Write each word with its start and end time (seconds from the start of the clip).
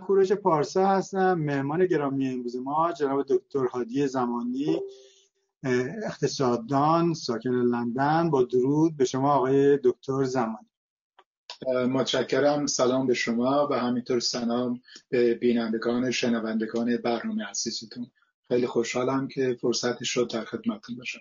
کوروش 0.00 0.32
پارسا 0.32 0.86
هستم 0.86 1.34
مهمان 1.34 1.86
گرامی 1.86 2.28
امروز 2.28 2.56
ما 2.56 2.92
جناب 2.92 3.26
دکتر 3.28 3.64
هادی 3.66 4.06
زمانی 4.06 4.80
اقتصاددان 6.04 7.14
ساکن 7.14 7.50
لندن. 7.50 8.30
با 8.30 8.42
درود 8.42 8.96
به 8.96 9.04
شما 9.04 9.34
آقای 9.34 9.78
دکتر 9.84 10.24
زمانی. 10.24 10.66
متشکرم 11.88 12.66
سلام 12.66 13.06
به 13.06 13.14
شما 13.14 13.68
و 13.70 13.74
همینطور 13.74 14.20
سلام 14.20 14.80
به 15.08 15.34
بینندگان 15.34 16.10
شنوندگان 16.10 16.96
برنامه 16.96 17.44
عزیزتون. 17.44 18.10
خیلی 18.48 18.66
خوشحالم 18.66 19.28
که 19.28 19.58
فرصتی 19.60 20.04
شد 20.04 20.30
در 20.30 20.44
خدمتتون 20.44 20.96
باشم. 20.96 21.20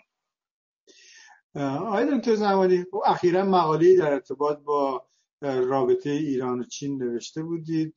آقای 1.56 2.18
دکتر 2.18 2.36
زمانی 2.36 2.86
اخیرا 3.06 3.46
مقاله 3.46 3.98
در 3.98 4.14
ارتباط 4.14 4.60
با 4.60 5.09
رابطه 5.42 6.10
ایران 6.10 6.60
و 6.60 6.64
چین 6.64 7.04
نوشته 7.04 7.44
بودید 7.44 7.96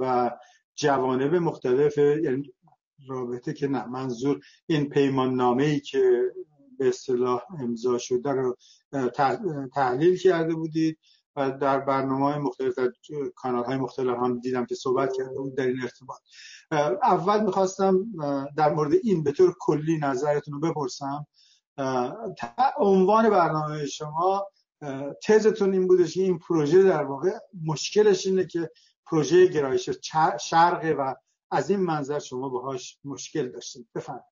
و 0.00 0.30
جوانب 0.74 1.34
مختلف 1.34 1.98
یعنی 1.98 2.52
رابطه 3.08 3.52
که 3.52 3.68
نه 3.68 3.86
منظور 3.86 4.40
این 4.66 4.88
پیمان 4.88 5.34
نامه 5.34 5.64
ای 5.64 5.80
که 5.80 6.22
به 6.78 6.88
اصطلاح 6.88 7.42
امضا 7.60 7.98
شده 7.98 8.30
رو 8.30 8.56
تحلیل 9.74 10.18
کرده 10.18 10.54
بودید 10.54 10.98
و 11.36 11.50
در 11.50 11.80
برنامه 11.80 12.24
های 12.24 12.38
مختلف 12.38 12.78
در 12.78 12.90
کانال 13.34 13.64
های 13.64 13.76
مختلف 13.76 14.16
هم 14.16 14.40
دیدم 14.40 14.66
که 14.66 14.74
صحبت 14.74 15.12
کرده 15.12 15.38
بود 15.38 15.56
در 15.56 15.66
این 15.66 15.82
ارتباط. 15.82 16.18
اول 17.02 17.44
می‌خواستم 17.44 18.06
در 18.56 18.74
مورد 18.74 18.92
این 19.02 19.22
به 19.22 19.32
طور 19.32 19.54
کلی 19.60 19.98
نظرتون 19.98 20.54
رو 20.54 20.60
بپرسم. 20.60 21.26
عنوان 22.78 23.30
برنامه 23.30 23.86
شما 23.86 24.46
تزتون 25.22 25.72
این 25.72 25.88
بودش 25.88 26.16
این 26.16 26.38
پروژه 26.38 26.82
در 26.82 27.04
واقع 27.04 27.30
مشکلش 27.64 28.26
اینه 28.26 28.46
که 28.46 28.70
پروژه 29.06 29.46
گرایش 29.46 29.90
شرقه 30.40 30.92
و 30.92 31.14
از 31.50 31.70
این 31.70 31.80
منظر 31.80 32.18
شما 32.18 32.48
باهاش 32.48 32.98
مشکل 33.04 33.48
داشتید. 33.48 33.88
بفرمایید. 33.94 34.24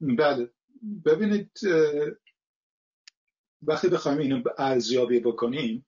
بله. 0.00 0.50
ببینید 1.04 1.58
وقتی 3.62 3.88
بخوایم 3.88 4.18
اینو 4.18 4.42
ارزیابی 4.58 5.20
بکنیم 5.20 5.86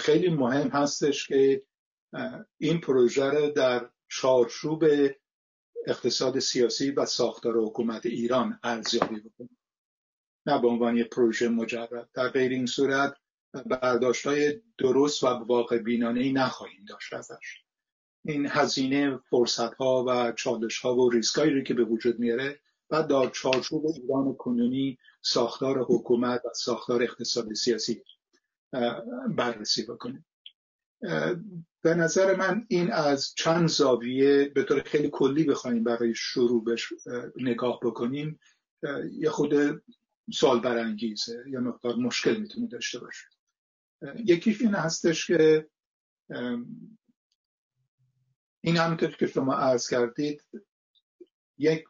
خیلی 0.00 0.30
مهم 0.30 0.68
هستش 0.68 1.28
که 1.28 1.62
این 2.58 2.80
پروژه 2.80 3.24
رو 3.24 3.50
در 3.50 3.90
چارچوب 4.08 4.84
اقتصاد 5.86 6.38
سیاسی 6.38 6.90
و 6.90 7.06
ساختار 7.06 7.58
حکومت 7.58 8.06
ایران 8.06 8.60
ارزیابی 8.62 9.20
بکنیم. 9.20 9.58
نه 10.46 10.60
به 10.60 10.68
عنوان 10.68 10.96
یک 10.96 11.08
پروژه 11.08 11.48
مجرد. 11.48 12.08
در 12.14 12.28
غیر 12.28 12.52
این 12.52 12.66
صورت 12.66 13.16
برداشت 13.66 14.26
های 14.26 14.60
درست 14.78 15.24
و 15.24 15.26
واقع 15.26 15.78
بینانه 15.78 16.20
ای 16.20 16.32
نخواهیم 16.32 16.84
داشت 16.88 17.12
ازش. 17.12 17.62
این 18.24 18.46
هزینه 18.50 19.16
فرصت 19.30 19.74
ها 19.74 20.04
و 20.08 20.32
چالش 20.32 20.78
ها 20.78 20.94
و 20.96 21.10
ریسکایی 21.10 21.62
که 21.62 21.74
به 21.74 21.84
وجود 21.84 22.18
میاره 22.18 22.60
و 22.90 23.02
در 23.02 23.28
چارچوب 23.28 23.86
ایران 23.86 24.34
کنونی 24.34 24.98
ساختار 25.22 25.78
حکومت 25.88 26.42
و 26.44 26.48
ساختار 26.54 27.02
اقتصاد 27.02 27.52
سیاسی 27.52 28.02
بررسی 29.28 29.86
بکنیم. 29.86 30.26
به 31.82 31.94
نظر 31.94 32.36
من 32.36 32.66
این 32.68 32.92
از 32.92 33.34
چند 33.34 33.68
زاویه 33.68 34.44
به 34.54 34.62
طور 34.62 34.82
خیلی 34.82 35.10
کلی 35.12 35.44
بخوایم 35.44 35.84
برای 35.84 36.14
شروع 36.14 36.64
بش 36.64 36.92
نگاه 37.36 37.80
بکنیم. 37.82 38.40
یه 39.12 39.30
خود 39.30 39.82
سال 40.34 40.60
برانگیزه 40.60 41.44
یا 41.48 41.60
مقدار 41.60 41.96
مشکل 41.96 42.36
می‌تونه 42.36 42.66
داشته 42.66 42.98
باشه. 42.98 43.26
یکیش 44.24 44.60
این 44.60 44.74
هستش 44.74 45.26
که 45.26 45.68
این 48.60 48.76
همونطور 48.76 49.10
که 49.10 49.26
شما 49.26 49.54
عرض 49.54 49.88
کردید 49.88 50.42
یک 51.58 51.84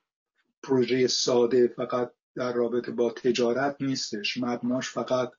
پروژه 0.63 1.07
ساده 1.07 1.69
فقط 1.69 2.13
در 2.35 2.53
رابطه 2.53 2.93
با 2.93 3.13
تجارت 3.13 3.77
نیستش. 3.81 4.37
مبناش 4.37 4.89
فقط 4.89 5.31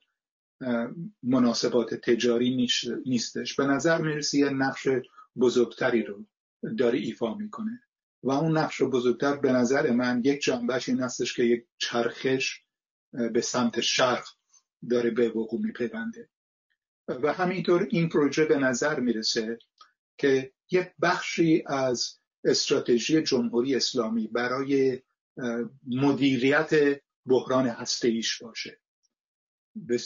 مناسبات 1.24 1.94
تجاری 1.94 2.70
نیستش. 3.06 3.56
به 3.56 3.66
نظر 3.66 4.02
می‌رسی 4.02 4.40
یه 4.40 4.50
نقش 4.50 4.88
بزرگتری 5.36 6.04
رو 6.04 6.26
داره 6.78 7.00
ایفا 7.00 7.34
می‌کنه. 7.34 7.84
و 8.24 8.32
اون 8.32 8.58
نقش 8.58 8.82
بزرگتر 8.82 9.36
به 9.36 9.52
نظر 9.52 9.92
من 9.92 10.22
یک 10.26 10.44
جنبش 10.44 10.90
این 10.90 11.00
هستش 11.00 11.34
که 11.34 11.44
یک 11.44 11.66
چرخش 11.78 12.63
به 13.14 13.42
سمت 13.42 13.82
شرق 13.82 14.28
داره 14.90 15.10
به 15.10 15.30
وقوع 15.30 15.62
میپیونده. 15.62 16.30
و 17.08 17.34
همینطور 17.34 17.88
این 17.92 18.10
پروژه 18.10 18.46
به 18.46 18.58
نظر 18.58 19.00
می‌رسه 19.00 19.60
که 20.18 20.54
یک 20.72 20.92
بخشی 21.02 21.64
از 21.66 22.20
استراتژی 22.44 23.22
جمهوری 23.22 23.76
اسلامی 23.76 24.28
برای 24.28 25.02
مدیریت 25.88 27.02
بحران 27.26 27.68
هسته 27.68 28.08
ایش 28.08 28.44
باشه. 28.44 28.80
به 29.76 30.00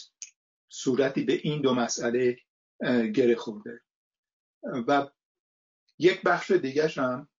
صورتی 0.70 1.24
به 1.24 1.34
این 1.34 1.62
دو 1.62 1.74
مسئله 1.74 2.38
گره 3.14 3.36
خورده. 3.36 3.82
و 4.88 5.08
یک 6.00 6.22
بخش 6.22 6.52
دیگه 6.52 6.88
هم 6.88 7.30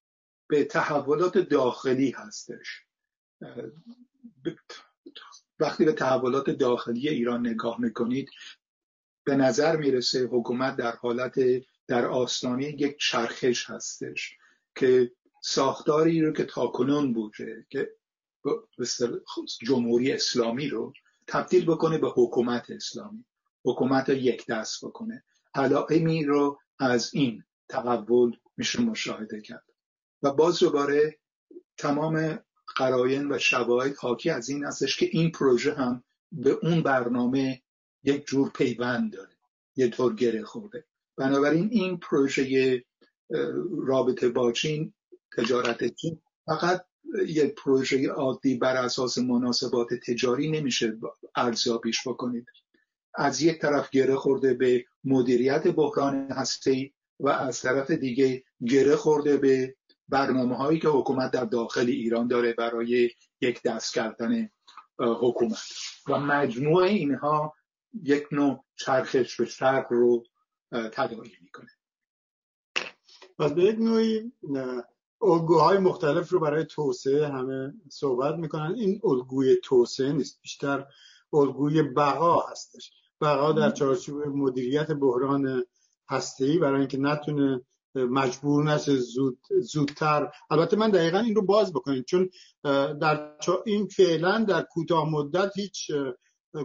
به 0.48 0.64
تحولات 0.64 1.38
داخلی 1.38 2.10
هستش. 2.10 2.84
وقتی 5.60 5.84
به 5.84 5.92
تحولات 5.92 6.50
داخلی 6.50 7.08
ایران 7.08 7.46
نگاه 7.46 7.80
می‌کنید 7.80 8.30
به 9.24 9.36
نظر 9.36 9.76
می‌رسه 9.76 10.26
حکومت 10.26 10.76
در 10.76 10.96
حالت 10.96 11.34
در 11.86 12.06
آستانه 12.06 12.64
یک 12.64 12.96
چرخش 12.98 13.70
هستش 13.70 14.36
که 14.76 15.12
ساختاری 15.42 16.20
رو 16.20 16.32
که 16.32 16.44
تاکنون 16.44 17.12
بوده 17.12 17.66
که 17.70 17.90
جمهوری 19.60 20.12
اسلامی 20.12 20.68
رو 20.68 20.92
تبدیل 21.26 21.66
بکنه 21.66 21.98
به 21.98 22.08
حکومت 22.08 22.70
اسلامی. 22.70 23.24
حکومت 23.64 24.10
رو 24.10 24.16
یک 24.16 24.46
دست 24.46 24.84
بکنه. 24.84 25.24
علائمی 25.54 26.24
رو 26.24 26.58
از 26.78 27.14
این 27.14 27.44
تحول 27.68 28.36
میشه 28.56 28.80
مشاهده 28.80 29.40
کرد. 29.40 29.64
و 30.22 30.32
باز 30.32 30.58
دوباره 30.58 31.18
تمام 31.76 32.38
قراین 32.78 33.32
و 33.32 33.38
شواهد 33.38 33.96
حاکی 33.96 34.30
از 34.30 34.48
این 34.48 34.64
هستش 34.64 34.96
که 34.96 35.08
این 35.12 35.30
پروژه 35.30 35.74
هم 35.74 36.04
به 36.32 36.50
اون 36.50 36.82
برنامه 36.82 37.62
یک 38.04 38.26
جور 38.26 38.50
پیوند 38.50 39.12
داره 39.12 39.36
یه 39.76 39.88
طور 39.88 40.14
گره 40.14 40.44
خورده. 40.44 40.84
بنابراین 41.16 41.68
این 41.72 41.98
پروژه 41.98 42.84
رابطه 43.86 44.28
با 44.28 44.52
چین 44.52 44.92
تجارت 45.36 45.94
چین 45.94 46.20
فقط 46.46 46.84
یک 47.26 47.54
پروژه 47.54 48.08
عادی 48.08 48.54
بر 48.54 48.76
اساس 48.76 49.18
مناسبات 49.18 49.94
تجاری 49.94 50.50
نمیشه 50.50 50.98
ارزیابیش 51.36 52.08
بکنید. 52.08 52.46
از 53.14 53.42
یک 53.42 53.60
طرف 53.60 53.90
گره 53.90 54.16
خورده 54.16 54.54
به 54.54 54.84
مدیریت 55.04 55.68
بحران 55.68 56.30
هستی 56.30 56.94
و 57.20 57.28
از 57.28 57.60
طرف 57.62 57.90
دیگه 57.90 58.44
گره 58.66 58.96
خورده 58.96 59.36
به 59.36 59.76
برنامه 60.08 60.56
هایی 60.56 60.80
که 60.80 60.88
حکومت 60.88 61.30
در 61.30 61.44
داخل 61.44 61.86
ایران 61.86 62.28
داره 62.28 62.52
برای 62.52 63.10
یک 63.40 63.62
دست 63.62 63.94
کردن 63.94 64.50
حکومت. 64.98 65.58
و 66.08 66.18
مجموع 66.18 66.82
اینها 66.82 67.54
یک 68.02 68.26
نوع 68.32 68.64
چرخش 68.76 69.36
به 69.36 69.46
شرق 69.46 69.86
رو 69.90 70.24
تداعی 70.72 71.32
می‌کنه. 71.42 71.70
پس 73.38 73.52
به 73.52 73.62
یک 73.62 73.78
نوعی 73.78 74.32
الگوهای 75.22 75.78
مختلف 75.78 76.30
رو 76.30 76.40
برای 76.40 76.64
توسعه 76.64 77.28
همه 77.28 77.74
صحبت 77.90 78.34
می‌کنن. 78.34 78.74
این 78.74 79.00
الگوی 79.04 79.56
توسعه 79.64 80.12
نیست 80.12 80.40
بیشتر 80.42 80.86
الگوی 81.32 81.82
بقا 81.82 82.40
هستش. 82.40 82.92
بقا 83.20 83.52
در 83.52 83.70
چارچوب 83.70 84.26
مدیریت 84.26 84.90
بحران 84.90 85.64
هسته‌ای 86.10 86.58
برای 86.58 86.78
اینکه 86.78 86.98
نتونه 86.98 87.64
مجبور 87.94 88.64
نشه 88.64 88.96
زود 88.96 89.38
زودتر. 89.60 90.32
البته 90.50 90.76
من 90.76 90.90
دقیقا 90.90 91.18
این 91.18 91.34
رو 91.34 91.42
باز 91.42 91.72
بکنیم 91.72 92.02
چون 92.02 92.30
در 93.00 93.36
این 93.66 93.86
فعلا 93.86 94.44
در 94.44 94.62
کوتاه 94.62 95.10
مدت 95.10 95.52
هیچ 95.56 95.90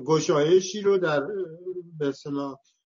گشایشی 0.05 0.81
رو 0.81 0.97
در 0.97 1.27
به 1.99 2.13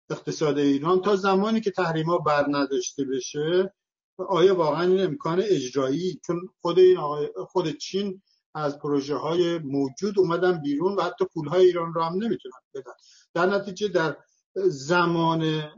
اقتصاد 0.10 0.58
ایران 0.58 1.02
تا 1.02 1.16
زمانی 1.16 1.62
که 1.62 1.72
تحریما 1.72 2.18
بر 2.18 2.46
نداشته 2.50 3.04
بشه 3.06 3.74
آیا 4.18 4.56
واقعا 4.56 4.82
این 4.82 5.02
امکان 5.02 5.42
اجرایی؟ 5.46 6.20
چون 6.26 6.50
خود 6.62 6.80
این 6.80 6.98
خود 7.48 7.78
چین 7.78 8.22
از 8.56 8.80
پروژه 8.80 9.16
های 9.16 9.58
موجود 9.60 10.20
اومدن 10.20 10.62
بیرون 10.62 10.96
و 10.96 11.02
حتی 11.02 11.26
پول 11.34 11.48
های 11.48 11.66
ایران 11.66 11.94
رو 11.94 12.04
هم 12.04 12.14
نمی‌تونن 12.14 12.60
بدن. 12.74 12.92
در 13.34 13.46
نتیجه 13.46 13.88
در 13.88 14.18
زمان 14.56 15.72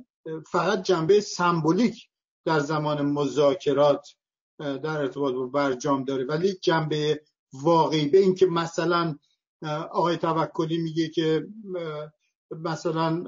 فقط 0.52 0.84
جنبه 0.84 1.22
سمبولیک 1.22 2.09
در 2.50 2.60
زمان 2.60 3.02
مذاکرات 3.02 4.08
در 4.60 4.98
ارتباط 4.98 5.34
با 5.34 5.46
برجام 5.46 6.04
داره. 6.04 6.26
ولی 6.26 6.54
جنبه 6.54 7.22
واقعی 7.54 8.08
به 8.08 8.18
اینکه 8.18 8.46
مثلا 8.46 9.16
آقای 9.92 10.18
توکلی 10.18 10.78
میگه 10.78 11.10
که 11.10 11.48
مثلا 12.52 13.24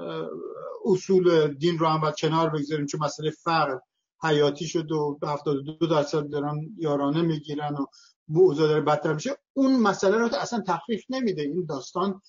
اصول 0.84 1.54
دین 1.54 1.78
رو 1.78 1.86
هم 1.86 2.12
کنار 2.18 2.50
بگذاریم 2.50 2.86
چون 2.86 3.00
مسئله 3.00 3.30
فقر 3.30 3.78
حیاتی 4.22 4.66
شد 4.66 4.92
و 4.92 5.18
72 5.22 5.86
درصد 5.86 6.28
دارن 6.28 6.60
یارانه 6.78 7.22
می‌گیرن 7.22 7.74
و 8.28 8.38
اوضاع 8.38 8.68
داره 8.68 8.80
بدتر 8.80 9.12
میشه. 9.12 9.36
اون 9.52 9.80
مسئله 9.80 10.16
رو 10.16 10.34
اصلا 10.34 10.62
تخفیف 10.66 11.04
نمیده. 11.10 11.42
این 11.42 11.66
داستان 11.68 12.20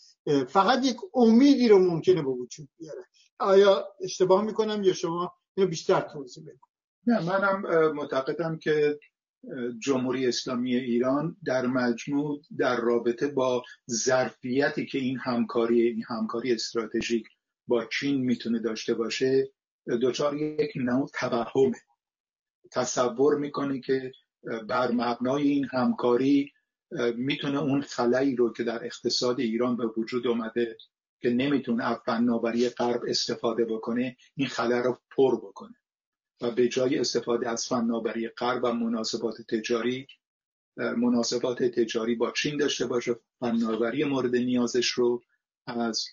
فقط 0.48 0.86
یک 0.86 0.98
امیدی 1.14 1.68
رو 1.68 1.80
ممکنه 1.80 2.22
به 2.22 2.32
وجود 2.32 2.70
بیاره. 2.78 3.06
آیا 3.40 3.88
اشتباه 4.02 4.42
می‌کنم 4.42 4.84
یا 4.84 4.94
شما 4.94 5.34
اینو 5.58 5.70
بیشتر 5.70 6.02
توضیح 6.02 6.44
بدید؟ 6.44 6.73
نه 7.08 7.26
منم 7.26 7.62
معتقدم 7.96 8.58
که 8.58 9.00
جمهوری 9.80 10.28
اسلامی 10.28 10.76
ایران 10.76 11.38
در 11.46 11.66
مجموع 11.66 12.42
در 12.58 12.82
رابطه 12.82 13.28
با 13.28 13.64
ظرفیتی 13.92 14.86
که 14.86 14.98
این 14.98 15.18
همکاری 15.18 15.82
این 15.82 16.04
همکاری 16.08 16.54
استراتژیک 16.54 17.28
با 17.68 17.86
چین 17.86 18.22
می‌تونه 18.22 18.60
داشته 18.60 18.94
باشه 18.94 19.52
دچار 20.02 20.38
یک 20.38 20.72
نوع 20.76 21.10
توهمه. 21.20 21.78
تصور 22.72 23.38
می‌کنه 23.38 23.80
که 23.80 24.12
بر 24.68 24.92
مبنای 24.92 25.48
این 25.48 25.66
همکاری 25.66 26.52
می‌تونه 27.16 27.60
اون 27.60 27.82
خلایی 27.82 28.36
رو 28.36 28.54
که 28.54 28.64
در 28.64 28.86
اقتصاد 28.86 29.40
ایران 29.40 29.78
به 29.78 29.88
وجود 29.98 30.28
اومده 30.28 30.78
که 31.22 31.30
نمی‌تونه 31.30 31.84
از 31.86 31.98
فناوری 32.06 32.70
غرب 32.70 33.02
استفاده 33.08 33.66
بکنه 33.66 34.18
این 34.36 34.48
خلا 34.48 34.82
رو 34.82 35.00
پر 35.16 35.36
بکنه. 35.36 35.76
و 36.42 36.52
به 36.52 36.68
جای 36.68 37.00
استفاده 37.00 37.50
از 37.50 37.68
فناوری 37.68 38.28
غرب 38.28 38.64
و 38.64 38.74
مناسبات 38.74 39.42
تجاری 39.42 40.08
مناسبات 40.78 41.64
تجاری 41.64 42.16
با 42.16 42.32
چین 42.32 42.58
داشته 42.58 42.86
باشه 42.86 43.16
فناوری 43.40 44.04
مورد 44.04 44.36
نیازش 44.36 44.88
رو 44.88 45.24
از 45.68 46.06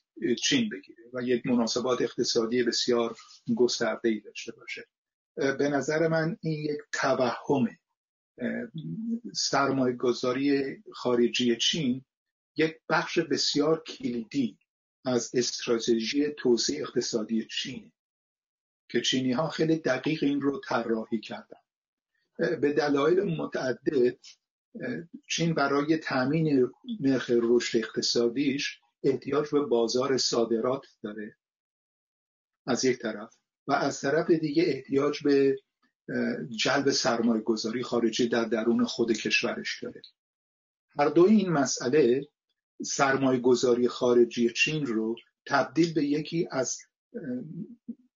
چین 0.42 0.68
بگیره 0.68 1.04
و 1.12 1.22
یک 1.22 1.46
مناسبات 1.46 2.02
اقتصادی 2.02 2.62
بسیار 2.62 3.16
گسترده 3.56 4.08
ای 4.08 4.20
داشته 4.20 4.52
باشه. 4.52 4.88
به 5.36 5.68
نظر 5.68 6.08
من 6.08 6.36
این 6.40 6.64
یک 6.64 6.78
توهمه 6.92 7.78
سرمایه 9.34 9.96
گذاری 9.96 10.76
خارجی 10.92 11.56
چین 11.56 12.04
یک 12.56 12.76
بخش 12.88 13.18
بسیار 13.18 13.82
کلیدی 13.82 14.58
از 15.04 15.30
استراتژی 15.34 16.28
توسعه 16.38 16.82
اقتصادی 16.82 17.46
چین 17.50 17.92
که 18.90 19.00
چینی 19.00 19.32
ها 19.32 19.48
خیلی 19.48 19.76
دقیق 19.76 20.22
این 20.22 20.40
رو 20.40 20.60
طراحی 20.68 21.20
کردن. 21.20 21.60
به 22.38 22.72
دلایل 22.72 23.22
متعدد 23.22 24.18
چین 25.28 25.54
برای 25.54 25.96
تامین 25.96 26.70
نرخ 27.00 27.30
رشد 27.34 27.78
اقتصادیش 27.78 28.80
احتیاج 29.02 29.50
به 29.50 29.60
بازار 29.60 30.16
صادرات 30.16 30.86
داره. 31.02 31.36
از 32.66 32.84
یک 32.84 32.98
طرف. 32.98 33.36
و 33.66 33.72
از 33.72 34.00
طرف 34.00 34.30
دیگه 34.30 34.62
احتیاج 34.66 35.22
به 35.22 35.56
جلب 36.58 36.90
سرمایه 36.90 37.42
گذاری 37.42 37.82
خارجی 37.82 38.28
در 38.28 38.44
درون 38.44 38.84
خود 38.84 39.12
کشورش 39.12 39.82
داره. 39.82 40.02
هر 40.98 41.08
دو 41.08 41.26
این 41.26 41.48
مسئله 41.48 42.28
سرمایه 42.84 43.40
گذاری 43.40 43.88
خارجی 43.88 44.50
چین 44.50 44.86
رو 44.86 45.16
تبدیل 45.46 45.94
به 45.94 46.04
یکی 46.04 46.48
از 46.50 46.78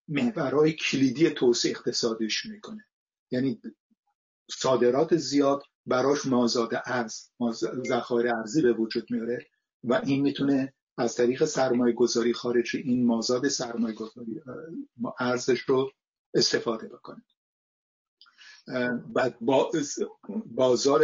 محورهای 0.09 0.73
کلیدی 0.73 1.31
توسعه 1.31 1.71
اقتصادیش 1.71 2.47
می‌کنه. 2.47 2.85
یعنی 3.31 3.61
صادرات 4.51 5.17
زیاد 5.17 5.63
براش 5.87 6.27
مازاد 6.27 6.83
ارز 6.87 7.31
ذخایر 7.89 8.35
ارزی 8.35 8.63
به 8.63 8.73
وجود 8.73 9.11
میاره 9.11 9.47
و 9.85 9.95
این 9.95 10.23
می‌تونه 10.23 10.75
از 10.99 11.15
طریق 11.15 11.45
سرمایه 11.45 11.95
گذاری 11.95 12.33
خارجی 12.33 12.79
این 12.79 13.07
مازاد 13.07 13.49
سرمایه 13.49 13.95
گذاری 13.95 14.41
ارزش 15.19 15.61
رو 15.61 15.91
استفاده 16.35 16.89
بکنه. 16.89 17.23
بعد 19.15 19.39
بازار 20.47 21.03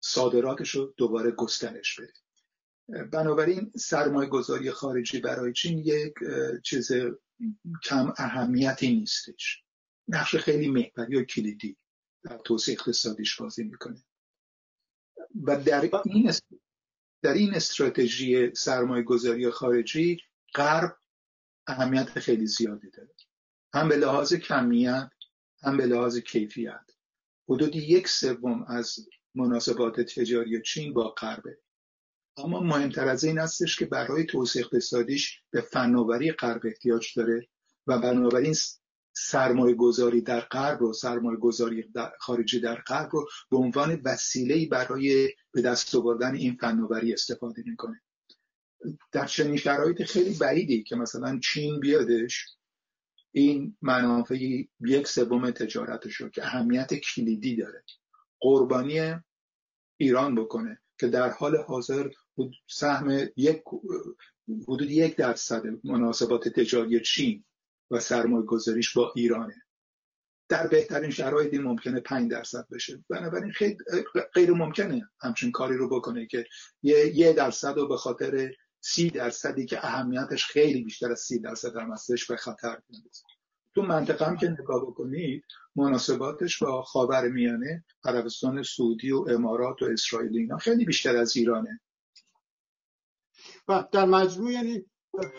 صادراتش 0.00 0.70
رو 0.70 0.94
دوباره 0.96 1.30
گسترش 1.30 2.00
بده. 2.00 2.12
بنابراین 3.04 3.72
سرمایه 3.76 4.28
گذاری 4.28 4.70
خارجی 4.70 5.20
برای 5.20 5.52
چین 5.52 5.78
یک 5.78 6.14
چیز 6.64 6.92
کم 7.84 8.12
اهمیتی 8.18 8.96
نیستش. 8.96 9.62
نقش 10.08 10.36
خیلی 10.36 10.68
محوری 10.68 11.16
و 11.16 11.24
کلیدی 11.24 11.76
در 12.22 12.38
توسعه 12.38 12.74
اقتصادیش 12.74 13.40
بازی 13.40 13.64
می‌کنه. 13.64 14.04
و 15.42 15.62
در 15.62 15.90
این 16.04 16.32
در 17.22 17.32
این 17.32 17.54
استراتژی 17.54 18.54
سرمایه 18.54 19.02
گذاری 19.02 19.50
خارجی 19.50 20.20
غرب 20.54 20.96
اهمیت 21.66 22.18
خیلی 22.18 22.46
زیادی 22.46 22.90
داره. 22.90 23.14
هم 23.74 23.88
به 23.88 23.96
لحاظ 23.96 24.34
کمیت 24.34 25.10
هم 25.62 25.76
به 25.76 25.86
لحاظ 25.86 26.18
کیفیت. 26.18 26.90
حدود 27.48 27.76
یک 27.76 28.08
سوم 28.08 28.62
از 28.62 29.08
مناسبات 29.34 30.00
تجاری 30.00 30.62
چین 30.62 30.92
با 30.92 31.08
غربه. 31.08 31.58
اما 32.36 32.60
مهمتر 32.60 33.08
از 33.08 33.24
این 33.24 33.38
هستش 33.38 33.78
که 33.78 33.86
برای 33.86 34.24
توسعه 34.24 34.62
اقتصادیش 34.62 35.40
به 35.50 35.60
فناوری 35.60 36.32
غرب 36.32 36.60
احتیاج 36.64 37.06
داره 37.16 37.48
و 37.86 37.98
بنابراین 37.98 38.54
سرمایه 39.12 39.74
گذاری 39.74 40.20
در 40.20 40.40
غرب 40.40 40.80
رو 40.80 40.92
سرمایه 40.92 41.38
گذاری 41.38 41.84
خارجی 42.18 42.60
در 42.60 42.74
غرب 42.74 43.08
رو 43.12 43.28
به 43.50 43.56
عنوان 43.56 44.00
وسیله 44.04 44.68
برای 44.68 45.28
به 45.52 45.62
دست 45.62 45.94
آوردن 45.94 46.34
این 46.34 46.56
فناوری 46.60 47.12
استفاده 47.12 47.62
می‌کنه. 47.66 48.00
در 49.12 49.26
چنین 49.26 49.56
شرایط 49.56 50.02
خیلی 50.02 50.38
بعیدی 50.38 50.82
که 50.82 50.96
مثلا 50.96 51.38
چین 51.38 51.80
بیادش 51.80 52.46
این 53.32 53.76
منافع 53.82 54.36
یک 54.80 55.08
سوم 55.08 55.50
تجارتش 55.50 56.14
رو 56.14 56.28
که 56.28 56.46
اهمیت 56.46 56.94
کلیدی 56.94 57.56
داره 57.56 57.84
قربانی 58.40 59.14
ایران 59.96 60.34
بکنه 60.34 60.80
که 60.98 61.08
در 61.08 61.30
حال 61.30 61.56
حاضر 61.56 62.10
سهم 62.66 63.28
یک 63.36 63.62
حدود 64.68 64.90
یک 64.90 65.16
درصد 65.16 65.62
مناسبات 65.84 66.48
تجاری 66.48 67.00
چین 67.00 67.44
و 67.90 68.00
سرمایه 68.00 68.46
گذاریش 68.46 68.96
با 68.96 69.12
ایرانه. 69.16 69.62
در 70.48 70.66
بهترین 70.66 71.10
شرایطی 71.10 71.58
ممکنه 71.58 72.00
5 72.00 72.30
درصد 72.30 72.66
بشه. 72.70 73.04
بنابراین 73.08 73.52
خیلی 73.52 73.76
غیر 74.34 74.50
ممکنه 74.50 75.10
همچین 75.20 75.52
کاری 75.52 75.76
رو 75.76 75.88
بکنه 75.88 76.26
که 76.26 76.46
یه, 76.82 77.16
یه 77.16 77.32
درصد 77.32 77.76
رو 77.76 77.88
به 77.88 77.96
خاطر 77.96 78.52
سی 78.80 79.10
درصدی 79.10 79.66
که 79.66 79.86
اهمیتش 79.86 80.46
خیلی 80.46 80.84
بیشتر 80.84 81.12
از 81.12 81.20
سی 81.20 81.38
درصد 81.38 81.76
هم 81.76 81.92
هستش 81.92 82.26
به 82.26 82.36
خطر 82.36 82.68
بندازه 82.88 83.24
تو 83.74 83.82
منطقه 83.82 84.26
هم 84.26 84.36
که 84.36 84.48
نگاه 84.48 84.82
بکنید 84.82 85.44
مناسباتش 85.76 86.62
با 86.62 86.82
خاور 86.82 87.28
میانه 87.28 87.84
عربستان 88.04 88.62
سعودی 88.62 89.10
و 89.10 89.24
امارات 89.28 89.82
و 89.82 89.84
اسرائیل 89.84 90.36
اینا 90.36 90.56
خیلی 90.56 90.84
بیشتر 90.84 91.16
از 91.16 91.36
ایرانه. 91.36 91.80
و 93.68 93.84
در 93.92 94.04
مجموع 94.04 94.52
یعنی 94.52 94.84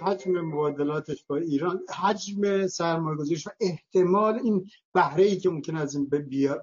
حجم 0.01 0.41
مبادلاتش 0.41 1.25
با 1.27 1.35
ایران 1.35 1.79
حجم 2.03 2.67
سرمایه‌گذاریش 2.67 3.47
و 3.47 3.49
احتمال 3.59 4.39
این 4.43 4.65
بهره 4.93 5.23
ای 5.23 5.37
که 5.37 5.49
ممکن 5.49 5.75
از 5.75 5.95
این 5.95 6.09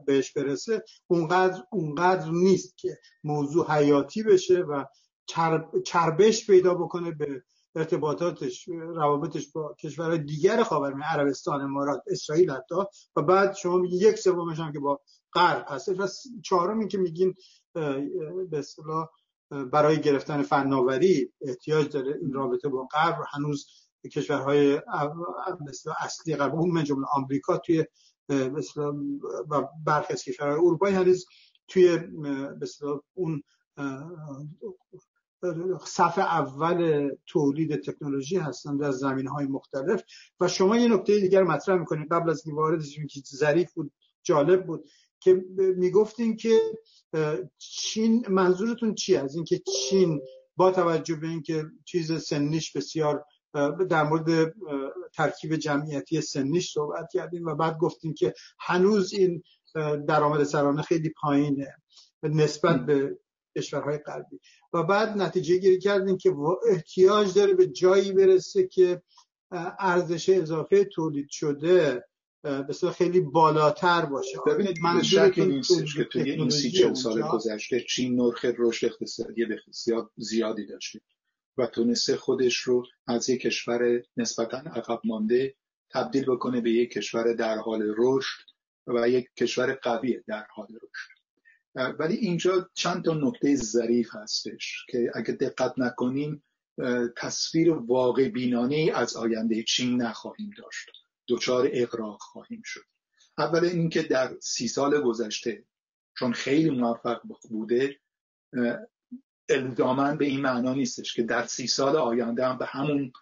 بهش 0.07 0.33
برسه 0.33 0.85
اونقدر 1.07 1.63
اونقدر 1.73 2.31
نیست 2.31 2.79
که 2.79 2.99
موضوع 3.25 3.71
حیاتی 3.71 4.23
بشه 4.23 4.61
و 4.61 4.85
چربش 5.85 6.47
پیدا 6.47 6.75
بکنه 6.75 7.11
به 7.11 7.43
ارتباطاتش 7.75 8.69
روابطش 8.69 9.49
با 9.49 9.77
کشورهای 9.81 10.19
دیگر 10.19 10.63
خاورمیانه 10.63 11.13
عربستان 11.13 11.61
امارات 11.61 12.03
اسرائیل 12.07 12.51
حتی. 12.51 12.75
و 13.17 13.23
بعد 13.23 13.55
شما 13.55 13.77
میگین 13.77 14.01
یک 14.01 14.17
سومش 14.17 14.59
هم 14.59 14.73
که 14.73 14.79
با 14.79 15.01
غرب 15.33 15.65
هست 15.69 15.89
و 15.89 16.09
چهارم 16.43 16.79
این 16.79 16.89
که 16.89 16.99
میگین 16.99 17.35
به 18.51 18.59
اصطلاح 18.59 19.09
برای 19.51 20.01
گرفتن 20.01 20.43
فناوری 20.43 21.33
احتیاج 21.41 21.89
داره 21.89 22.19
این 22.23 22.33
رابطه 22.33 22.69
با 22.69 22.89
غرب. 22.93 23.17
هنوز 23.33 23.67
کشورهای 24.13 24.81
مثل 25.69 25.91
اصلی 25.99 26.37
غرب 26.37 26.55
اون 26.55 26.85
جمله 26.85 27.07
آمریکا 27.13 27.59
توی 27.59 27.85
مثل 28.29 28.81
و 29.51 29.69
برخی 29.87 30.13
از 30.13 30.25
کشورهای 30.25 30.59
اروپایی 30.59 30.95
هنوز 30.95 31.27
توی 31.69 31.99
مثل 32.61 32.87
اون 33.15 33.43
صف 35.87 36.19
اول 36.19 37.11
تولید 37.27 37.83
تکنولوژی 37.83 38.37
هستن 38.37 38.77
در 38.77 38.91
زمین 38.91 39.27
های 39.27 39.47
مختلف. 39.47 40.03
و 40.41 40.49
شما 40.49 40.77
یه 40.77 40.89
نکته 40.89 41.21
دیگر 41.21 41.43
مطرح 41.43 41.79
می‌کنید. 41.79 42.09
قبل 42.09 42.31
از 42.31 42.47
اینکه 42.47 42.61
وارد 42.61 42.83
که 42.85 43.21
ظریف 43.37 43.73
بود 43.73 43.93
جالب 44.23 44.67
بود. 44.67 44.85
که 45.21 45.45
می‌گفتین 45.77 46.37
که 46.37 46.59
چین 47.59 48.27
منظورتون 48.29 48.95
چی 48.95 49.17
از 49.17 49.35
اینکه 49.35 49.59
چین 49.59 50.21
با 50.57 50.71
توجه 50.71 51.15
به 51.15 51.27
اینکه 51.27 51.65
چیز 51.85 52.13
سنیش 52.13 52.77
بسیار 52.77 53.25
در 53.89 54.03
مورد 54.03 54.55
ترکیب 55.15 55.57
جمعیتی 55.57 56.21
سنیش 56.21 56.73
صحبت 56.73 57.09
کردیم 57.13 57.47
و 57.47 57.55
بعد 57.55 57.79
گفتیم 57.79 58.15
که 58.15 58.35
هنوز 58.59 59.13
این 59.13 59.43
درآمد 60.09 60.45
سرانه 60.45 60.83
خیلی 60.83 61.13
پایینه 61.23 61.75
نسبت 62.23 62.87
به 62.87 63.19
کشورهای 63.57 63.99
غربی. 63.99 64.41
و 64.73 64.83
بعد 64.83 65.17
نتیجه 65.17 65.57
گیری 65.57 65.79
کردیم 65.79 66.17
که 66.17 66.35
احتیاج 66.69 67.35
داره 67.35 67.55
به 67.55 67.67
جایی 67.67 68.13
برسه 68.13 68.67
که 68.67 69.03
ارزش 69.79 70.29
اضافه 70.29 70.85
تولید 70.85 71.29
شده 71.31 72.05
بسیار 72.45 72.93
خیلی 72.93 73.21
بالاتر 73.21 74.05
باشه. 74.05 74.39
ببینید 74.47 74.79
من 74.83 75.03
شکی 75.03 75.47
نیستش 75.47 75.97
که 75.97 76.05
توی 76.05 76.31
این 76.31 76.51
سی 76.51 76.71
چل 76.71 76.95
سال 76.95 77.23
گذشته 77.23 77.81
چین 77.81 78.17
نرخ 78.17 78.45
رشد 78.59 78.87
اقتصادی 78.87 79.47
بسیار 79.69 80.11
زیادی 80.17 80.67
داشته 80.67 81.01
و 81.59 81.67
تونسته 81.67 82.17
خودش 82.17 82.57
رو 82.57 82.87
از 83.07 83.29
یک 83.29 83.41
کشور 83.41 84.03
نسبتا 84.17 84.57
عقب 84.57 85.01
مانده 85.05 85.55
تبدیل 85.91 86.25
بکنه 86.25 86.61
به 86.61 86.71
یک 86.71 86.91
کشور 86.91 87.33
در 87.33 87.59
حال 87.59 87.95
رشد 87.97 88.45
و 88.87 89.09
یک 89.09 89.29
کشور 89.37 89.79
قوی 89.83 90.21
در 90.27 90.47
حال 90.55 90.67
رشد. 90.67 91.21
ولی 91.99 92.15
اینجا 92.15 92.71
چند 92.75 93.05
تا 93.05 93.15
نکته 93.15 93.57
ظریف 93.57 94.09
هستش 94.13 94.87
که 94.89 95.11
اگه 95.15 95.33
دقت 95.33 95.75
نکنیم 95.79 96.43
تصویر 97.17 97.73
واقع 97.73 98.29
بینانه 98.29 98.93
از 98.95 99.17
آینده 99.17 99.63
چین 99.63 100.03
نخواهیم 100.03 100.51
داشت. 100.59 101.00
دچار 101.31 101.69
اقراق 101.73 102.21
خواهیم 102.21 102.63
شد. 102.65 102.85
اول 103.39 103.65
اینکه 103.65 104.03
در 104.03 104.37
سی 104.41 104.69
سال 104.69 105.01
گذشته 105.01 105.65
چون 106.17 106.33
خیلی 106.33 106.71
موفق 106.71 107.23
بوده 107.49 108.01
الزاما 109.49 110.15
به 110.15 110.25
این 110.25 110.41
معنا 110.41 110.75
نیستش 110.75 111.15
که 111.15 111.23
در 111.23 111.47
سی 111.47 111.67
سال 111.67 111.97
آینده 111.97 112.47
هم 112.47 112.59
به 112.59 112.67
همون 112.67 113.13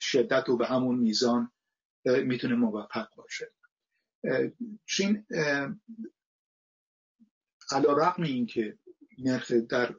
شدت 0.00 0.48
و 0.48 0.56
به 0.56 0.66
همون 0.66 0.98
میزان 0.98 1.52
می‌تونه 2.04 2.54
موفق 2.54 3.08
باشه. 3.16 3.52
چین 4.86 5.26
علا 7.70 7.92
رقم 7.92 8.22
این 8.22 8.46
که 8.46 8.78
نرخ 9.18 9.52
در 9.52 9.94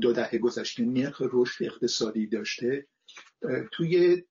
دو 0.00 0.12
دهه 0.12 0.38
گذشته 0.38 0.84
نرخ 0.84 1.22
رشد 1.32 1.64
اقتصادی 1.64 2.26
داشته 2.26 2.86
توی 3.72 4.24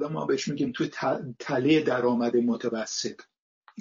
به 0.00 0.08
ما 0.08 0.26
بهش 0.26 0.48
میگیم 0.48 0.72
توی 0.72 0.90
تله 1.38 1.80
درآمد 1.80 2.36
متوسط 2.36 3.20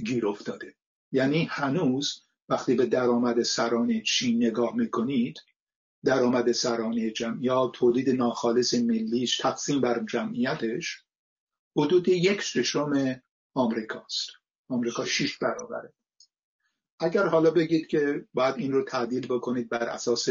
گیر 0.05 0.27
افتاده. 0.27 0.75
یعنی 1.11 1.47
هنوز 1.51 2.23
وقتی 2.49 2.75
به 2.75 2.85
درآمد 2.85 3.43
سرانه 3.43 4.01
چین 4.01 4.43
نگاه 4.45 4.75
می‌کنید 4.75 5.39
درآمد 6.05 6.51
سرانه 6.51 7.11
جمع 7.11 7.43
یا 7.43 7.71
تولید 7.73 8.09
ناخالص 8.09 8.73
ملیش 8.73 9.37
تقسیم 9.37 9.81
بر 9.81 10.03
جمعیتش 10.09 11.03
حدود 11.77 12.07
یک 12.07 12.41
ششم 12.41 13.21
آمریکاست. 13.53 14.29
آمریکا 14.69 15.05
شیش 15.05 15.37
برابره. 15.37 15.93
اگر 16.99 17.25
حالا 17.25 17.51
بگید 17.51 17.87
که 17.87 18.25
باید 18.33 18.55
این 18.57 18.71
رو 18.71 18.83
تعدیل 18.83 19.27
بکنید 19.27 19.69
بر 19.69 19.83
اساس 19.83 20.27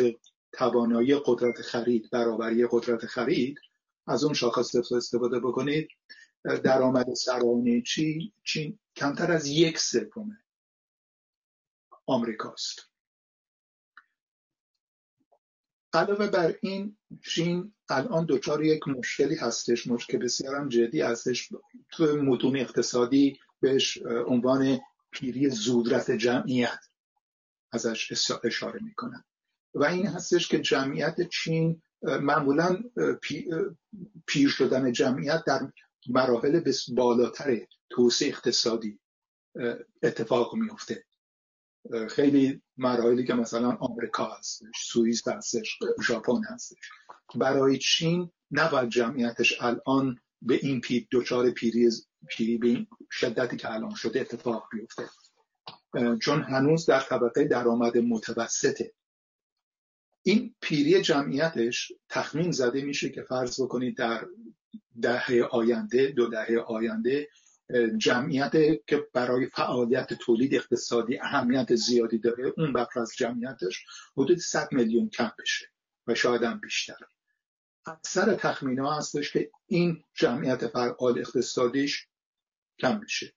توانایی 0.53 1.21
قدرت 1.25 1.63
خرید 1.63 2.11
برابری 2.13 2.67
قدرت 2.71 3.07
خرید 3.07 3.59
از 4.09 4.25
اون 4.25 4.35
شاخص 4.35 4.93
استفاده 4.93 5.41
بکنید. 5.41 5.89
درآمد 6.65 7.15
سرانه 7.15 7.83
چین 7.83 8.33
چین 8.45 8.79
کمتر 8.97 9.33
از 9.33 9.47
یک 9.47 9.79
سوم 9.79 10.39
آمریکاست. 12.07 12.91
علاوه 15.93 16.27
بر 16.27 16.55
این 16.61 16.97
چین 17.25 17.75
الان 17.89 18.27
دچار 18.29 18.65
یک 18.65 18.89
مشکلی 18.89 19.35
هستش 19.35 19.87
مشکل 19.87 20.19
بسیار 20.19 20.57
هم 20.57 20.69
جدی 20.69 21.01
هستش. 21.01 21.49
تو 21.91 22.17
متون 22.17 22.57
اقتصادی 22.57 23.39
بهش 23.61 23.99
عنوان 24.27 24.81
پیری 25.11 25.51
زودرس 25.51 26.11
جمعیت 26.11 26.81
ازش 27.73 28.31
اشاره 28.45 28.81
می‌کنن 28.83 29.25
و 29.75 29.85
این 29.85 30.07
هستش 30.07 30.49
که 30.49 30.61
جمعیت 30.61 31.29
چین 31.29 31.83
معمولا 32.03 32.83
پیر 34.27 34.49
شدن 34.49 34.93
جمعیت 34.93 35.43
در 35.47 35.73
مراحل 36.09 36.73
بالاتر 36.95 37.67
توسعه 37.91 38.29
اقتصادی 38.29 38.99
اتفاق 40.03 40.55
میفته 40.55 41.05
خیلی 42.11 42.63
مراحلی 42.77 43.25
که 43.25 43.35
مثلا 43.35 43.71
آمریکا 43.71 44.25
هستش 44.25 44.67
سوئیس 44.77 45.29
هستش 45.29 45.79
ژاپن 46.07 46.45
هستش. 46.45 46.79
برای 47.35 47.79
چین 47.79 48.31
نباید 48.51 48.89
جمعیتش 48.89 49.63
الان 49.63 50.21
به 50.43 50.55
این 50.63 50.81
پیر 50.81 51.07
دچار 51.13 51.51
پیری 51.51 51.91
پیری 52.29 52.59
به 52.59 52.69
این 52.69 52.87
شدتی 53.11 53.57
که 53.57 53.73
الان 53.73 53.95
شده 53.95 54.21
اتفاق 54.21 54.69
بیفته. 54.73 55.09
چون 56.23 56.43
هنوز 56.43 56.87
در 56.87 57.01
طبقه 57.01 57.45
درآمد 57.45 57.99
متوسطه. 57.99 58.95
این 60.29 60.55
پیری 60.61 61.03
جمعیتش 61.03 61.93
تخمین 62.09 62.51
زده 62.51 62.83
میشه 62.83 63.09
که 63.09 63.23
فرض 63.23 63.61
بکنید 63.61 63.97
در 63.97 64.27
دهه 65.03 65.49
آینده 65.51 66.07
دو 66.07 66.27
دهه 66.27 66.59
آینده 66.59 67.29
جمعیت 67.99 68.53
که 68.87 69.07
برای 69.13 69.47
فعالیت 69.47 70.15
تولید 70.15 70.55
اقتصادی 70.55 71.19
اهمیت 71.19 71.75
زیادی 71.75 72.19
داره 72.19 72.53
اون 72.57 72.73
بخش 72.73 72.97
از 72.97 73.13
جمعیتش 73.17 73.85
حدود 74.17 74.39
100 74.39 74.69
میلیون 74.73 75.09
کم 75.09 75.33
بشه 75.39 75.67
و 76.07 76.15
شاید 76.15 76.43
هم 76.43 76.61
بیشتر. 76.61 76.99
اکثر 77.87 78.35
تخمین 78.35 78.79
ها 78.79 78.97
هستش 78.97 79.33
که 79.33 79.51
این 79.67 80.05
جمعیت 80.15 80.67
فعال 80.67 81.19
اقتصادیش 81.19 82.07
کم 82.79 83.01
بشه 83.01 83.35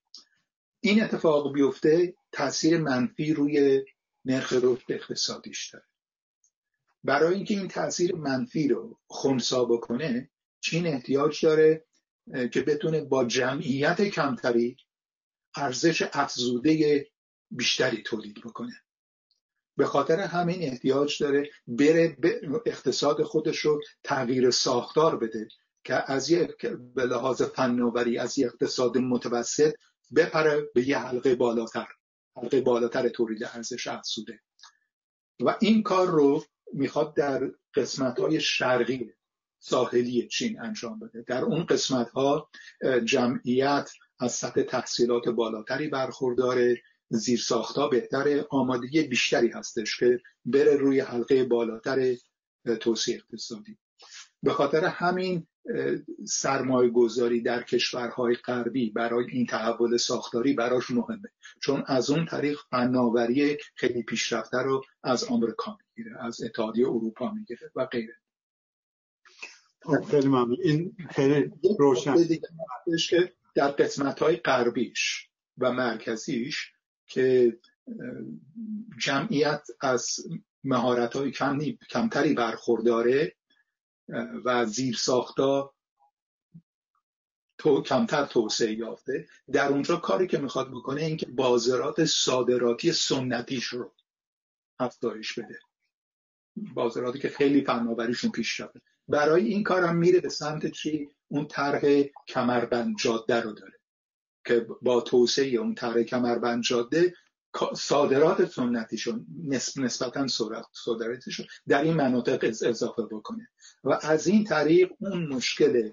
این 0.80 1.04
اتفاق 1.04 1.54
بیفته 1.54 2.14
تاثیر 2.32 2.78
منفی 2.78 3.34
روی 3.34 3.86
نرخ 4.26 4.54
رشد 4.54 4.86
اقتصادیش 4.90 5.70
داره. 5.70 5.91
برای 7.04 7.36
اینکه 7.36 7.54
این 7.54 7.68
تاثیر 7.68 8.16
منفی 8.16 8.68
رو 8.68 9.00
خونسا 9.08 9.66
بکنه 9.66 10.30
چین 10.60 10.88
احتیاج 10.88 11.46
داره 11.46 11.86
که 12.52 12.62
بتونه 12.62 13.02
با 13.02 13.26
جمعیت 13.26 14.02
کمتری 14.02 14.78
ارزش 15.56 16.10
افزوده 16.14 17.06
بیشتری 17.52 18.04
تولید 18.04 18.42
بکنه. 18.42 18.74
به 19.78 19.86
خاطر 19.86 20.20
همین 20.20 20.64
احتیاج 20.64 21.24
داره 21.24 21.50
بره 21.68 22.18
اقتصاد 22.66 23.24
خودش 23.24 23.58
رو 23.60 23.82
تغییر 24.04 24.52
ساختار 24.52 25.18
بده 25.18 25.48
که 25.84 26.12
از 26.12 26.30
یک 26.30 26.66
به 26.66 27.06
لحاظ 27.06 27.42
فناوری 27.42 28.18
از 28.18 28.38
یک 28.38 28.46
اقتصاد 28.46 28.98
متوسط 28.98 29.74
بپره 30.16 30.70
به 30.76 30.88
یه 30.88 30.98
حلقه 30.98 31.36
بالاتر 31.36 31.88
حلقه 32.36 32.62
بالاتر 32.62 33.10
تولید 33.10 33.44
ارزش 33.44 33.88
افزوده. 33.88 34.40
و 35.42 35.58
این 35.62 35.84
کار 35.84 36.08
رو 36.08 36.44
می‌خواد 36.74 37.16
در 37.16 37.52
قسمت 37.76 38.20
های 38.20 38.40
شرقی 38.40 39.14
ساحلی 39.60 40.28
چین 40.28 40.62
انجام 40.62 41.00
بده. 41.00 41.24
در 41.28 41.42
اون 41.42 41.66
قسمت 41.66 42.10
ها 42.10 42.50
جمعیت 43.04 43.90
از 44.20 44.32
سطح 44.32 44.62
تحصیلات 44.62 45.30
بالاتری 45.30 45.88
برخورداره 45.88 46.82
زیر 47.10 47.40
ساختا 47.40 47.88
بهتر 47.88 48.44
آمادگی 48.50 49.04
بیشتری 49.04 49.50
هستش 49.50 49.98
که 49.98 50.20
بره 50.46 50.76
روی 50.76 51.00
حلقه 51.00 51.44
بالاتر 51.44 52.16
توسعه 52.80 53.16
اقتصادی. 53.16 53.78
به 54.44 54.54
خاطر 54.54 54.86
همین 54.86 55.48
سرمایه 56.28 56.90
گذاری 56.90 57.42
در 57.42 57.64
کشورهای 57.64 58.36
غربی 58.36 58.90
برای 58.90 59.26
این 59.32 59.46
تحول 59.46 59.98
ساختاری 59.98 60.54
براش 60.54 60.92
مهمه. 60.92 61.30
چون 61.62 61.84
از 61.88 62.10
اون 62.10 62.26
طریق 62.26 62.60
فناوری 62.70 63.58
خیلی 63.76 64.04
پیشرفته 64.04 64.58
رو 64.58 64.84
از 65.04 65.24
آمریکا 65.24 65.78
می‌گیره 66.02 66.26
از 66.26 66.44
اتحادیه 66.44 66.88
اروپا 66.88 67.32
می‌گیره 67.32 67.72
و 67.76 67.86
غیره. 67.86 68.16
خیلی 70.08 70.28
ممنون. 70.28 70.58
این 70.64 70.96
خیلی 71.10 71.52
روشن. 71.80 72.16
که 73.10 73.34
در 73.56 73.68
قسمت 73.68 74.20
های 74.20 74.36
غربیش 74.36 75.30
و 75.58 75.72
مرکزیش 75.72 76.72
که 77.06 77.58
جمعیت 79.00 79.68
از 79.82 80.20
مهارت 80.64 81.16
های 81.16 81.32
کمتری 81.90 82.34
برخورداره 82.34 83.36
و 84.46 84.66
زیر 84.66 84.96
ساختا 84.96 85.74
تو 87.58 87.82
کمتر 87.82 88.26
توسعه 88.26 88.74
یافته. 88.74 89.28
در 89.52 89.68
اونجا 89.68 89.98
کاری 89.98 90.28
که 90.28 90.38
می‌خواد 90.38 90.72
بکنه 90.72 91.02
اینکه 91.02 91.26
بازارات 91.26 92.06
صادراتی 92.06 92.92
سنتیش 92.92 93.66
رو 93.66 93.94
افزایش 94.80 95.40
بده. 95.40 95.60
بازاراتی 96.56 97.20
که 97.20 97.30
خیلی 97.30 97.64
فناوریشون 97.64 98.32
پیش 98.32 98.60
رفته. 98.60 98.82
برای 99.08 99.46
این 99.46 99.64
کارم 99.64 99.96
میره 99.96 100.20
به 100.20 100.30
سمت 100.30 100.68
چی؟ 100.68 101.10
اون 101.28 101.48
طرح 101.48 101.82
کمربند 102.28 102.96
جاده 103.00 103.42
رو 103.42 103.52
داره. 103.52 103.80
که 104.46 104.68
با 104.82 105.02
توسعه 105.02 105.48
اون 105.48 105.76
طرح 105.76 106.04
کمربند 106.04 106.64
جاده 106.64 107.14
صادرات 107.76 108.46
سنتیشون 108.46 109.28
نسبتا 109.78 110.28
صادراتشون 110.72 111.46
در 111.68 111.82
این 111.82 111.94
مناطق 111.94 112.44
اضافه 112.44 113.02
بکنه. 113.02 113.50
و 113.84 114.00
از 114.02 114.28
این 114.28 114.44
طریق 114.44 114.92
اون 115.00 115.28
مشکل 115.28 115.92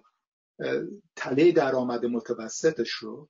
تله 1.17 1.53
درآمد 1.53 2.07
متوسطش 2.07 2.91
رو 2.91 3.29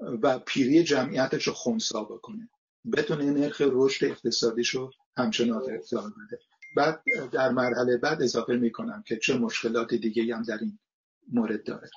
و 0.00 0.38
پیری 0.38 0.84
جمعیتش 0.84 1.46
رو 1.46 1.52
خونسا 1.52 2.04
بکنه. 2.04 2.48
بتونه 2.92 3.30
نرخ 3.30 3.62
رشد 3.64 4.04
اقتصادیش 4.06 4.68
رو 4.68 4.92
همچنان 5.16 5.62
ارتقا 5.70 6.02
بده. 6.08 6.38
بعد 6.76 7.02
در 7.32 7.50
مرحله 7.50 7.96
بعد 7.96 8.22
اضافه 8.22 8.56
می‌کنم 8.56 9.04
که 9.06 9.16
چه 9.16 9.38
مشکلات 9.38 9.94
دیگه 9.94 10.36
هم 10.36 10.42
در 10.42 10.58
این 10.58 10.78
مورد 11.32 11.64
داره. 11.64 11.90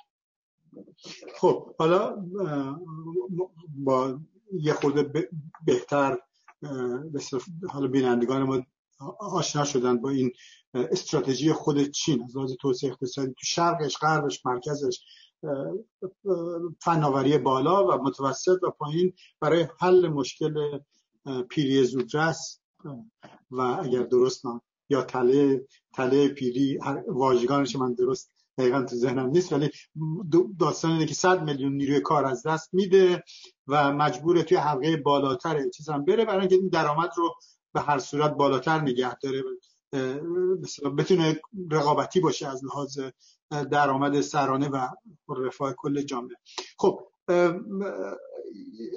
خب 1.36 1.74
حالا 1.78 2.26
با 3.74 4.20
یه 4.52 4.72
خود 4.72 5.12
بهتر 5.66 6.18
حالا 7.68 7.86
بینندگان 7.86 8.42
ما 8.42 8.62
آشنا 9.20 9.64
شدن 9.64 10.00
با 10.00 10.10
این 10.10 10.32
استراتژی 10.74 11.52
خود 11.52 11.82
چین. 11.82 12.24
از 12.24 12.36
لحاظ 12.36 12.52
توسعه 12.60 12.90
اقتصادی 12.90 13.28
تو 13.28 13.46
شرقش 13.46 13.98
غربش 13.98 14.46
مرکزش 14.46 15.00
فناوری 16.80 17.38
بالا 17.38 17.86
و 17.86 18.02
متوسط 18.02 18.62
و 18.62 18.70
پایین 18.70 19.12
برای 19.40 19.66
حل 19.80 20.08
مشکل 20.08 20.78
پیری 21.48 21.84
زودرس 21.84 22.60
و 23.50 23.60
اگر 23.60 24.02
درست 24.02 24.46
من 24.46 24.60
یا 24.88 25.02
تله 25.02 25.66
تله 25.94 26.28
پیری 26.28 26.78
واژگانش 27.08 27.76
من 27.76 27.94
درست 27.94 28.32
دقیقا 28.58 28.82
تو 28.82 28.96
ذهنم 28.96 29.26
نیست 29.26 29.52
ولی 29.52 29.70
داستان 30.58 30.90
اینه 30.90 31.06
که 31.06 31.14
صد 31.14 31.42
میلیون 31.42 31.72
نیروی 31.72 32.00
کار 32.00 32.24
از 32.24 32.46
دست 32.46 32.74
میده 32.74 33.22
و 33.66 33.92
مجبوره 33.92 34.42
توی 34.42 34.56
حلقه 34.56 34.96
بالاتر 34.96 35.68
چیز 35.68 35.88
هم 35.88 36.04
بره 36.04 36.24
برای 36.24 36.40
اینکه 36.40 36.54
این 36.54 36.68
درآمد 36.68 37.10
رو 37.16 37.34
به 37.72 37.80
هر 37.80 37.98
صورت 37.98 38.34
بالاتر 38.34 38.80
نگه 38.80 39.18
داره 39.18 39.42
بتونه 40.98 41.40
رقابتی 41.70 42.20
باشه 42.20 42.48
از 42.48 42.64
لحاظ 42.64 42.98
درآمد 43.70 44.20
سرانه 44.20 44.68
و 44.68 44.88
رفاه 45.28 45.72
کل 45.72 46.02
جامعه. 46.02 46.36
خب 46.78 47.00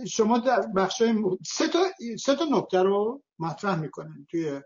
شما 0.07 0.39
در 0.39 0.61
بخش 0.75 1.03
سه 1.45 1.67
تا 1.67 1.79
سه 2.19 2.35
تا 2.35 2.45
نکته 2.45 2.83
رو 2.83 3.23
مطرح 3.39 3.79
می‌کنین 3.79 4.27
توی 4.31 4.61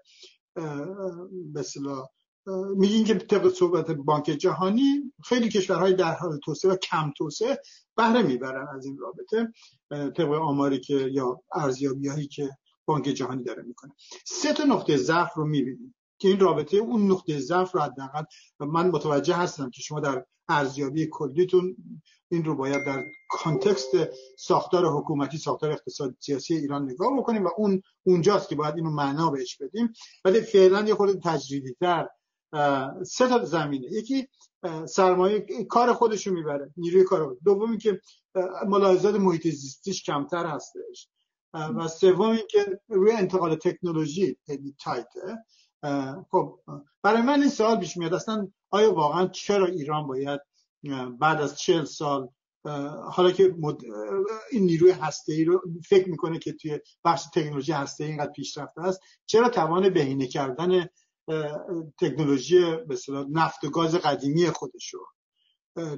به 1.54 1.66
میگین 2.76 3.04
که 3.04 3.14
طبق 3.14 3.54
صحبت 3.54 3.92
بانک 3.92 4.24
جهانی 4.24 5.14
خیلی 5.24 5.50
کشورهای 5.50 5.94
در 5.94 6.14
حال 6.14 6.40
توسعه 6.40 6.72
و 6.72 6.76
کم 6.76 7.12
توسعه 7.18 7.60
بهره 7.98 8.22
می‌برن 8.22 8.68
از 8.76 8.86
این 8.86 8.98
رابطه 8.98 9.54
طبق 9.90 10.32
آماری 10.32 10.80
که 10.80 10.94
یا 10.94 11.42
ارزیابی 11.54 12.08
هایی 12.08 12.28
که 12.28 12.50
بانک 12.86 13.04
جهانی 13.04 13.44
داره 13.44 13.64
می‌کنه. 13.64 13.92
سه 14.26 14.54
تا 14.54 14.64
نقطه 14.64 14.98
ضعف 14.98 15.34
رو 15.36 15.46
می‌بینیم 15.46 15.96
که 16.18 16.28
این 16.28 16.40
رابطه 16.40 16.78
اون 16.78 17.12
نقطه 17.12 17.40
ضعف 17.40 17.72
رو 17.72 17.82
حداقل 17.82 18.24
من 18.60 18.88
متوجه 18.88 19.36
هستم 19.36 19.70
که 19.70 19.82
شما 19.82 20.00
در 20.00 20.26
ارزیابی 20.50 21.08
کلیتون 21.12 21.76
این 22.34 22.46
رو 22.46 22.56
باید 22.56 22.86
در 22.86 23.04
کانتکست 23.30 23.92
ساختار 24.38 24.86
حکومتی 24.86 25.38
ساختار 25.38 25.72
اقتصاد 25.72 26.16
سیاسی 26.20 26.56
ایران 26.56 26.84
نگاه 26.92 27.18
بکنیم 27.18 27.46
و 27.46 27.50
اون 27.58 27.82
اونجاست 28.04 28.50
که 28.50 28.56
باید 28.56 28.76
اینو 28.76 28.90
معنا 28.90 29.30
بهش 29.32 29.58
بدیم. 29.58 29.94
ولی 30.26 30.42
فعلا 30.42 30.82
یه 30.82 30.96
خورده 30.96 31.20
تجریدی 31.24 31.76
تر 31.80 32.08
سه 33.04 33.28
تا 33.28 33.46
زمینه. 33.46 33.88
یکی 33.92 34.28
سرمایه 34.86 35.46
کار 35.70 35.94
خودشو 35.94 36.32
می‌بره 36.32 36.74
نیروی 36.78 37.04
کار 37.04 37.38
دومی 37.46 37.78
که 37.78 38.02
ملاحظات 38.68 39.16
محیط 39.16 39.48
زیستیش 39.48 40.04
کمتر 40.04 40.46
هستش. 40.46 41.10
و 41.54 41.88
سومی 41.88 42.40
که 42.50 42.80
روی 42.88 43.12
انتقال 43.12 43.56
تکنولوژی 43.56 44.38
خیلی 44.46 44.76
تایته. 44.80 45.38
خب 46.32 46.60
برای 47.04 47.22
من 47.22 47.42
این 47.42 47.50
سوال 47.50 47.80
پیش 47.80 47.98
میاد. 47.98 48.14
اصلا 48.14 48.48
آیا 48.70 48.94
واقعا 48.94 49.28
چرا 49.28 49.66
ایران 49.66 50.08
باید 50.08 50.40
بعد 51.20 51.42
از 51.42 51.60
چهل 51.60 51.84
سال 51.84 52.30
حالا 53.12 53.32
که 53.32 53.56
این 54.52 54.64
نیروی 54.64 54.92
هسته 54.92 55.34
ای 55.34 55.46
رو 55.46 55.62
فکر 55.90 56.10
می‌کنه 56.10 56.40
که 56.40 56.54
توی 56.54 56.80
بخش 57.06 57.24
تکنولوژی 57.34 57.72
هسته 57.72 58.04
ای 58.04 58.10
اینقدر 58.10 58.32
پیشرفته 58.32 58.82
است 58.82 59.02
چرا 59.26 59.50
توان 59.50 59.90
بهینه 59.90 60.28
کردن 60.28 60.90
تکنولوژی 62.00 62.76
به 62.88 62.98
نفت 63.32 63.64
و 63.64 63.70
گاز 63.70 63.96
قدیمی 63.96 64.50
خودش 64.50 64.94
رو 64.94 65.06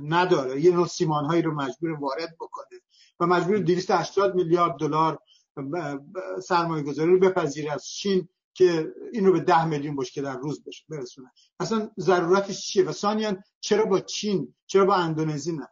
نداره. 0.04 0.62
یه 0.62 0.72
نوع 0.76 0.88
سیمان 0.88 1.26
هایی 1.26 1.42
رو 1.42 1.54
مجبور 1.54 1.92
وارد 1.92 2.36
بکنه 2.40 2.80
و 3.20 3.26
مجبور 3.26 3.58
280 3.58 4.36
میلیارد 4.36 4.76
دلار 4.80 5.20
سرمایه 6.44 6.84
گذاری 6.84 7.12
رو 7.12 7.20
بپذیره. 7.20 7.72
از 7.72 7.88
چین 7.88 8.30
که 8.56 8.94
این 9.14 9.26
رو 9.26 9.34
به 9.34 9.40
ده 9.40 9.66
میلیون 9.66 9.96
بشکه 9.96 10.22
در 10.22 10.38
روز 10.38 10.64
برسونه. 10.90 11.32
اصلا 11.60 11.92
ضرورتش 12.00 12.68
چیه؟ 12.68 12.84
و 12.84 12.92
ثانیا 12.92 13.44
چرا 13.60 13.86
با 13.86 14.00
چین 14.00 14.56
چرا 14.66 14.86
با 14.86 14.96
اندونزی 14.96 15.52
نه؟ 15.52 15.68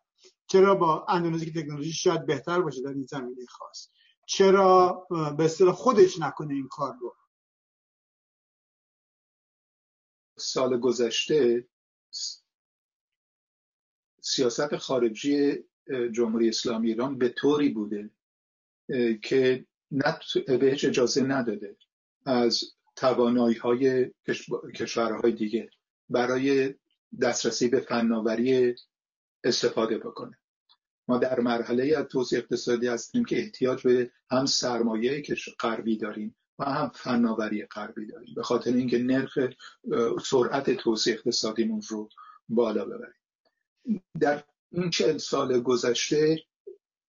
چرا 0.48 0.76
با 0.76 1.06
اندونزی 1.10 1.52
که 1.52 1.62
تکنولوژی 1.62 1.94
شاید 1.94 2.26
بهتر 2.26 2.62
باشه 2.62 2.82
در 2.82 2.90
این 2.90 3.06
زمینه 3.06 3.46
خاص؟ 3.46 3.90
چرا 4.26 5.08
به 5.38 5.46
اصطلاح 5.46 5.76
خودش 5.76 6.20
نکنه 6.20 6.54
این 6.54 6.68
کار 6.68 6.96
رو؟ 7.00 7.16
سال 10.38 10.80
گذشته 10.80 11.68
سیاست 14.22 14.78
خارجی 14.78 15.64
جمهوری 16.12 16.50
اسلامی 16.50 16.88
ایران 16.88 17.18
به 17.18 17.30
طوری 17.30 17.70
بوده 17.70 18.10
که 19.22 19.66
بهش 20.48 20.86
اجازه 20.86 21.24
نداده. 21.24 21.78
از 22.26 22.64
توانایی 22.96 23.58
های 23.58 24.12
کشورهای 24.76 25.32
دیگه 25.32 25.70
برای 26.10 26.74
دسترسی 27.22 27.68
به 27.68 27.80
فناوری 27.80 28.76
استفاده 29.44 29.98
بکنه. 29.98 30.38
ما 31.08 31.18
در 31.18 31.40
مرحله 31.40 31.98
از 31.98 32.06
توسعه 32.06 32.40
اقتصادی 32.40 32.88
هستیم 32.88 33.26
که 33.26 33.40
احتیاج 33.40 33.84
به 33.84 34.12
هم 34.32 34.46
سرمایه 34.46 35.24
غربی 35.60 35.98
داریم 35.98 36.36
و 36.60 36.66
هم 36.66 36.92
فناوری 36.96 37.66
غربی 37.66 38.08
داریم. 38.08 38.34
به 38.36 38.44
خاطر 38.44 38.74
اینکه 38.74 38.98
نرخ 38.98 39.38
سرعت 40.26 40.72
توسعه 40.72 41.14
اقتصادیمون 41.14 41.82
رو 41.90 42.10
بالا 42.50 42.86
ببریم. 42.86 44.04
در 44.20 44.44
این 44.72 44.90
چند 44.90 45.18
سال 45.18 45.60
گذشته 45.60 46.44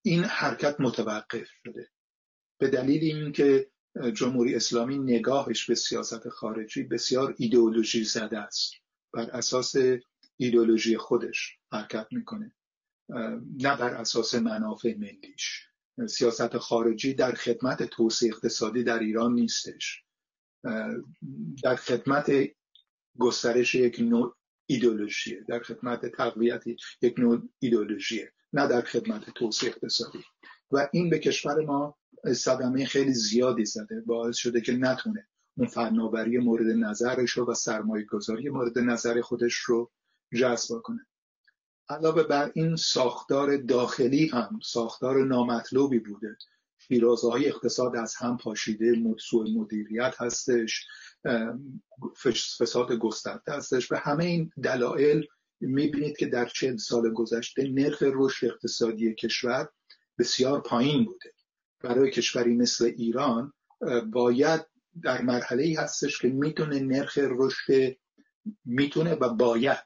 این 0.02 0.24
حرکت 0.24 0.80
متوقف 0.80 1.48
شده. 1.64 1.88
به 2.58 2.68
دلیل 2.68 3.16
اینکه 3.16 3.70
جمهوری 4.14 4.54
اسلامی 4.54 4.98
نگاهش 4.98 5.66
به 5.66 5.74
سیاست 5.74 6.28
خارجی 6.28 6.82
بسیار 6.82 7.34
ایدئولوژی 7.38 8.04
زده 8.04 8.38
است. 8.38 8.72
بر 9.12 9.30
اساس 9.30 9.74
ایدئولوژی 10.36 10.96
خودش 10.96 11.58
حرکت 11.72 12.06
می‌کنه. 12.10 12.54
نه 13.58 13.76
بر 13.76 13.94
اساس 13.94 14.34
منافع 14.34 14.94
ملیش. 14.94 15.68
سیاست 16.08 16.58
خارجی 16.58 17.14
در 17.14 17.32
خدمت 17.32 17.82
توسعه 17.82 18.28
اقتصادی 18.28 18.84
در 18.84 18.98
ایران 18.98 19.34
نیستش. 19.34 20.04
در 21.62 21.76
خدمت 21.76 22.32
گسترش 23.18 23.74
یک 23.74 24.00
نوع 24.00 24.36
ایدولوژیه 24.66 25.44
در 25.48 25.62
خدمت 25.62 26.06
تقویت 26.06 26.64
یک 27.02 27.18
نوع 27.18 27.48
ایدولوژیه 27.58 28.32
نه 28.52 28.66
در 28.66 28.82
خدمت 28.82 29.30
توسعه 29.30 29.70
اقتصادی. 29.70 30.24
و 30.70 30.88
این 30.92 31.10
به 31.10 31.18
کشور 31.18 31.64
ما 31.64 31.98
صدمه 32.32 32.84
خیلی 32.84 33.14
زیادی 33.14 33.64
زده. 33.64 34.00
باعث 34.00 34.36
شده 34.36 34.60
که 34.60 34.72
نتونه 34.72 35.26
اون 35.56 35.68
فناوری 35.68 36.38
مورد 36.38 36.66
نظرش 36.66 37.30
رو 37.30 37.50
و 37.50 37.54
سرمایه 37.54 38.04
گذاری 38.04 38.48
مورد 38.48 38.78
نظر 38.78 39.20
خودش 39.20 39.54
رو 39.54 39.90
جذب 40.34 40.80
کنه. 40.82 41.06
علاوه 41.88 42.22
بر 42.22 42.50
این 42.54 42.76
ساختار 42.76 43.56
داخلی 43.56 44.26
هم 44.26 44.58
ساختار 44.64 45.24
نامطلوبی 45.24 45.98
بوده. 45.98 46.36
شیرازه 46.78 47.30
های 47.30 47.48
اقتصاد 47.48 47.96
از 47.96 48.14
هم 48.14 48.36
پاشیده 48.36 49.16
سوء 49.18 49.46
مدیریت 49.48 50.14
هستش 50.18 50.86
فساد 52.58 52.92
گسترده 52.92 53.52
هستش. 53.52 53.92
و 53.92 53.96
همه 53.96 54.24
این 54.24 54.52
دلایل 54.62 55.26
می‌بینید 55.60 56.16
که 56.16 56.26
در 56.26 56.46
چند 56.46 56.78
سال 56.78 57.12
گذشته 57.12 57.68
نرخ 57.68 58.02
رشد 58.02 58.46
اقتصادی 58.46 59.14
کشور 59.14 59.68
بسیار 60.18 60.60
پایین 60.60 61.04
بوده. 61.04 61.33
برای 61.84 62.10
کشوری 62.10 62.54
مثل 62.54 62.84
ایران 62.84 63.52
باید 64.12 64.66
در 65.02 65.22
مرحله 65.22 65.62
ای 65.62 65.74
هستش 65.74 66.18
که 66.18 66.28
می‌تونه 66.28 66.80
نرخ 66.80 67.18
رشد 67.18 67.96
می‌تونه 68.64 69.14
و 69.14 69.34
باید 69.34 69.84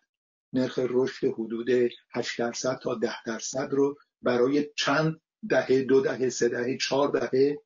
نرخ 0.53 0.79
رشد 0.83 1.27
حدود 1.27 1.71
8 2.15 2.39
درصد 2.39 2.79
تا 2.83 2.95
10 2.95 3.23
درصد 3.27 3.69
رو 3.71 3.97
برای 4.23 4.71
چند 4.77 5.21
دهه 5.49 5.83
دو 5.83 6.01
دهه 6.01 6.29
سه 6.29 6.49
دهه 6.49 6.77
چهار 6.77 7.09
دهه 7.09 7.59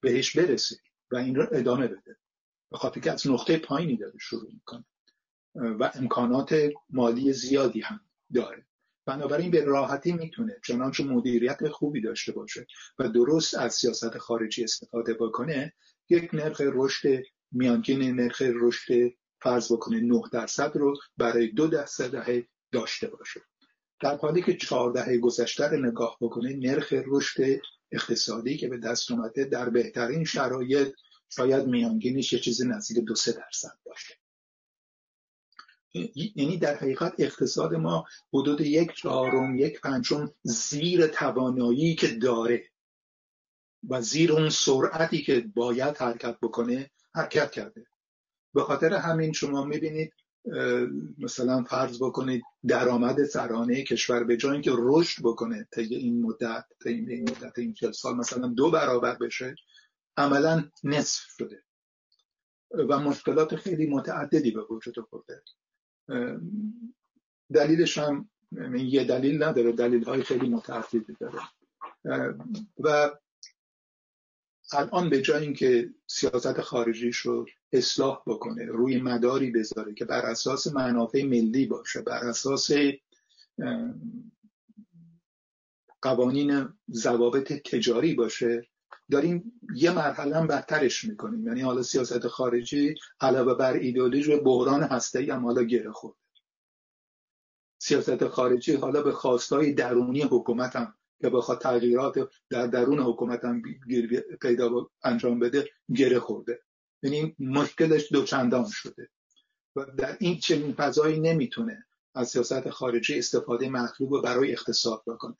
بهش 0.00 0.36
برسه 0.36 0.76
و 1.10 1.16
این 1.16 1.34
رو 1.34 1.46
ادامه 1.52 1.86
بده. 1.86 2.16
به 2.70 2.78
خاطر 2.78 3.00
که 3.00 3.12
از 3.12 3.26
نقطه 3.26 3.58
پایینی 3.58 3.96
داره 3.96 4.18
شروع 4.20 4.52
می‌کنه. 4.52 4.84
و 5.54 5.90
امکانات 5.94 6.70
مالی 6.90 7.32
زیادی 7.32 7.80
هم 7.80 8.00
داره. 8.34 8.66
بنابراین 9.06 9.50
به 9.50 9.64
راحتی 9.64 10.12
می‌تونه 10.12 10.56
چنانچه 10.64 11.04
مدیریت 11.04 11.68
خوبی 11.68 12.00
داشته 12.00 12.32
باشه 12.32 12.66
و 12.98 13.08
درست 13.08 13.54
از 13.54 13.74
سیاست 13.74 14.18
خارجی 14.18 14.64
استفاده 14.64 15.14
بکنه 15.14 15.72
یک 16.08 16.30
نرخ 16.32 16.60
رشد 16.64 17.22
میانگین 17.52 18.20
نرخ 18.20 18.42
رشد 18.42 19.12
فرض 19.42 19.72
بکنه 19.72 20.00
9 20.00 20.22
درصد 20.32 20.76
رو 20.76 20.96
برای 21.16 21.46
دو 21.46 21.66
درصد 21.66 22.10
دهه 22.10 22.46
داشته 22.72 23.06
باشه. 23.06 23.40
در 24.00 24.16
حالی 24.16 24.42
که 24.42 24.56
چهار 24.56 24.92
دهه 24.92 25.18
گذشته 25.18 25.68
رو 25.68 25.76
نگاه 25.76 26.16
بکنه 26.20 26.56
نرخ 26.56 26.92
رشد 27.06 27.60
اقتصادی 27.92 28.56
که 28.56 28.68
به 28.68 28.78
دست 28.78 29.10
اومده 29.10 29.44
در 29.44 29.68
بهترین 29.68 30.24
شرایط 30.24 30.88
شاید 31.36 31.66
میانگینش 31.66 32.32
یه 32.32 32.38
چیزی 32.38 32.68
نزدیک 32.68 33.04
دو 33.04 33.14
سه 33.14 33.32
درصد 33.32 33.78
باشه. 33.84 34.14
یعنی 35.94 36.58
در 36.58 36.76
حقیقت 36.76 37.14
اقتصاد 37.18 37.74
ما 37.74 38.04
حدود 38.32 38.60
یک 38.60 38.92
چهارم 38.92 39.56
یک 39.58 39.80
پنجم 39.80 40.30
زیر 40.42 41.06
توانایی 41.06 41.94
که 41.94 42.08
داره 42.08 42.70
و 43.88 44.00
زیر 44.00 44.32
اون 44.32 44.48
سرعتی 44.48 45.22
که 45.22 45.44
باید 45.54 45.96
حرکت 45.96 46.38
بکنه 46.42 46.90
حرکت 47.14 47.50
کرده. 47.50 47.86
به 48.54 48.62
خاطر 48.62 48.94
همین 48.94 49.32
شما 49.32 49.64
می‌بینید 49.64 50.12
مثلا 51.18 51.64
فرض 51.64 52.02
بکنید 52.02 52.42
درآمد 52.66 53.24
سرانه 53.24 53.84
کشور 53.84 54.24
به 54.24 54.36
جای 54.36 54.52
اینکه 54.52 54.72
رشد 54.78 55.22
بکنه 55.22 55.68
طی 55.72 55.94
این 55.94 56.22
مدت 56.22 56.64
طی 56.82 56.88
این 56.88 57.30
مدت 57.30 57.58
این 57.58 57.74
سال 57.92 58.16
مثلا 58.16 58.48
دو 58.48 58.70
برابر 58.70 59.14
بشه 59.14 59.54
عملا 60.16 60.70
نصف 60.84 61.22
شده. 61.38 61.62
و 62.88 62.98
مشکلات 62.98 63.56
خیلی 63.56 63.86
متعددی 63.86 64.50
به 64.50 64.62
وجود 64.70 64.94
آورده. 64.98 65.42
دلیلش 67.52 67.98
هم 67.98 68.30
یه 68.76 69.04
دلیل 69.04 69.42
نداره 69.42 69.72
دلیل 69.72 70.04
های 70.04 70.22
خیلی 70.22 70.48
متعددی 70.48 71.16
داره. 71.20 71.38
و 72.78 73.10
الان 74.72 75.10
به 75.10 75.22
جای 75.22 75.42
اینکه 75.42 75.90
سیاست 76.06 76.60
خارجیش 76.60 77.16
رو 77.16 77.46
اصلاح 77.72 78.22
بکنه 78.26 78.64
روی 78.64 79.00
مداری 79.00 79.50
بذاره 79.50 79.94
که 79.94 80.04
بر 80.04 80.26
اساس 80.26 80.66
منافع 80.66 81.22
ملی 81.22 81.66
باشه 81.66 82.02
بر 82.02 82.24
اساس 82.24 82.70
قوانین 86.02 86.68
ضوابط 86.90 87.52
تجاری 87.52 88.14
باشه 88.14 88.68
داریم 89.10 89.60
یه 89.74 89.90
مرحله 89.90 90.36
هم 90.36 90.46
بدترش 90.46 91.04
می‌کنیم. 91.04 91.46
یعنی 91.46 91.60
حالا 91.60 91.82
سیاست 91.82 92.28
خارجی 92.28 92.94
علاوه 93.20 93.54
بر 93.54 93.72
ایدئولوژی 93.72 94.36
بحران 94.36 94.82
هسته 94.82 95.34
هم 95.34 95.44
حالا 95.44 95.62
گره 95.62 95.92
خورده. 95.92 96.18
سیاست 97.78 98.28
خارجی 98.28 98.74
حالا 98.74 99.02
به 99.02 99.12
خواستای 99.12 99.72
درونی 99.72 100.22
حکومت 100.22 100.76
هم 100.76 100.94
که 101.20 101.30
بخواد 101.30 101.60
تغییرات 101.60 102.30
در 102.50 102.66
درون 102.66 103.00
حکومت 103.00 103.44
هم 103.44 103.62
پیدا 104.40 104.90
انجام 105.04 105.38
بده 105.38 105.70
گره 105.96 106.18
خورده. 106.18 106.62
یعنی 107.02 107.36
مشکلش 107.38 108.12
دوچندان 108.12 108.66
شده. 108.70 109.08
و 109.76 109.84
در 109.98 110.16
این 110.20 110.38
چنین 110.38 110.72
فضایی 110.72 111.20
نمی‌تونه 111.20 111.86
از 112.14 112.28
سیاست 112.28 112.70
خارجی 112.70 113.18
استفاده 113.18 113.68
مطلوب 113.68 114.22
برای 114.22 114.52
اقتصاد 114.52 115.02
بکنه. 115.06 115.36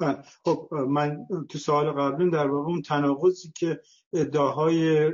بله. 0.00 0.22
خب 0.44 0.74
من 0.74 1.26
تو 1.48 1.58
سوال 1.58 1.92
قبلی 1.92 2.30
در 2.30 2.50
واقع 2.50 2.68
اون 2.68 2.82
تناقضی 2.82 3.52
که 3.56 3.80
ادعاهای 4.12 5.12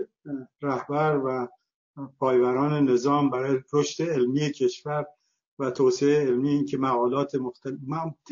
رهبر 0.62 1.20
و 1.24 1.48
پایوران 2.18 2.90
نظام 2.90 3.30
برای 3.30 3.58
رشد 3.72 4.02
علمی 4.02 4.52
کشور 4.52 5.06
و 5.58 5.70
توسعه 5.70 6.20
علمی 6.20 6.48
این 6.48 6.66
که 6.66 6.78
مقالات 6.78 7.34
مختلف 7.34 7.76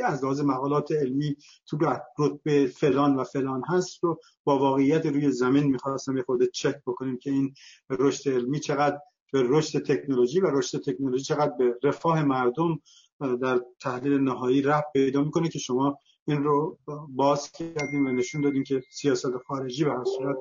از 0.04 0.24
لحاظ 0.24 0.40
مقالات 0.40 0.92
علمی 0.92 1.36
تو 1.66 1.78
رتبه 2.18 2.66
فلان 2.66 3.16
و 3.16 3.24
فلان 3.24 3.62
هست 3.68 4.04
رو 4.04 4.20
با 4.44 4.58
واقعیت 4.58 5.06
روی 5.06 5.30
زمین 5.30 5.64
می‌خواستم 5.64 6.16
یه 6.16 6.22
خورده 6.22 6.46
چک 6.46 6.82
بکنیم 6.86 7.18
که 7.18 7.30
این 7.30 7.54
رشد 7.90 8.30
علمی 8.30 8.60
چقدر 8.60 8.98
به 9.32 9.42
رشد 9.42 9.82
تکنولوژی 9.82 10.40
و 10.40 10.46
رشد 10.46 10.78
تکنولوژی 10.78 11.24
چقدر 11.24 11.52
به 11.58 11.78
رفاه 11.82 12.22
مردم 12.22 12.80
در 13.20 13.60
تحلیل 13.80 14.20
نهایی 14.20 14.62
رفت 14.62 14.92
پیدا 14.92 15.24
می‌کنه 15.24 15.48
که 15.48 15.58
شما 15.58 15.98
این 16.26 16.44
رو 16.44 16.78
باز 17.08 17.52
کردیم 17.52 18.06
و 18.06 18.12
نشون 18.12 18.40
دادیم 18.40 18.64
که 18.64 18.82
سیاست 18.90 19.36
خارجی 19.46 19.84
به 19.84 19.90
هر 19.90 20.04
صورت 20.04 20.36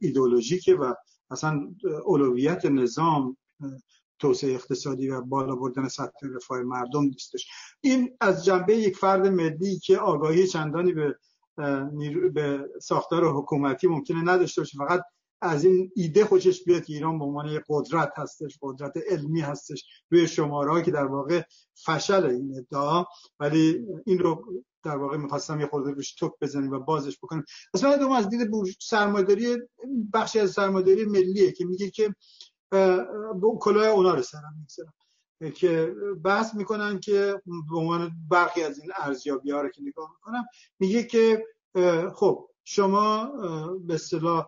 ایدئولوژیکه 0.00 0.74
و 0.74 0.94
اصلا 1.30 1.74
اولویت 2.04 2.64
نظام 2.66 3.36
توسعه 4.18 4.54
اقتصادی 4.54 5.08
و 5.08 5.20
بالا 5.20 5.56
بردن 5.56 5.88
سطح 5.88 6.26
رفاه 6.34 6.62
مردم 6.62 7.02
نیستش. 7.02 7.50
این 7.80 8.16
از 8.20 8.44
جنبه 8.44 8.76
یک 8.76 8.96
فرد 8.96 9.26
ملی 9.26 9.78
که 9.78 9.98
آگاهی 9.98 10.46
چندانی 10.46 10.92
به 10.92 11.18
به 12.34 12.68
ساختار 12.82 13.24
حکومتی 13.24 13.86
ممکنه 13.86 14.22
نداشته 14.22 14.60
باشه 14.60 14.78
فقط 14.78 15.02
از 15.42 15.64
این 15.64 15.92
ایده 15.96 16.24
خوشش 16.24 16.64
بیاد 16.64 16.84
که 16.84 16.92
ایران 16.92 17.18
به 17.18 17.24
عنوان 17.24 17.60
قدرت 17.68 18.12
هستش 18.16 18.58
قدرت 18.62 18.92
علمی 19.10 19.40
هستش 19.40 19.84
روی 20.10 20.28
شماره 20.28 20.82
که 20.82 20.90
در 20.90 21.06
واقع 21.06 21.42
فشل 21.86 22.24
این 22.24 22.54
ادعا. 22.58 23.04
ولی 23.40 23.86
این 24.06 24.18
رو 24.18 24.62
در 24.84 24.96
واقع 24.96 25.16
می‌خواستم 25.16 25.60
یه 25.60 25.66
خورده 25.66 25.90
روش 25.90 26.14
توپ 26.14 26.32
بزنیم 26.40 26.70
و 26.70 26.78
بازش 26.78 27.18
بکنیم. 27.22 27.44
اصلا 27.74 27.96
دوم 27.96 28.12
از 28.12 28.28
دید 28.28 28.50
سرمایه‌داری 28.80 29.56
بخشی 30.14 30.40
از 30.40 30.50
سرمایه‌داری 30.50 31.04
ملیه 31.04 31.52
که 31.52 31.64
میگه 31.64 31.90
که 31.90 32.14
کلاه 33.60 33.86
اونا 33.86 34.14
رو 34.14 34.22
سرم 34.22 34.54
می‌گذارم. 34.58 34.92
که 35.54 35.94
بحث 36.24 36.54
می‌کنن 36.54 37.00
که 37.00 37.42
به 37.70 37.76
عنوان 37.76 38.12
برخی 38.30 38.62
از 38.62 38.78
این 38.78 38.90
ارزیابی 38.96 39.50
ها 39.50 39.60
رو 39.60 39.68
که 39.68 39.82
نگاه 39.82 40.10
می‌کنم 40.10 40.44
میگه 40.78 41.02
که 41.02 41.46
خب 42.14 42.48
شما 42.64 43.24
به 43.86 43.94
اصطلاح 43.94 44.46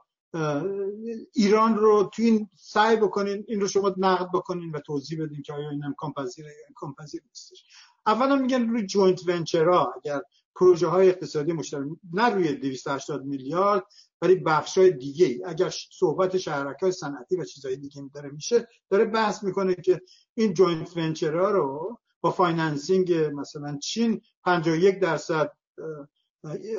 ایران 1.33 1.77
رو 1.77 2.11
تو 2.15 2.23
این 2.23 2.49
سعی 2.57 2.97
بکنین 2.97 3.45
این 3.49 3.61
رو 3.61 3.69
شما 3.69 3.95
نقد 3.99 4.29
بکنین 4.35 4.71
و 4.71 4.81
توضیح 4.81 5.25
بدین 5.25 5.43
که 5.43 5.53
آیا 5.53 5.71
این 5.71 5.85
امکان 5.85 6.13
پذیره 6.13 6.49
یا 6.49 6.67
امکان 6.69 6.95
پذیر 6.95 7.23
نیستش. 7.29 7.65
اولا 8.07 8.37
میگن 8.37 8.69
روی 8.69 8.87
جوینت 8.87 9.29
ونچرها 9.29 9.93
اگر 9.97 10.21
پروژه 10.57 10.87
های 10.87 11.09
اقتصادی 11.09 11.53
مشترک 11.53 11.89
نه 12.13 12.29
روی 12.29 12.55
280 12.55 13.25
میلیارد 13.25 13.85
ولی 14.23 14.35
بخش 14.35 14.79
های 14.79 14.91
دیگه 14.91 15.27
ای 15.27 15.45
اگر 15.45 15.73
صحبت 15.99 16.39
شهرک 16.39 16.83
های 16.83 16.93
صنعتی 16.93 17.37
و 17.37 17.45
چیزهای 17.45 17.77
دیگه 17.77 18.03
داره 18.15 18.31
میشه 18.31 18.69
داره 18.91 19.05
بحث 19.05 19.45
می‌کنه 19.45 19.75
که 19.75 20.01
این 20.35 20.55
joint 20.55 20.97
venture 20.97 21.44
ها 21.44 21.51
رو 21.51 21.99
با 22.21 22.31
financing 22.31 23.15
مثلا 23.15 23.79
چین 23.79 24.21
51 24.45 25.01
درصد 25.01 25.53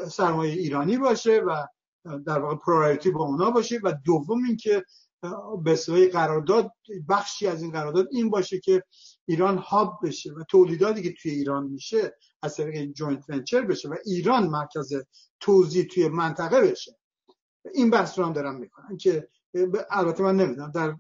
سرمایه 0.09 0.53
ایرانی 0.53 0.97
باشه 0.97 1.39
و 1.39 1.67
در 2.25 2.39
واقع 2.39 2.55
priority 2.55 3.11
با 3.11 3.23
اونا 3.23 3.51
باشه 3.51 3.79
و 3.83 3.93
دوم 4.05 4.43
اینکه 4.43 4.83
به 5.63 6.09
قرارداد 6.13 6.71
بخشی 7.09 7.47
از 7.47 7.61
این 7.61 7.71
قرارداد 7.71 8.07
این 8.11 8.29
باشه 8.29 8.59
که 8.59 8.83
ایران 9.25 9.57
hub 9.57 9.99
بشه 10.03 10.33
و 10.33 10.43
تولیداتی 10.49 11.03
که 11.03 11.13
توی 11.21 11.31
ایران 11.31 11.63
میشه 11.63 12.15
از 12.41 12.55
طریق 12.55 12.75
این 12.75 12.93
joint 12.93 13.29
venture 13.29 13.61
بشه 13.61 13.89
و 13.89 13.95
ایران 14.05 14.47
مرکز 14.47 14.93
توزیع 15.39 15.83
توی 15.83 16.07
منطقه 16.07 16.61
بشه. 16.61 16.97
این 17.73 17.89
بحث 17.89 18.19
رو 18.19 18.25
هم 18.25 18.33
دارم 18.33 18.55
می‌کنن 18.55 18.97
که 18.97 19.27
البته 19.89 20.23
من 20.23 20.35
نمی‌دونم 20.35 20.71
در 20.71 20.95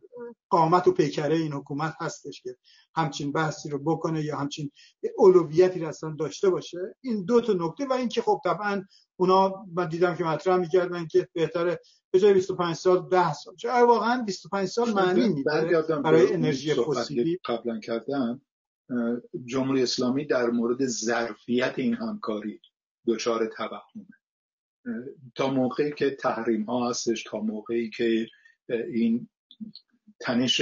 قامت 0.49 0.87
و 0.87 0.91
پیکره 0.91 1.35
این 1.35 1.53
حکومت 1.53 1.95
هستش 2.01 2.41
که 2.41 2.55
همچین 2.95 3.31
بحثی 3.31 3.69
رو 3.69 3.79
بکنه 3.79 4.23
یا 4.23 4.37
همچین 4.37 4.71
اولویتی 5.17 5.79
رو 5.79 5.87
اصلا 5.87 6.15
داشته 6.19 6.49
باشه. 6.49 6.95
این 7.01 7.25
دو 7.25 7.41
تا 7.41 7.53
نکته 7.53 7.85
و 7.85 7.93
اینکه 7.93 8.21
خب 8.21 8.41
طبعا 8.43 8.83
اونا 9.15 9.65
من 9.73 9.89
دیدم 9.89 10.15
که 10.15 10.23
مطرح 10.23 10.57
می‌کردن 10.57 11.07
که 11.07 11.27
بهتره 11.33 11.79
به 12.11 12.19
جای 12.19 12.33
25 12.33 12.75
سال 12.75 13.09
10 13.09 13.33
سال. 13.33 13.55
چه 13.55 13.71
واقعا 13.71 14.23
25 14.23 14.67
سال 14.67 14.93
معنی 14.93 15.27
میده 15.27 15.81
برای 16.03 16.33
انرژی 16.33 16.73
فسیلی. 16.73 17.39
قبلا 17.45 17.79
کردن 17.79 18.41
جمهوری 19.45 19.83
اسلامی 19.83 20.25
در 20.25 20.49
مورد 20.49 20.85
ظرفیت 20.85 21.73
این 21.77 21.93
همکاری 21.93 22.59
دچار 23.07 23.45
توهمه. 23.57 24.05
تا 25.35 25.49
موقعی 25.49 25.91
که 25.91 26.09
تحریم 26.09 26.63
ها 26.63 26.89
هستش 26.89 27.23
تا 27.23 27.39
موقعی 27.39 27.89
که 27.89 28.27
این 28.69 29.29
تنش 30.19 30.61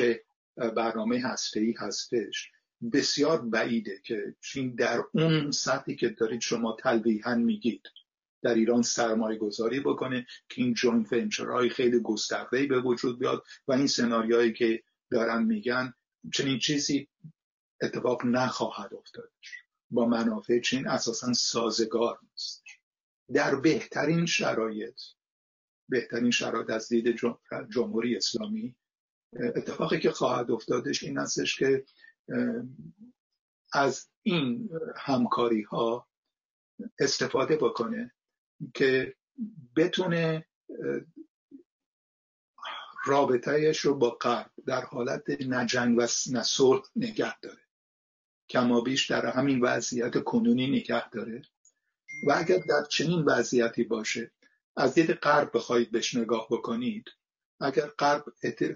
برنامه 0.56 1.20
هسته 1.20 1.60
ای 1.60 1.76
هستش. 1.78 2.52
بسیار 2.94 3.42
بعیده 3.42 4.02
که 4.04 4.36
چین 4.42 4.76
در 4.76 5.04
اون 5.14 5.52
سطحی 5.52 5.96
که 5.96 6.10
دارید 6.10 6.42
شما 6.42 6.78
تلویحا 6.80 7.36
میگید 7.36 7.82
در 8.42 8.54
ایران 8.54 8.82
سرمایه 8.82 9.38
گذاری 9.38 9.80
بکنه 9.80 10.26
که 10.50 10.62
این 10.62 10.74
joint 10.74 11.14
venture 11.14 11.57
های 11.57 11.70
خیلی 11.70 12.00
گسترده 12.00 12.66
به 12.66 12.82
وجود 12.82 13.20
بیاد 13.20 13.44
و 13.68 13.74
این 13.74 13.88
سناریوهایی 13.88 14.54
که 14.54 14.84
دارن 15.12 15.44
میگن 15.44 15.94
چنین 16.34 16.60
چیزی 16.60 17.08
اتفاق 17.82 18.26
نخواهد 18.26 18.94
افتاد. 18.94 19.32
با 19.92 20.06
منافع 20.06 20.60
چین 20.60 20.88
اساسا 20.88 21.34
سازگار 21.34 22.20
نیست. 22.32 22.64
در 23.34 23.56
بهترین 23.56 24.26
شرایط 24.26 25.00
بهترین 25.94 26.32
شرایط 26.32 26.70
از 26.70 26.90
دید 26.90 27.20
جمهوری 27.70 28.18
اسلامی. 28.18 28.76
اتفاقی 29.56 30.00
که 30.00 30.12
خواهد 30.12 30.52
افتادش 30.52 31.04
این 31.04 31.18
هستش 31.18 31.60
که 31.60 31.86
از 33.74 34.10
این 34.24 34.70
همکاری 34.98 35.62
ها 35.62 36.08
استفاده 37.00 37.56
بکنه 37.56 38.14
که 38.74 39.16
بتونه 39.76 40.46
رابطهش 43.06 43.80
رو 43.80 43.96
با 43.96 44.10
غرب 44.10 44.52
در 44.66 44.82
حالت 44.82 45.30
نجنگ 45.30 45.98
و 45.98 46.02
نصلح 46.32 46.82
نگه 46.96 47.40
داره. 47.40 47.62
کما 48.50 48.82
بیش 48.82 49.10
در 49.12 49.26
همین 49.26 49.62
وضعیت 49.62 50.24
کنونی 50.24 50.68
نگه 50.68 51.10
داره. 51.10 51.42
و 52.28 52.32
اگر 52.36 52.58
در 52.70 52.84
چنین 52.90 53.24
وضعیتی 53.28 53.84
باشه 53.84 54.32
از 54.76 54.94
دید 54.94 55.12
غرب 55.12 55.52
بخواهید 55.54 55.92
بهش 55.92 56.16
نگاه 56.16 56.48
بکنید 56.52 57.06
اگر 57.60 57.88
غرب 57.88 58.26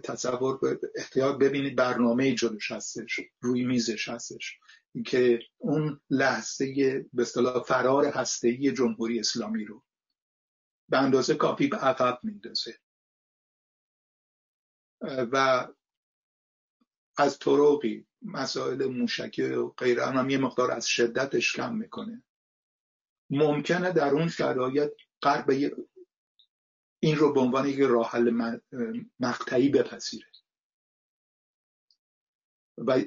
تصور 0.03 0.79
احتیاط 0.95 1.38
ببینید 1.38 1.75
برنامه 1.75 2.36
جلوش 2.36 2.71
هستش 2.71 3.19
روی 3.41 3.65
میزش 3.65 4.10
هستش 4.10 4.60
که 5.05 5.39
اون 5.57 6.01
لحظه 6.10 7.05
به 7.13 7.21
اصطلاح 7.21 7.63
فرار 7.63 8.05
هسته‌ای 8.05 8.71
جمهوری 8.71 9.19
اسلامی 9.19 9.65
رو 9.65 9.83
به 10.89 10.97
اندازه 10.97 11.36
کافی 11.36 11.67
به 11.67 11.77
عقب 11.77 12.19
میندازه. 12.23 12.79
و 15.01 15.67
از 17.17 17.39
طرقی 17.39 18.07
مسائل 18.21 18.86
موشکی 18.86 19.43
و 19.43 19.67
غیره 19.67 20.05
هم 20.05 20.29
یه 20.29 20.38
مقدار 20.38 20.71
از 20.71 20.88
شدتش 20.88 21.55
کم 21.55 21.75
می‌کنه. 21.75 22.23
ممکنه 23.29 23.91
در 23.91 24.10
اون 24.10 24.27
شرایط 24.27 24.91
غرب 25.21 25.49
این 26.99 27.15
رو 27.15 27.34
به 27.34 27.39
عنوان 27.39 27.67
یک 27.67 27.80
راه 27.80 28.12
حل 28.12 28.58
مقطعی 29.19 29.69
بپذیره. 29.69 30.27
و 32.77 33.01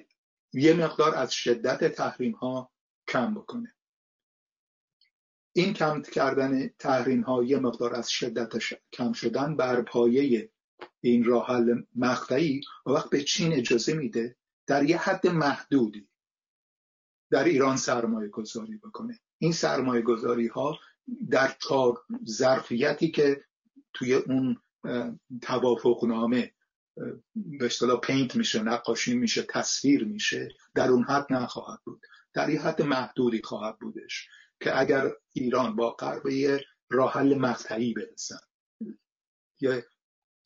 یه 0.52 0.74
مقدار 0.74 1.14
از 1.14 1.32
شدت 1.32 1.94
تحریم 1.94 2.32
ها 2.32 2.72
کم 3.08 3.34
بکنه. 3.34 3.74
این 5.52 5.74
کم 5.74 6.02
کردن 6.02 6.68
تحریم 6.68 7.20
ها 7.20 7.44
یه 7.44 7.58
مقدار 7.58 7.94
از 7.94 8.10
شدتش 8.10 8.74
کم 8.92 9.12
شدن 9.12 9.56
بر 9.56 9.82
پایه 9.82 10.52
این 11.00 11.24
راه 11.24 11.46
حل 11.46 11.82
مقطعی 11.94 12.60
و 12.86 12.90
وقت 12.90 13.10
به 13.10 13.22
چین 13.22 13.52
اجازه 13.52 13.94
میده 13.94 14.36
در 14.66 14.84
یه 14.84 14.98
حد 14.98 15.26
محدودی 15.26 16.08
در 17.30 17.44
ایران 17.44 17.76
سرمایه 17.76 18.28
گذاری 18.28 18.76
بکنه. 18.76 19.20
این 19.38 19.52
سرمایه 19.52 20.02
گذاری 20.02 20.46
ها 20.46 20.78
در 21.30 21.56
کار 21.62 22.02
ظرفیتی 22.26 23.10
که 23.10 23.44
توی 23.92 24.14
اون 24.14 24.56
توافق 25.42 26.04
نامه 26.04 26.52
به 27.36 27.66
اصطلاح 27.66 28.00
پینت 28.00 28.36
میشه 28.36 28.62
نقاشی 28.62 29.14
میشه 29.14 29.42
تصویر 29.42 30.04
میشه 30.04 30.48
در 30.74 30.88
اون 30.88 31.02
حد 31.02 31.32
نخواهد 31.32 31.80
بود. 31.84 32.02
در 32.32 32.50
یه 32.50 32.60
حد 32.60 32.82
محدودی 32.82 33.42
خواهد 33.42 33.78
بودش 33.78 34.28
که 34.60 34.80
اگر 34.80 35.12
ایران 35.32 35.76
با 35.76 35.90
قربه 35.90 36.64
راه 36.90 37.12
حل 37.12 37.34
مقطعی 37.38 37.94
برسن 37.94 38.40
یا 39.60 39.82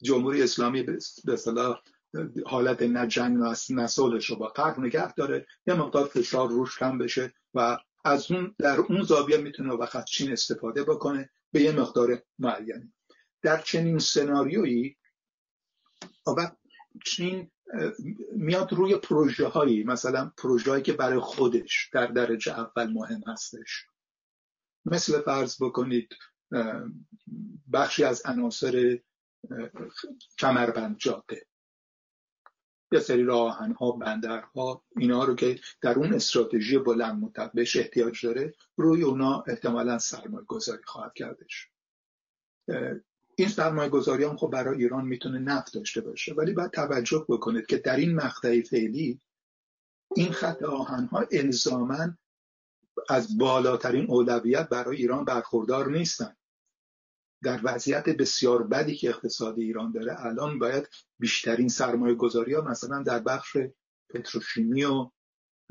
جمهوری 0.02 0.42
اسلامی 0.42 0.82
به 0.82 0.98
اصطلاح 1.32 1.80
حالت 2.46 2.82
نه 2.82 3.06
جنگ 3.06 3.38
نه 3.70 3.86
رو 4.28 4.36
با 4.36 4.48
غرب 4.48 4.78
نگه 4.78 5.14
داره 5.14 5.46
یه 5.66 5.74
مقدار 5.74 6.04
فشار 6.04 6.48
روش 6.48 6.78
کم 6.78 6.98
بشه 6.98 7.34
و 7.54 7.78
از 8.04 8.30
اون 8.30 8.54
در 8.58 8.80
اون 8.80 9.02
زاویه 9.02 9.36
می‌تونه 9.36 9.72
وقت 9.72 10.04
چین 10.04 10.32
استفاده 10.32 10.84
بکنه 10.84 11.30
به 11.52 11.60
یه 11.60 11.72
مقدار 11.72 12.22
معینی. 12.38 12.92
در 13.42 13.60
چنین 13.62 13.98
سناریویی 13.98 14.96
چین 17.04 17.50
میاد 18.32 18.72
روی 18.72 18.96
پروژه 18.96 19.46
هایی 19.46 19.84
مثلا 19.84 20.32
پروژه 20.38 20.70
هایی 20.70 20.82
که 20.82 20.92
برای 20.92 21.18
خودش 21.18 21.90
در 21.92 22.06
درجه 22.06 22.58
اول 22.58 22.92
مهم 22.92 23.20
هستش. 23.26 23.86
مثل 24.84 25.20
فرض 25.22 25.62
بکنید 25.62 26.08
بخشی 27.72 28.04
از 28.04 28.22
عناصر 28.24 28.98
کمربند 30.38 30.96
جاده. 30.98 31.46
یه 32.94 33.00
سری 33.00 33.22
راهن 33.22 33.72
ها 33.72 33.90
بندرها 33.92 34.82
اینا 34.96 35.24
رو 35.24 35.34
که 35.34 35.60
در 35.80 35.98
اون 35.98 36.14
استراتژی 36.14 36.78
بلند 36.78 37.22
مدت 37.22 37.52
بهش 37.52 37.76
احتیاج 37.76 38.26
داره 38.26 38.54
روی 38.76 39.02
اونا 39.02 39.44
احتمالا 39.46 39.98
سرمایه 39.98 40.44
گذاری 40.44 40.82
خواهد 40.84 41.14
کردش. 41.14 41.68
این 43.36 43.48
سرمایه 43.48 43.88
گذاری 43.88 44.24
هم 44.24 44.36
خب 44.36 44.50
برای 44.50 44.78
ایران 44.78 45.04
می‌تونه 45.04 45.38
نفت 45.38 45.74
داشته 45.74 46.00
باشه 46.00 46.34
ولی 46.34 46.52
باید 46.52 46.70
توجه 46.70 47.26
بکنید 47.28 47.66
که 47.66 47.76
در 47.76 47.96
این 47.96 48.14
مقطع 48.14 48.62
فعلی 48.62 49.20
این 50.16 50.32
خط 50.32 50.62
آهن 50.62 51.04
ها 51.04 51.24
الزاما 51.32 52.16
از 53.08 53.38
بالاترین 53.38 54.06
اولویت 54.10 54.68
برای 54.68 54.96
ایران 54.96 55.24
برخوردار 55.24 55.90
نیستن. 55.90 56.36
در 57.44 57.60
وضعیت 57.62 58.08
بسیار 58.08 58.62
بدی 58.62 58.96
که 58.96 59.08
اقتصاد 59.08 59.58
ایران 59.58 59.92
داره 59.92 60.26
الان 60.26 60.58
باید 60.58 60.88
بیشترین 61.18 61.68
سرمایه 61.68 62.14
گذاری 62.14 62.54
ها 62.54 62.60
مثلا 62.60 63.02
در 63.02 63.18
بخش 63.18 63.56
پتروشیمی 64.10 64.84
و 64.84 65.10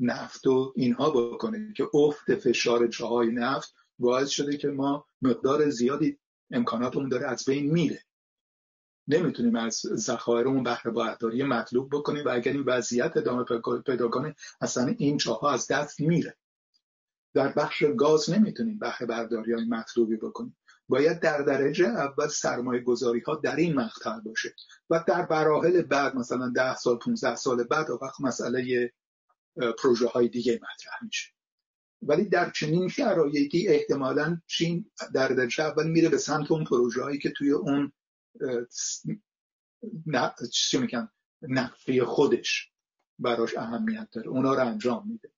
نفت 0.00 0.46
و 0.46 0.72
اینها 0.76 1.10
بکنه 1.10 1.72
که 1.76 1.88
افت 1.94 2.34
فشار 2.34 2.86
جاهای 2.86 3.32
نفت 3.32 3.74
باعث 3.98 4.28
شده 4.28 4.56
که 4.56 4.68
ما 4.68 5.06
مقدار 5.22 5.70
زیادی 5.70 6.18
امکاناتمون 6.50 7.08
داره 7.08 7.26
از 7.26 7.44
بین 7.44 7.70
میره. 7.70 8.04
نمی‌تونیم 9.08 9.56
از 9.56 9.74
ذخایرمون 9.94 10.62
بهره 10.62 10.90
برداری 10.92 11.42
مطلوب 11.42 11.88
بکنیم 11.92 12.24
و 12.24 12.28
اگر 12.28 12.52
این 12.52 12.62
وضعیت 12.66 13.16
ادامه 13.16 13.44
پیدا 13.86 14.08
کنه 14.08 14.34
اصلا 14.60 14.94
این 14.98 15.18
چاها 15.18 15.50
از 15.50 15.66
دست 15.66 16.00
میره. 16.00 16.36
در 17.34 17.52
بخش 17.52 17.84
گاز 17.96 18.30
نمی‌تونیم 18.30 18.78
بهره 18.78 19.06
برداری 19.06 19.52
های 19.52 19.64
مطلوبی 19.64 20.16
بکنیم. 20.16 20.56
باید 20.88 21.20
در 21.20 21.42
درجه 21.42 21.86
اول 21.86 22.28
سرمایه 22.28 22.82
گذاری 22.82 23.20
ها 23.20 23.34
در 23.34 23.56
این 23.56 23.74
مقطع 23.74 24.20
باشه. 24.20 24.54
و 24.90 25.04
در 25.06 25.26
براحل 25.26 25.82
بعد 25.82 26.16
مثلا 26.16 26.48
ده 26.48 26.76
سال 26.76 26.98
15 26.98 27.36
سال 27.36 27.64
بعد 27.64 27.90
وقت 27.90 28.20
مسئله 28.20 28.92
پروژه 29.78 30.06
های 30.06 30.28
دیگه 30.28 30.52
مطرح 30.54 31.04
میشه. 31.04 31.30
ولی 32.02 32.24
در 32.24 32.50
چنین 32.50 32.88
شرایطی 32.88 33.68
احتمالا 33.68 34.40
چین 34.46 34.90
در 35.14 35.28
درجه 35.28 35.64
اول 35.64 35.90
میره 35.90 36.08
به 36.08 36.18
سمت 36.18 36.50
اون 36.50 36.64
پروژه 36.64 37.02
هایی 37.02 37.18
که 37.18 37.30
توی 37.30 37.50
اون 37.50 37.92
نقفی 41.42 42.02
خودش 42.02 42.70
براش 43.18 43.56
اهمیت 43.56 44.08
داره. 44.12 44.28
اونا 44.28 44.54
رو 44.54 44.66
انجام 44.66 45.08
میده. 45.08 45.33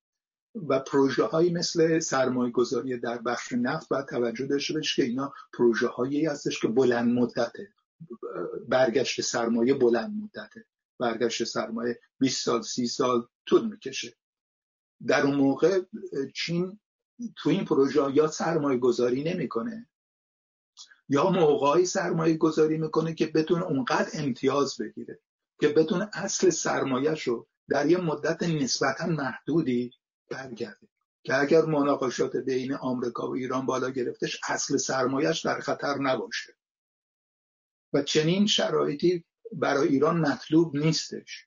و 0.67 0.79
پروژه 0.79 1.23
هایی 1.23 1.53
مثل 1.53 1.99
سرمایه 1.99 2.51
گذاری 2.51 2.97
در 2.97 3.17
بخش 3.17 3.53
نفت 3.53 3.89
باید 3.89 4.05
توجه 4.05 4.45
داشته 4.45 4.73
باشه 4.73 5.01
که 5.01 5.07
اینا 5.07 5.33
پروژه 5.53 5.87
هایی 5.87 6.25
هستش 6.25 6.59
که 6.59 6.67
بلند 6.67 7.19
مدته. 7.19 7.69
برگشت 8.67 9.21
سرمایه 9.21 9.73
بلند 9.73 10.13
مدته. 10.23 10.65
برگشت 10.99 11.43
سرمایه 11.43 11.99
20 12.19 12.45
سال 12.45 12.61
30 12.61 12.87
سال 12.87 13.27
طول 13.45 13.69
می‌کشه. 13.69 14.17
در 15.07 15.21
اون 15.21 15.35
موقع 15.35 15.81
چین 16.35 16.79
تو 17.35 17.49
این 17.49 17.65
پروژه 17.65 18.11
یا 18.13 18.27
سرمایه 18.27 18.79
گذاری 18.79 19.23
نمی‌کنه 19.23 19.89
یا 21.09 21.29
موقعی 21.29 21.85
سرمایه 21.85 22.37
گذاری 22.37 22.77
می‌کنه 22.77 23.13
که 23.13 23.27
بتونه 23.27 23.63
اونقدر 23.63 24.09
امتیاز 24.13 24.77
بگیره 24.77 25.19
که 25.59 25.67
بتونه 25.67 26.09
اصل 26.13 26.49
سرمایهش 26.49 27.23
رو 27.23 27.47
در 27.69 27.89
یه 27.89 27.97
مدت 27.97 28.43
نسبتا 28.43 29.05
محدودی 29.05 29.91
برگرده 30.29 30.87
که 31.23 31.35
اگر 31.35 31.61
مناقشات 31.61 32.35
بین 32.35 32.73
آمریکا 32.73 33.29
و 33.29 33.35
ایران 33.35 33.65
بالا 33.65 33.89
گرفتش 33.89 34.39
اصل 34.47 34.77
سرمایهش 34.77 35.45
در 35.45 35.59
خطر 35.59 35.97
نباشه. 35.97 36.53
و 37.93 38.01
چنین 38.01 38.45
شرایطی 38.45 39.25
برای 39.53 39.87
ایران 39.87 40.19
مطلوب 40.19 40.75
نیستش. 40.75 41.45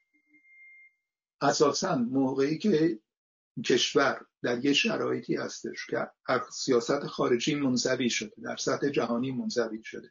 اساسا 1.41 1.97
موقعی 1.97 2.59
که 2.59 3.01
کشور 3.67 4.27
در 4.43 4.65
یه 4.65 4.73
شرایطی 4.73 5.37
هستش 5.37 5.87
که 5.87 6.11
سیاست 6.53 7.07
خارجی 7.07 7.55
منزوی 7.55 8.11
شده 8.11 8.35
در 8.43 8.57
سطح 8.57 8.89
جهانی 8.89 9.33
منزوی 9.33 9.83
شده. 9.85 10.11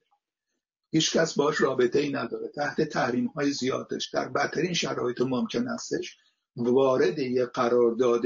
هیچ 0.91 1.17
کس 1.17 1.33
باش 1.33 1.61
رابطه 1.61 1.99
ای 1.99 2.11
نداره. 2.11 2.47
تحت 2.47 2.81
تحریم 2.81 3.27
های 3.27 3.51
زیادش. 3.51 4.09
در 4.09 4.29
بدترین 4.29 4.73
شرایط 4.73 5.21
ممکن 5.21 5.67
هستش 5.67 6.17
وارد 6.55 7.19
یه 7.19 7.45
قرارداد 7.45 8.21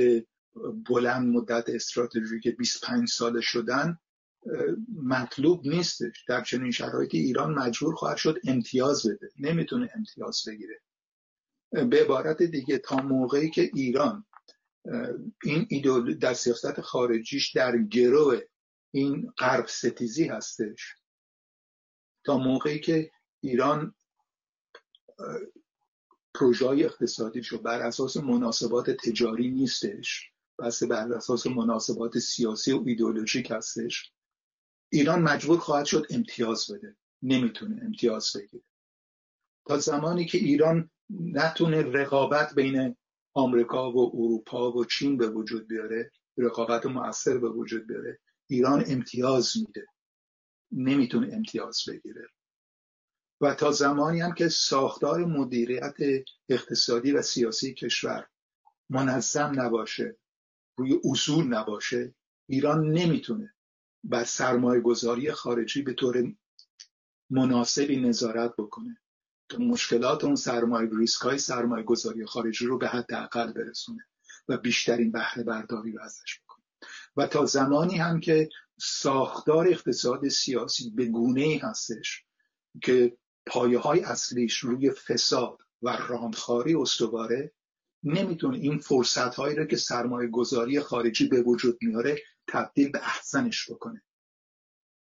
بلند 0.89 1.27
مدت 1.27 1.69
استراتژیک 1.69 2.47
25 2.47 3.09
ساله 3.09 3.41
شدن 3.41 3.97
مطلوب 5.03 5.67
نیستش. 5.67 6.25
در 6.27 6.43
چنین 6.43 6.71
شرایطی 6.71 7.17
ایران 7.17 7.53
مجبور 7.53 7.95
خواهد 7.95 8.17
شد 8.17 8.39
امتیاز 8.47 9.07
بده. 9.07 9.29
نمی‌تونه 9.39 9.89
امتیاز 9.95 10.43
بگیره. 10.47 10.81
به 11.71 12.03
عبارت 12.03 12.43
دیگه 12.43 12.77
تا 12.77 12.95
موقعی 12.95 13.49
که 13.49 13.71
ایران 13.73 14.25
این 15.43 15.67
ایدول 15.69 16.17
در 16.17 16.33
سیاست 16.33 16.81
خارجیش 16.81 17.51
در 17.51 17.77
گروه 17.77 18.39
این 18.91 19.33
غرب 19.37 19.67
ستیزی 19.67 20.27
هستش. 20.27 20.95
تا 22.23 22.37
موقعی 22.37 22.79
که 22.79 23.11
ایران 23.39 23.95
پروژه 26.33 26.67
های 26.67 26.83
اقتصادیشو 26.83 27.61
بر 27.61 27.81
اساس 27.81 28.17
مناسبات 28.17 28.89
تجاری 28.89 29.51
نیستش. 29.51 30.32
بس 30.59 30.83
بر 30.83 31.13
اساس 31.13 31.47
مناسبات 31.47 32.19
سیاسی 32.19 32.71
و 32.71 32.83
ایدولوژیک 32.85 33.51
هستش. 33.51 34.11
ایران 34.91 35.21
مجبور 35.21 35.59
خواهد 35.59 35.85
شد 35.85 36.05
امتیاز 36.09 36.71
بده. 36.71 36.95
نمی‌تونه 37.21 37.81
امتیاز 37.83 38.31
بگیره. 38.35 38.63
تا 39.67 39.77
زمانی 39.77 40.25
که 40.25 40.37
ایران 40.37 40.89
نتونه 41.09 41.81
رقابت 41.81 42.55
بین 42.55 42.95
آمریکا 43.33 43.91
و 43.91 44.11
اروپا 44.13 44.71
و 44.71 44.85
چین 44.85 45.17
به 45.17 45.27
وجود 45.27 45.67
بیاره 45.67 46.11
رقابت 46.37 46.85
موثر 46.85 47.37
به 47.37 47.49
وجود 47.49 47.87
بیاره 47.87 48.19
ایران 48.47 48.83
امتیاز 48.87 49.53
میده. 49.57 49.87
نمی‌تونه 50.71 51.33
امتیاز 51.33 51.81
بگیره. 51.87 52.27
و 53.41 53.55
تا 53.55 53.71
زمانی 53.71 54.21
هم 54.21 54.33
که 54.33 54.49
ساختار 54.49 55.25
مدیریت 55.25 55.95
اقتصادی 56.49 57.11
و 57.11 57.21
سیاسی 57.21 57.73
کشور 57.73 58.27
منظم 58.89 59.61
نباشه 59.61 60.17
روی 60.75 60.99
اصول 61.03 61.47
نباشه 61.47 62.15
ایران 62.49 62.91
نمی‌تونه 62.91 63.53
بر 64.03 64.23
سرمایه 64.23 64.81
گذاری 64.81 65.31
خارجی 65.31 65.81
به 65.81 65.93
طور 65.93 66.33
مناسبی 67.29 67.97
نظارت 67.97 68.53
بکنه. 68.57 68.97
تا 69.49 69.57
مشکلات 69.57 70.23
اون 70.23 70.35
سرمایه 70.35 70.89
ریسک 70.93 71.21
های 71.21 71.37
سرمایه 71.37 71.83
گذاری 71.83 72.25
خارجی 72.25 72.65
رو 72.65 72.77
به 72.77 72.87
حد 72.87 73.13
اقل 73.13 73.53
برسونه 73.53 74.05
و 74.47 74.57
بیشترین 74.57 75.11
بهره 75.11 75.43
برداری 75.43 75.91
رو 75.91 76.01
ازش 76.01 76.39
بکنه. 76.43 76.63
و 77.17 77.27
تا 77.27 77.45
زمانی 77.45 77.97
هم 77.97 78.19
که 78.19 78.49
ساختار 78.79 79.67
اقتصاد 79.67 80.27
سیاسی 80.27 80.89
به 80.89 81.05
گونه 81.05 81.41
ای 81.41 81.57
هستش 81.57 82.23
که 82.81 83.17
پایه 83.45 83.79
های 83.79 83.99
اصلیش 83.99 84.57
روی 84.57 84.91
فساد 84.91 85.57
و 85.81 85.89
راندخاری 85.89 86.75
استواره 86.75 87.53
نمی‌تونه 88.03 88.57
این 88.57 88.77
فرصت 88.77 89.35
هایی 89.35 89.55
رو 89.55 89.65
که 89.65 89.77
سرمایه 89.77 90.29
گذاری 90.29 90.79
خارجی 90.79 91.27
به 91.27 91.41
وجود 91.41 91.77
میاره 91.81 92.21
تبدیل 92.47 92.91
به 92.91 92.99
احسنش 92.99 93.71
بکنه. 93.71 94.03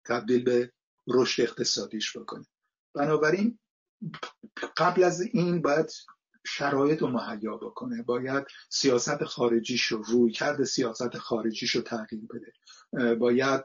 تبدیل 0.04 0.44
به 0.44 0.72
رشد 1.08 1.42
اقتصادیش 1.42 2.16
بکنه. 2.16 2.46
بنابراین 2.94 3.58
قبل 4.76 5.04
از 5.04 5.20
این 5.20 5.62
باید 5.62 5.90
شرایط 6.46 7.02
رو 7.02 7.08
مهیا 7.08 7.56
بکنه. 7.56 8.02
باید 8.02 8.44
سیاست 8.70 9.24
خارجیش 9.24 9.84
رو 9.84 10.02
روی 10.02 10.32
کرد 10.32 10.64
سیاست 10.64 11.18
خارجیش 11.18 11.70
رو 11.70 11.82
تغییر 11.82 12.22
بده. 12.30 12.52
باید 13.14 13.64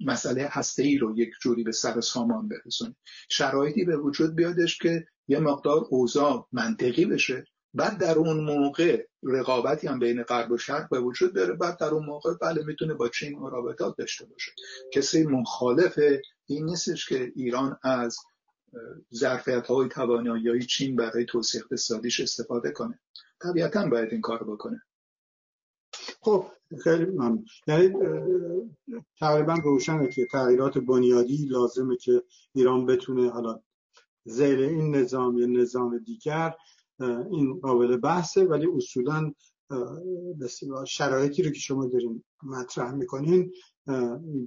مسئله 0.00 0.48
هسته 0.52 0.82
ای 0.82 0.98
رو 0.98 1.18
یک 1.18 1.30
جوری 1.42 1.62
به 1.62 1.72
سر 1.72 2.00
سامان 2.00 2.48
برسونه. 2.48 2.96
شرایطی 3.30 3.84
به 3.84 3.96
وجود 3.96 4.34
بیادش 4.34 4.78
که 4.78 5.06
یه 5.28 5.38
مقدار 5.38 5.86
اوضاع 5.90 6.48
منطقی 6.52 7.06
بشه. 7.06 7.44
بعد 7.76 7.98
در 7.98 8.18
اون 8.18 8.40
موقع 8.40 9.06
رقابتی 9.22 9.86
هم 9.86 9.98
بین 9.98 10.22
غرب 10.22 10.52
و 10.52 10.58
شرق 10.58 10.88
به 10.88 11.00
وجود 11.00 11.34
بیاره 11.34 11.54
بعد 11.54 11.78
در 11.78 11.88
اون 11.88 12.06
موقع 12.06 12.34
بله 12.34 12.64
می‌تونه 12.64 12.94
با 12.94 13.08
چین 13.08 13.38
مرابطات 13.38 13.96
داشته 13.96 14.24
باشه. 14.24 14.52
کسی 14.92 15.26
مخالف 15.26 15.98
این 16.46 16.64
نیستش 16.64 17.08
که 17.08 17.32
ایران 17.36 17.78
از 17.82 18.18
ظرفیت 19.14 19.66
های 19.66 19.88
توانایی 19.88 20.66
چین 20.66 20.96
برای 20.96 21.24
توسعه 21.24 21.60
اقتصادیش 21.60 22.20
استفاده 22.20 22.70
کنه. 22.70 23.00
طبیعتا 23.42 23.88
باید 23.88 24.12
این 24.12 24.20
کار 24.20 24.44
بکنه. 24.44 24.82
خب 26.20 26.46
خیلی 26.84 27.04
ممنون. 27.04 27.44
یعنی 27.66 27.94
تقریبا 29.20 29.54
روشنه 29.64 30.08
که 30.08 30.26
تغییرات 30.26 30.78
بنیادی 30.78 31.36
لازمه 31.36 31.96
که 31.96 32.22
ایران 32.54 32.86
بتونه 32.86 33.30
حالا 33.30 33.60
زیر 34.24 34.58
این 34.58 34.96
نظام 34.96 35.38
یا 35.38 35.46
نظام 35.46 35.98
دیگر 35.98 36.54
این 37.30 37.60
قابل 37.60 37.96
بحثه 37.96 38.44
ولی 38.44 38.66
اصولا 38.76 39.32
شرایطی 40.86 41.42
رو 41.42 41.50
که 41.50 41.58
شما 41.58 41.86
دارین 41.86 42.24
مطرح 42.42 42.92
می‌کنین 42.92 43.52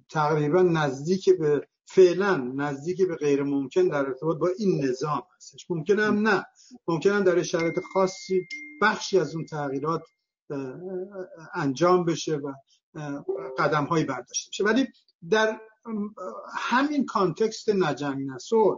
تقریبا 0.09 0.61
نزدیک 0.61 1.29
به 1.29 1.67
فعلا 1.85 2.37
نزدیک 2.55 3.07
به 3.07 3.15
غیر 3.15 3.43
ممکن 3.43 3.87
در 3.87 4.05
ارتباط 4.05 4.37
با 4.37 4.49
این 4.57 4.85
نظام 4.85 5.21
هستش. 5.37 5.65
ممکن 5.69 5.99
هم 5.99 6.27
نه. 6.27 6.45
ممکن 6.87 7.09
هم 7.09 7.23
در 7.23 7.43
شرایط 7.43 7.79
خاصی 7.93 8.41
بخشی 8.81 9.19
از 9.19 9.35
اون 9.35 9.45
تغییرات 9.45 10.01
انجام 11.53 12.05
بشه 12.05 12.35
و 12.35 12.53
قدم 13.57 13.85
هایی 13.85 14.03
برداشته 14.03 14.49
بشه. 14.49 14.63
ولی 14.63 14.87
در 15.29 15.61
همین 16.57 17.05
کانتکست 17.05 17.69
نجنگ 17.69 18.29
نسول 18.29 18.75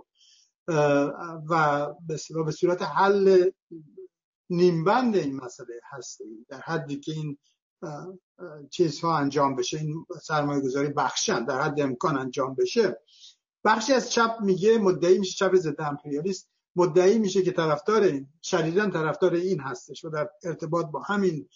و 1.49 1.87
به 2.07 2.51
صورت 2.51 2.81
حل 2.81 3.49
نیمبند 4.49 5.15
این 5.15 5.35
مسئله 5.35 5.79
هسته 5.91 6.25
در 6.49 6.59
حدی 6.59 6.99
که 6.99 7.11
این 7.11 7.37
چیزها 8.69 9.17
انجام 9.17 9.55
بشه 9.55 9.77
این 9.77 10.05
سرمایه 10.21 10.61
گذاری 10.61 10.89
بخشن 10.89 11.45
در 11.45 11.61
حد 11.61 11.81
امکان 11.81 12.17
انجام 12.17 12.55
بشه. 12.55 13.01
بخشی 13.63 13.93
از 13.93 14.11
چپ 14.11 14.37
میگه 14.41 14.77
مدعی 14.77 15.17
میشه 15.17 15.35
چپ 15.35 15.55
ضد 15.55 15.81
امپریالیست 15.81 16.49
مدعی 16.75 17.19
میشه 17.19 17.43
که 17.43 17.51
طرفدار 17.51 18.01
این 18.01 18.27
شدیدا 18.43 18.89
طرفدار 18.89 19.33
این 19.33 19.59
هستش 19.59 20.05
و 20.05 20.09
در 20.09 20.29
ارتباط 20.43 20.85
با 20.85 21.01
همین 21.01 21.47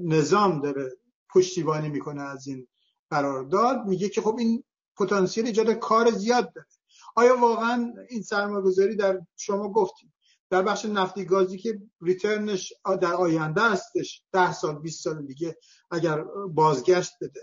نظام 0.00 0.60
داره 0.60 0.92
پشتیبانی 1.34 1.88
می‌کنه 1.88 2.22
از 2.22 2.46
این 2.46 2.68
قرارداد. 3.10 3.86
میگه 3.86 4.08
که 4.08 4.20
خب 4.20 4.36
این 4.38 4.64
پتانسیل 4.96 5.46
ایجاد 5.46 5.72
کار 5.72 6.10
زیاد 6.10 6.52
داره. 6.52 6.66
آیا 7.14 7.40
واقعا 7.40 7.92
این 8.08 8.22
سرمایه 8.22 8.62
گذاری 8.62 8.96
در 8.96 9.20
شما 9.36 9.68
گفتیم؟ 9.68 10.14
در 10.50 10.62
بخش 10.62 10.84
نفتی 10.84 11.24
گازی 11.24 11.58
که 11.58 11.80
ریترنش 12.00 12.72
در 13.02 13.14
آینده 13.14 13.60
هستش 13.60 14.22
ده 14.32 14.52
سال 14.52 14.78
20 14.78 15.04
سال 15.04 15.26
دیگه 15.26 15.56
اگر 15.90 16.24
بازگشت 16.54 17.12
بده 17.20 17.40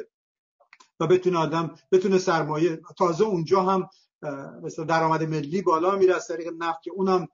و 0.99 1.07
بتونه 1.07 1.37
آدم 1.37 1.75
بتونه 1.91 2.17
سرمایه 2.17 2.81
تازه 2.97 3.23
اونجا 3.23 3.61
هم 3.61 3.89
مثل 4.63 4.85
درآمد 4.85 5.23
ملی 5.23 5.61
بالا 5.61 5.95
میره 5.95 6.15
از 6.15 6.27
طریق 6.27 6.53
نفت 6.57 6.81
که 6.81 6.91
اونم 6.91 7.27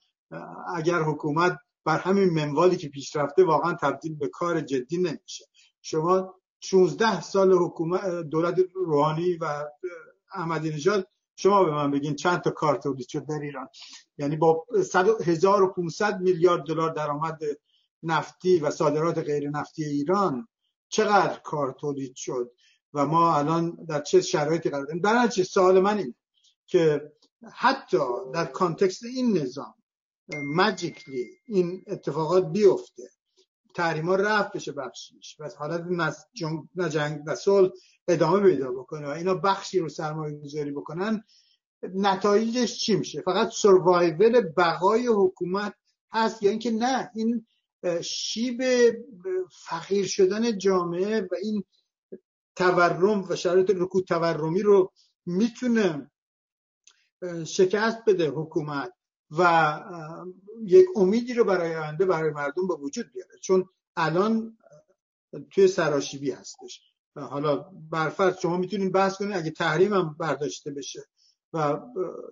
اگر 0.75 1.01
حکومت 1.01 1.57
بر 1.85 1.97
همین 1.97 2.29
منوالی 2.29 2.77
که 2.77 2.89
پیشرفته 2.89 3.43
واقعا 3.43 3.73
تبدیل 3.73 4.15
به 4.15 4.27
کار 4.27 4.61
جدی 4.61 4.97
نمیشه. 4.97 5.45
شما 5.81 6.35
16 6.59 7.21
سال 7.21 7.53
حکومت 7.53 8.05
دولت 8.05 8.55
روحانی 8.75 9.37
و 9.37 9.65
احمدی 10.33 10.69
نژاد 10.69 11.07
شما 11.37 11.63
به 11.63 11.71
من 11.71 11.91
بگین 11.91 12.15
چند 12.15 12.41
تا 12.41 12.51
کار 12.51 12.75
تولید 12.75 13.07
شد 13.07 13.25
در 13.25 13.39
ایران. 13.39 13.67
یعنی 14.17 14.35
با 14.35 14.65
1500 15.25 16.21
میلیارد 16.21 16.63
دلار 16.63 16.93
درآمد 16.93 17.39
نفتی 18.03 18.59
و 18.59 18.71
صادرات 18.71 19.17
غیر 19.17 19.49
نفتی 19.49 19.83
ایران 19.83 20.47
چقدر 20.89 21.39
کار 21.39 21.75
تولید 21.79 22.15
شد؟ 22.15 22.51
و 22.93 23.05
ما 23.05 23.37
الان 23.37 23.85
در 23.89 24.01
چه 24.01 24.21
شرایطی 24.21 24.69
قرار 24.69 24.85
داریم؟ 24.85 25.01
در 25.01 25.27
چه 25.27 25.43
سوال 25.43 25.79
من 25.79 25.97
اینه 25.97 26.15
که 26.65 27.11
حتی 27.53 27.97
در 28.33 28.45
کانتکست 28.45 29.03
این 29.03 29.37
نظام 29.37 29.73
ماجیکلی 30.43 31.29
این 31.45 31.83
اتفاقات 31.87 32.51
بیفته 32.51 33.09
تحریما 33.77 34.15
رفت 34.15 34.53
بشه 34.53 34.71
بخشیش. 34.71 35.35
و 35.39 35.49
حالت 35.59 35.85
نجنگ 36.75 37.21
و 37.25 37.35
صلح 37.35 37.69
ادامه 38.07 38.49
پیدا 38.49 38.71
بکنه 38.71 39.07
و 39.07 39.09
اینا 39.09 39.33
بخشی 39.33 39.79
رو 39.79 39.89
سرمایه 39.89 40.39
گذاری 40.39 40.71
بکنن 40.71 41.23
نتایجش 41.83 42.77
چی 42.77 42.95
میشه؟ 42.95 43.21
فقط 43.21 43.49
سروایول 43.51 44.41
بقای 44.57 45.07
حکومت 45.07 45.73
هست 46.11 46.43
یا 46.43 46.49
اینکه 46.49 46.71
نه؟ 46.71 47.11
این 47.15 47.47
شیب 48.01 48.63
فقیر 49.51 50.07
شدن 50.07 50.57
جامعه 50.57 51.21
و 51.21 51.35
این 51.41 51.63
تورم 52.55 53.25
و 53.29 53.35
شرایط 53.35 53.71
رکود 53.75 54.05
تورمی 54.05 54.61
رو 54.61 54.91
می‌تونه 55.25 56.11
شکست 57.45 57.97
بده 58.07 58.29
حکومت. 58.29 58.93
و 59.31 59.83
یک 60.65 60.85
امیدی 60.95 61.33
رو 61.33 61.43
برای 61.43 61.75
آینده 61.75 62.05
برای 62.05 62.31
مردم 62.31 62.67
به 62.67 62.75
وجود 62.75 63.11
بیاره. 63.13 63.39
چون 63.41 63.69
الان 63.95 64.57
توی 65.51 65.67
سراشیبی 65.67 66.31
هستش. 66.31 66.81
حالا 67.15 67.55
برفرض 67.91 68.37
شما 68.41 68.57
می‌تونید 68.57 68.91
بحث 68.91 69.17
کنید 69.17 69.37
اگه 69.37 69.51
تحریم 69.51 69.93
هم 69.93 70.15
برداشته 70.19 70.71
بشه 70.71 71.05
و 71.53 71.79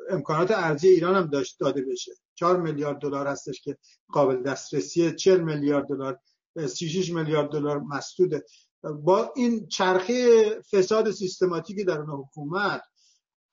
امکانات 0.09 0.51
ارزی 0.51 0.87
ایران 0.87 1.15
هم 1.15 1.27
داشت 1.27 1.59
داده 1.59 1.81
بشه. 1.81 2.11
4 2.35 2.61
میلیارد 2.61 2.99
دلار 2.99 3.27
هستش 3.27 3.61
که 3.61 3.77
قابل 4.07 4.43
دسترسی 4.43 5.11
40 5.11 5.41
میلیارد 5.41 5.87
دلار 5.87 6.19
36 6.67 7.11
میلیارد 7.11 7.49
دلار 7.49 7.79
مسدوده. 7.79 8.45
با 8.83 9.33
این 9.35 9.67
چرخه 9.67 10.49
فساد 10.71 11.11
سیستماتیکی 11.11 11.83
در 11.83 11.99
اون 11.99 12.09
حکومت 12.09 12.81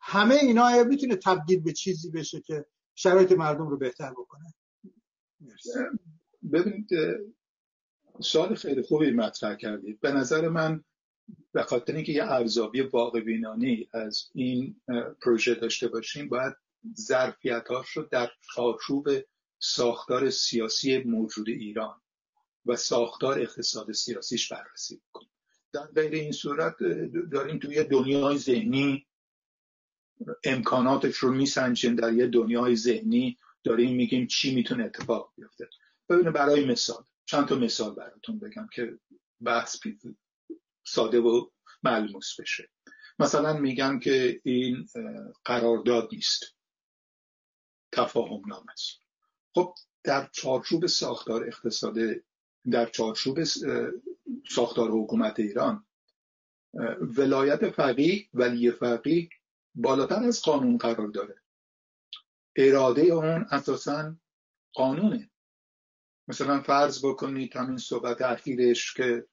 همه 0.01 0.35
اینا 0.35 0.85
می‌تونه 0.85 1.17
تبدیل 1.17 1.61
به 1.61 1.73
چیزی 1.73 2.11
بشه 2.11 2.41
که 2.41 2.67
شرایط 2.95 3.33
مردم 3.33 3.69
رو 3.69 3.77
بهتر 3.77 4.11
بکنه. 4.11 4.55
ببینید 6.53 6.89
سوال 8.21 8.55
خیلی 8.55 8.83
خوبی 8.83 9.11
مطرح 9.11 9.57
کردید. 9.57 10.01
به 10.01 10.13
نظر 10.13 10.49
من 10.49 10.85
به 11.53 11.63
خاطر 11.63 11.95
اینکه 11.95 12.13
یه 12.13 12.25
ارزیابی 12.25 12.81
واقع 12.81 13.21
بینانی 13.21 13.89
از 13.93 14.31
این 14.35 14.81
پروژه 15.23 15.55
داشته 15.55 15.89
باشیم 15.89 16.29
باید 16.29 16.55
ظرفیتاش 16.97 17.89
رو 17.89 18.03
در 18.03 18.31
چارچوب 18.55 19.09
ساختار 19.59 20.31
سیاسی 20.31 20.99
موجود 20.99 21.49
ایران 21.49 22.01
و 22.67 22.77
ساختار 22.77 23.41
اقتصاد 23.41 23.93
سیاسیش 23.93 24.53
بررسی 24.53 25.03
کنیم 25.13 25.29
در 25.73 25.87
غیر 25.87 26.13
این 26.13 26.33
صورت 26.33 26.75
داریم 27.33 27.59
توی 27.59 27.85
دنیای 27.85 28.39
ذهنی 28.39 29.07
امکاناتش 30.45 31.17
رو 31.17 31.33
میسنجیم 31.33 31.97
در 31.97 32.13
یه 32.13 32.27
دنیای 32.27 32.77
ذهنی 32.77 33.39
داریم 33.65 33.97
میگیم 33.97 34.27
چی 34.27 34.55
می‌تونه 34.55 34.85
اتفاق 34.85 35.33
بیفته. 35.37 35.69
ببینید 36.09 36.33
برای 36.33 36.65
مثال 36.65 37.05
چند 37.25 37.49
تا 37.49 37.55
مثال 37.55 37.95
براتون 37.95 38.39
بگم 38.39 38.69
که 38.73 38.99
بحث 39.41 39.77
ساده 40.85 41.21
و 41.21 41.47
ملموس 41.83 42.41
بشه. 42.41 42.71
مثلا 43.19 43.53
میگن 43.53 43.99
که 43.99 44.41
این 44.45 44.87
قرارداد 45.45 46.09
نیست. 46.13 46.45
تفاهم 47.93 48.43
نام 48.49 48.67
است. 48.73 48.99
خب 49.55 49.75
در 50.05 50.29
چارچوب 50.33 50.87
ساختار 50.87 51.47
اقتصاد 51.47 51.97
در 52.71 52.87
چارچوب 52.87 53.45
ساختار 54.51 54.91
حکومت 54.91 55.41
ایران 55.41 55.87
ولایت 57.01 57.71
فقیه 57.71 58.29
ولی 58.35 58.71
فقیه 58.71 59.29
بالاتر 59.75 60.23
از 60.25 60.43
قانون 60.43 60.77
قرار 60.79 61.09
داره. 61.09 61.43
اراده 62.57 63.03
اون 63.03 63.47
اساسا 63.51 64.17
قانونه. 64.75 65.31
مثلا 66.29 66.63
فرض 66.63 67.05
بکنید 67.05 67.57
همین 67.57 67.77
صحبت 67.77 68.23
اخیرش 68.23 68.95
که 68.95 69.27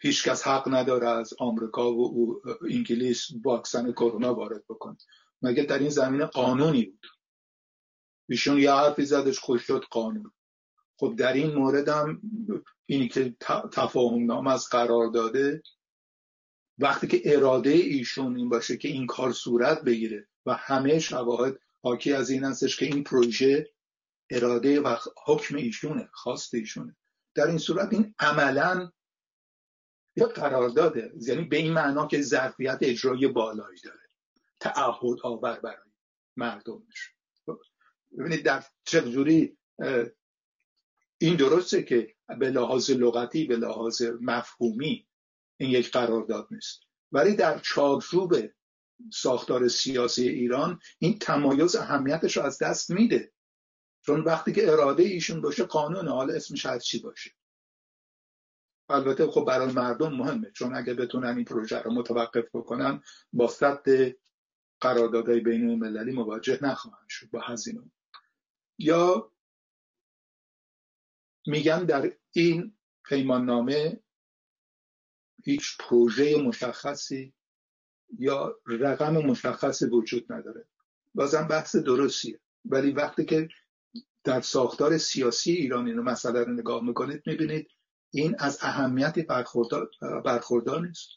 هیچکس 0.00 0.46
حق 0.46 0.74
نداره 0.74 1.08
از 1.08 1.34
آمریکا 1.38 1.92
و 1.92 2.40
انگلیس 2.70 3.28
واکسن 3.44 3.92
کرونا 3.92 4.34
وارد 4.34 4.64
بکنه. 4.68 4.96
مگه 5.42 5.62
در 5.62 5.78
این 5.78 5.88
زمینه 5.88 6.24
قانونی 6.24 6.84
بود؟ 6.84 7.06
ایشون 8.28 8.58
یه 8.58 8.72
حرفی 8.72 9.04
زدش 9.04 9.38
خوش 9.38 9.62
شد 9.62 9.84
قانون. 9.90 10.32
خب 10.96 11.14
در 11.18 11.32
این 11.32 11.54
مورد 11.54 11.88
هم 11.88 12.22
اینی 12.86 13.08
که 13.08 13.36
تفاهم 13.72 14.24
نام 14.24 14.46
از 14.46 14.68
قرار 14.68 15.10
داده 15.10 15.62
وقتی 16.80 17.06
که 17.06 17.22
اراده 17.24 17.70
ایشون 17.70 18.36
این 18.36 18.48
باشه 18.48 18.76
که 18.76 18.88
این 18.88 19.06
کار 19.06 19.32
صورت 19.32 19.82
بگیره 19.82 20.28
و 20.46 20.54
همه 20.54 20.98
شواهد 20.98 21.58
حاکی 21.82 22.12
از 22.12 22.30
این 22.30 22.44
هستش 22.44 22.76
که 22.76 22.86
این 22.86 23.04
پروژه 23.04 23.70
اراده 24.30 24.80
و 24.80 24.96
حکم 25.26 25.56
ایشونه 25.56 26.08
خواست 26.12 26.54
ایشونه. 26.54 26.96
در 27.34 27.46
این 27.46 27.58
صورت 27.58 27.92
این 27.92 28.14
عملا 28.18 28.92
یه 30.16 30.26
قرارداده 30.26 31.12
یعنی 31.20 31.44
به 31.44 31.56
این 31.56 31.72
معنا 31.72 32.06
که 32.06 32.22
ظرفیت 32.22 32.78
اجرایی 32.82 33.28
بالایی 33.28 33.80
داره. 33.84 34.00
تعهد 34.60 35.18
آور 35.22 35.60
برای 35.60 35.90
مردمش. 36.36 37.14
ببینید 38.18 38.44
در 38.44 38.64
چجوری 38.84 39.58
این 41.18 41.36
درسته 41.36 41.82
که 41.82 42.14
به 42.38 42.50
لحاظ 42.50 42.90
لغتی 42.90 43.44
به 43.44 43.56
لحاظ 43.56 44.02
مفهومی 44.20 45.06
این 45.60 45.70
یک 45.70 45.90
قرارداد 45.90 46.48
نیست. 46.50 46.80
ولی 47.12 47.36
در 47.36 47.58
چارچوب 47.58 48.34
ساختار 49.12 49.68
سیاسی 49.68 50.28
ایران 50.28 50.80
این 50.98 51.18
تمایز 51.18 51.76
اهمیتش 51.76 52.36
رو 52.36 52.42
از 52.42 52.58
دست 52.62 52.90
میده. 52.90 53.32
چون 54.06 54.20
وقتی 54.20 54.52
که 54.52 54.72
اراده 54.72 55.02
ایشون 55.02 55.40
باشه 55.40 55.64
قانون 55.64 56.08
حالا 56.08 56.34
اسمش 56.34 56.66
هر 56.66 56.78
چی 56.78 56.98
باشه. 56.98 57.30
البته 58.88 59.26
خب 59.26 59.44
برای 59.44 59.72
مردم 59.72 60.12
مهمه. 60.12 60.50
چون 60.50 60.74
اگه 60.74 60.94
بتونن 60.94 61.36
این 61.36 61.44
پروژه 61.44 61.78
رو 61.78 61.92
متوقف 61.92 62.44
بکنن 62.54 63.02
با 63.32 63.48
صد 63.48 63.84
قراردادهای 64.80 65.40
بین 65.40 65.70
المللی 65.70 66.12
مواجه 66.12 66.58
نخواهند 66.62 67.08
شد 67.08 67.30
با 67.30 67.40
هزینه 67.40 67.90
یا 68.78 69.32
میگن 71.46 71.84
در 71.84 72.12
این 72.32 72.76
پیمان 73.04 73.44
نامه 73.44 74.00
هیچ 75.44 75.76
پروژه 75.80 76.42
مشخصی 76.42 77.34
یا 78.18 78.56
رقم 78.66 79.12
مشخصی 79.12 79.86
وجود 79.86 80.32
نداره. 80.32 80.68
بازم 81.14 81.48
بحث 81.48 81.76
درستیه. 81.76 82.40
ولی 82.64 82.92
وقتی 82.92 83.24
که 83.24 83.48
در 84.24 84.40
ساختار 84.40 84.98
سیاسی 84.98 85.52
ایران 85.52 85.86
این 85.86 86.00
مسئله 86.00 86.44
رو 86.44 86.52
نگاه 86.52 86.84
می‌کنید 86.84 87.22
می‌بینید 87.26 87.68
این 88.10 88.36
از 88.38 88.58
اهمیتی 88.62 89.22
برخوردار, 89.22 89.90
برخوردار 90.24 90.86
نیست. 90.86 91.08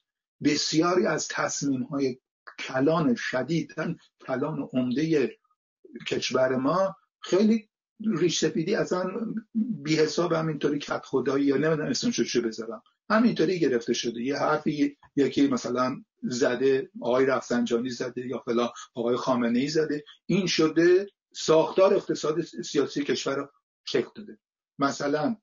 بسیاری 0.43 1.05
از 1.05 1.27
تصمیم 1.27 1.83
های 1.83 2.19
کلان 2.59 3.15
شدید 3.15 3.75
کلان 4.27 4.69
عمده 4.73 5.37
کشور 6.07 6.55
ما 6.55 6.95
خیلی 7.19 7.69
ریش 8.17 8.39
سفیدی 8.39 8.75
اصلا 8.75 9.33
بی 9.55 9.95
حساب 9.95 10.33
همینطوری 10.33 10.79
کت 10.79 11.05
خدایی 11.05 11.45
یا 11.45 11.57
نمی‌دونم 11.57 11.89
اسمشو 11.89 12.23
چه 12.23 12.41
بذارم. 12.41 12.83
همینطوری 13.13 13.59
گرفته 13.59 13.93
شده. 13.93 14.21
یه 14.21 14.37
حرفی 14.37 14.97
یکی 15.15 15.47
مثلا 15.47 16.03
زده 16.23 16.89
آقای 17.01 17.25
رفسنجانی 17.25 17.89
زده 17.89 18.27
یا 18.27 18.39
فلا 18.39 18.73
آقای 18.95 19.15
خامنه 19.15 19.59
ای 19.59 19.67
زده. 19.67 20.03
این 20.25 20.47
شده 20.47 21.07
ساختار 21.33 21.93
اقتصاد 21.93 22.41
سیاسی 22.41 23.03
کشور 23.03 23.35
رو 23.35 23.49
شکل 23.85 24.09
داده. 24.15 24.37
مثلا 24.79 25.35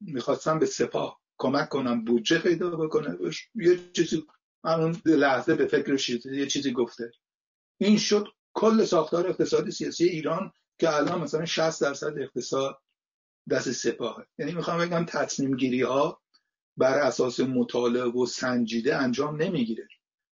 می‌خواستم 0.00 0.58
به 0.58 0.66
سپاه 0.66 1.20
کمک 1.38 1.68
کنم 1.68 2.04
بودجه 2.04 2.38
پیدا 2.38 2.70
بکنه. 2.70 3.18
یه 3.54 3.78
چیزی 3.92 4.26
همون 4.64 5.02
لحظه 5.06 5.54
به 5.54 5.66
فکرش 5.66 6.08
یه 6.08 6.46
چیزی 6.46 6.72
گفته. 6.72 7.10
این 7.80 7.98
شد 7.98 8.28
کل 8.54 8.84
ساختار 8.84 9.28
اقتصادی 9.28 9.70
سیاسی 9.70 10.04
ایران 10.04 10.52
که 10.78 10.94
الان 10.94 11.20
مثلا 11.20 11.46
60 11.46 11.82
درصد 11.82 12.18
اقتصاد 12.18 12.78
دست 13.50 13.72
سپاهه. 13.72 14.26
یعنی 14.38 14.52
می‌خوام 14.52 14.78
بگم 14.78 15.04
تصمیم 15.04 15.56
گیری 15.56 15.82
ها 15.82 16.20
بر 16.78 16.98
اساس 16.98 17.40
مطالعه 17.40 18.04
و 18.04 18.26
سنجیده 18.26 18.96
انجام 18.96 19.42
نمی‌گیره. 19.42 19.88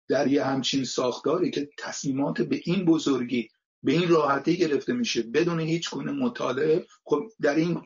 در 0.08 0.28
یه 0.28 0.44
همچین 0.44 0.84
ساختاری 0.84 1.52
که 1.52 1.70
تصمیمات 1.80 2.42
به 2.42 2.62
این 2.66 2.86
بزرگی 2.86 3.50
به 3.84 3.92
این 3.92 4.10
راحتی 4.10 4.58
گرفته 4.58 4.94
میشه 4.94 5.22
بدون 5.22 5.60
هیچ 5.60 5.90
گونه 5.90 6.12
مطالعه 6.12 6.86
خب 7.04 7.24
در 7.42 7.56
این 7.56 7.82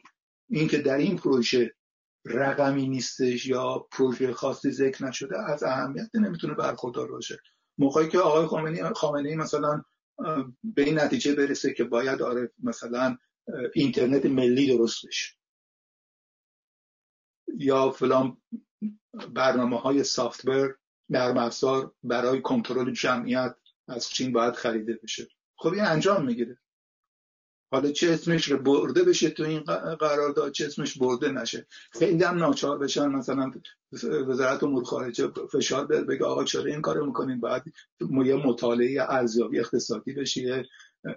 این 0.49 0.68
که 0.68 0.78
در 0.78 0.97
این 0.97 1.16
پروژه 1.16 1.74
رقمی 2.26 2.88
نیستش 2.88 3.45
یا 3.45 3.88
پروژه 3.91 4.34
خاصی 4.34 4.72
ذکر 4.72 5.05
نشده 5.05 5.51
از 5.51 5.64
اهمیت 5.64 6.10
نمی‌تونه 6.14 6.53
برخوردار 6.53 7.12
باشه. 7.12 7.39
موقعی 7.78 8.10
که 8.10 8.20
آقای 8.20 8.45
خامنه‌ای 8.45 8.93
خامنه 8.93 9.36
مثلا 9.36 9.82
به 10.64 10.82
این 10.82 10.99
نتیجه 10.99 11.36
برسه 11.36 11.74
که 11.74 11.84
باید 11.84 12.22
آره 12.22 12.51
مثلا 12.64 13.18
اینترنت 13.74 14.26
ملی 14.26 14.78
درست 14.78 15.08
بشه. 15.08 15.36
یا 17.58 17.91
فلان 17.91 18.38
برنامه 19.34 19.80
های 19.80 20.04
سافتور 20.04 20.76
نرم 21.10 21.38
افزار 21.38 21.91
برای 22.04 22.41
کنترل 22.41 22.91
جمعیت 22.91 23.56
از 23.88 24.10
چین 24.10 24.34
باید 24.34 24.54
خریده 24.54 25.00
بشه. 25.04 25.28
خب 25.58 25.74
این 25.74 25.84
انجام 25.84 26.26
می‌گیره. 26.26 26.58
حالا 27.72 27.91
چه 27.91 28.12
اسمش 28.12 28.52
برده 28.52 29.04
بشه 29.04 29.30
تو 29.30 29.43
این 29.43 29.60
قرارداد 30.00 30.52
چه 30.52 30.66
اسمش 30.66 30.98
برده 30.98 31.32
نشه. 31.32 31.68
خیلی 31.91 32.24
هم 32.24 32.38
ناچار 32.38 32.78
بشن 32.78 33.08
مثلا 33.08 33.52
وزارت 34.28 34.64
امور 34.64 34.84
خارجه 34.84 35.32
فشار 35.52 35.86
بگه 35.86 36.26
آقا 36.26 36.43
چرا 36.43 36.64
این 36.64 36.82
کارو 36.82 37.06
می‌کنین؟ 37.06 37.39
باید 37.39 37.64
یه 38.26 38.36
مطالعه 38.36 39.06
ارزیابی 39.10 39.60
اقتصادی 39.60 40.14
بشه 40.14 40.66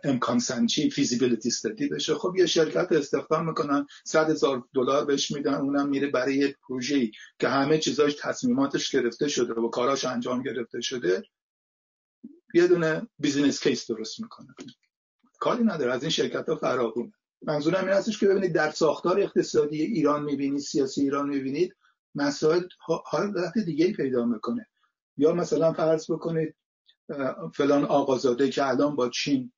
امکان 0.05 0.39
سنجی 0.39 0.91
فیزیبیلیتی 0.91 1.49
استدی 1.49 1.89
بشه. 1.89 2.15
خب 2.15 2.35
یه 2.37 2.47
شرکت 2.47 2.93
استخدام 2.93 3.49
می‌کنن 3.49 3.87
صد 4.05 4.31
هزار 4.31 4.65
دلار 4.75 5.05
بهش 5.05 5.31
میدن 5.31 5.55
اونم 5.55 5.89
میره 5.89 6.11
برای 6.11 6.35
یک 6.35 6.57
پروژه 6.69 7.11
که 7.39 7.49
همه 7.49 7.79
چیزاش 7.79 8.17
تصمیماتش 8.21 8.91
گرفته 8.91 9.29
شده 9.29 9.55
و 9.55 9.69
کاراش 9.69 10.05
انجام 10.05 10.43
گرفته 10.43 10.81
شده. 10.81 11.23
یه 12.55 12.67
دونه 12.67 13.09
business 13.19 13.63
case 13.63 13.91
درست 13.91 14.21
می‌کنه. 14.21 14.55
کاری 15.39 15.65
نداره 15.65 15.93
از 15.93 16.03
این 16.03 16.11
شرکت 16.11 16.49
ها 16.49 16.57
فراوون 16.57 17.13
منظورم 17.43 17.85
این 17.85 17.95
هستش 17.95 18.19
که 18.19 18.27
ببینید 18.27 18.53
در 18.53 18.71
ساختار 18.71 19.21
اقتصادی 19.21 19.83
ایران 19.83 20.25
می‌بینید 20.25 20.61
سیاسی 20.61 21.01
ایران 21.01 21.29
می‌بینید 21.29 21.77
مسائل 22.15 22.63
حالت 23.05 23.59
دیگه 23.59 23.93
پیدا 23.93 24.25
می‌کنه. 24.25 24.67
یا 25.17 25.33
مثلا 25.33 25.73
فرض 25.73 26.11
بکنید 26.11 26.55
فلان 27.55 27.85
آقازاده 27.85 28.51
که 28.51 28.69
الان 28.69 28.97
با 28.97 29.09
چین 29.09 29.53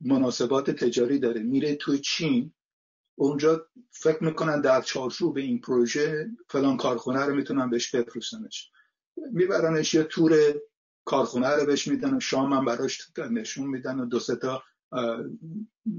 مناسبات 0.00 0.70
تجاری 0.70 1.18
داره. 1.18 1.42
میره 1.42 1.76
توی 1.76 1.98
چین 1.98 2.52
اونجا 3.18 3.66
فکر 3.90 4.24
می‌کنن 4.24 4.60
در 4.60 4.80
چارچوب 4.80 5.36
این 5.36 5.60
پروژه 5.60 6.30
فلان 6.48 6.76
کارخونه 6.76 7.24
رو 7.24 7.34
می‌تونن 7.34 7.70
بهش 7.70 7.94
بفروشنش 7.94 8.70
میبرنش 9.32 9.94
یه 9.94 10.02
تور 10.02 10.54
کارخونه 11.04 11.48
رو 11.48 11.66
بهش 11.66 11.88
میدن 11.88 12.16
و 12.16 12.20
شام 12.20 12.52
هم 12.52 12.64
براش 12.64 13.10
نشون 13.30 13.66
میدن 13.66 14.00
و 14.00 14.06
دو 14.06 14.20
سه 14.20 14.36
تا 14.36 14.62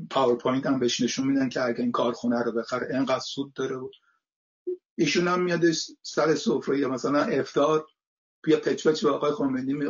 پاورپوینت 0.09 0.65
هم 0.65 0.79
بهش 0.79 1.01
نشون 1.01 1.27
میدن 1.27 1.49
که 1.49 1.61
اگه 1.61 1.79
این 1.79 1.91
کارخونه 1.91 2.43
رو 2.43 2.51
بخره 2.51 2.95
انقدر 2.95 3.19
سود 3.19 3.53
داره 3.53 3.75
و 3.75 3.89
ایشون 4.95 5.27
هم 5.27 5.43
میاد 5.43 5.71
سر 6.01 6.35
سفره 6.35 6.79
یا 6.79 6.89
مثلا 6.89 7.23
افطار 7.23 7.87
یه 8.43 8.59
پچ 8.59 9.03
به 9.03 9.09
آقای 9.09 9.31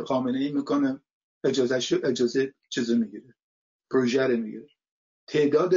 خامنه 0.04 0.38
ای 0.38 0.52
می‌کنه 0.52 1.00
اجازه 1.44 2.00
اجازه 2.04 2.54
چیزو 2.68 2.96
می‌گیره. 2.96 3.34
پروژه 3.92 4.26
رو 4.26 4.36
می‌گیره. 4.36 4.68
تعداد 5.26 5.74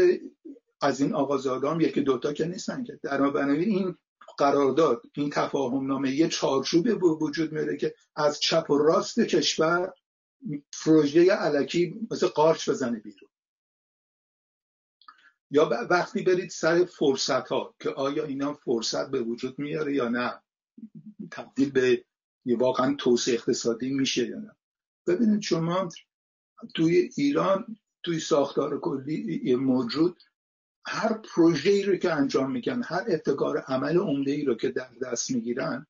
از 0.82 1.02
این 1.02 1.14
آقازادان 1.14 1.82
یکی 1.82 2.02
دوتا 2.02 2.34
که 2.34 2.46
نیستن 2.46 2.84
که. 2.84 3.00
بنابراین 3.04 3.70
این 3.70 3.98
قرارداد 4.38 5.02
این 5.14 5.30
تفاهم 5.30 5.88
نامه 5.88 6.12
یه 6.12 6.28
چارچوب 6.28 7.04
وجود 7.04 7.52
میاره 7.52 7.78
که 7.78 7.96
از 8.16 8.40
چپ 8.40 8.70
و 8.70 8.78
راست 8.78 9.20
کشور 9.20 9.94
پروژه 10.84 11.32
علکی 11.32 12.08
مثل 12.12 12.28
قارچ 12.28 12.70
بزنه 12.70 13.00
بیرون. 13.00 13.30
یا 15.52 15.70
وقتی 15.90 16.24
برید 16.24 16.50
سر 16.50 16.86
فرصت 16.86 17.48
ها 17.48 17.76
که 17.80 17.90
آیا 17.90 18.26
اینا 18.26 18.54
فرصت 18.54 19.12
به 19.12 19.22
وجود 19.22 19.60
میاره 19.60 19.96
یا 19.96 20.10
نه؟ 20.10 20.42
تبدیل 21.32 21.72
به 21.72 22.06
یه 22.46 22.58
واقعا 22.58 22.96
توسعه 22.96 23.34
اقتصادی 23.34 23.90
میشه 23.90 24.28
یا 24.28 24.40
نه؟ 24.40 24.56
ببینید 25.08 25.42
شما 25.42 25.90
توی 26.74 27.10
ایران 27.18 27.78
توی 28.06 28.20
ساختار 28.20 28.80
کلی 28.80 29.56
موجود 29.56 30.22
هر 30.86 31.14
پروژه 31.14 31.72
ای 31.72 31.84
رو 31.84 31.96
که 31.96 32.14
انجام 32.14 32.52
میگن 32.52 32.84
هر 32.84 33.06
ابتکار 33.08 33.58
عمل 33.58 33.98
عمده 33.98 34.32
ای 34.32 34.46
رو 34.46 34.56
که 34.56 34.70
در 34.70 34.90
دست 35.02 35.32
می‌گیرن 35.32 35.88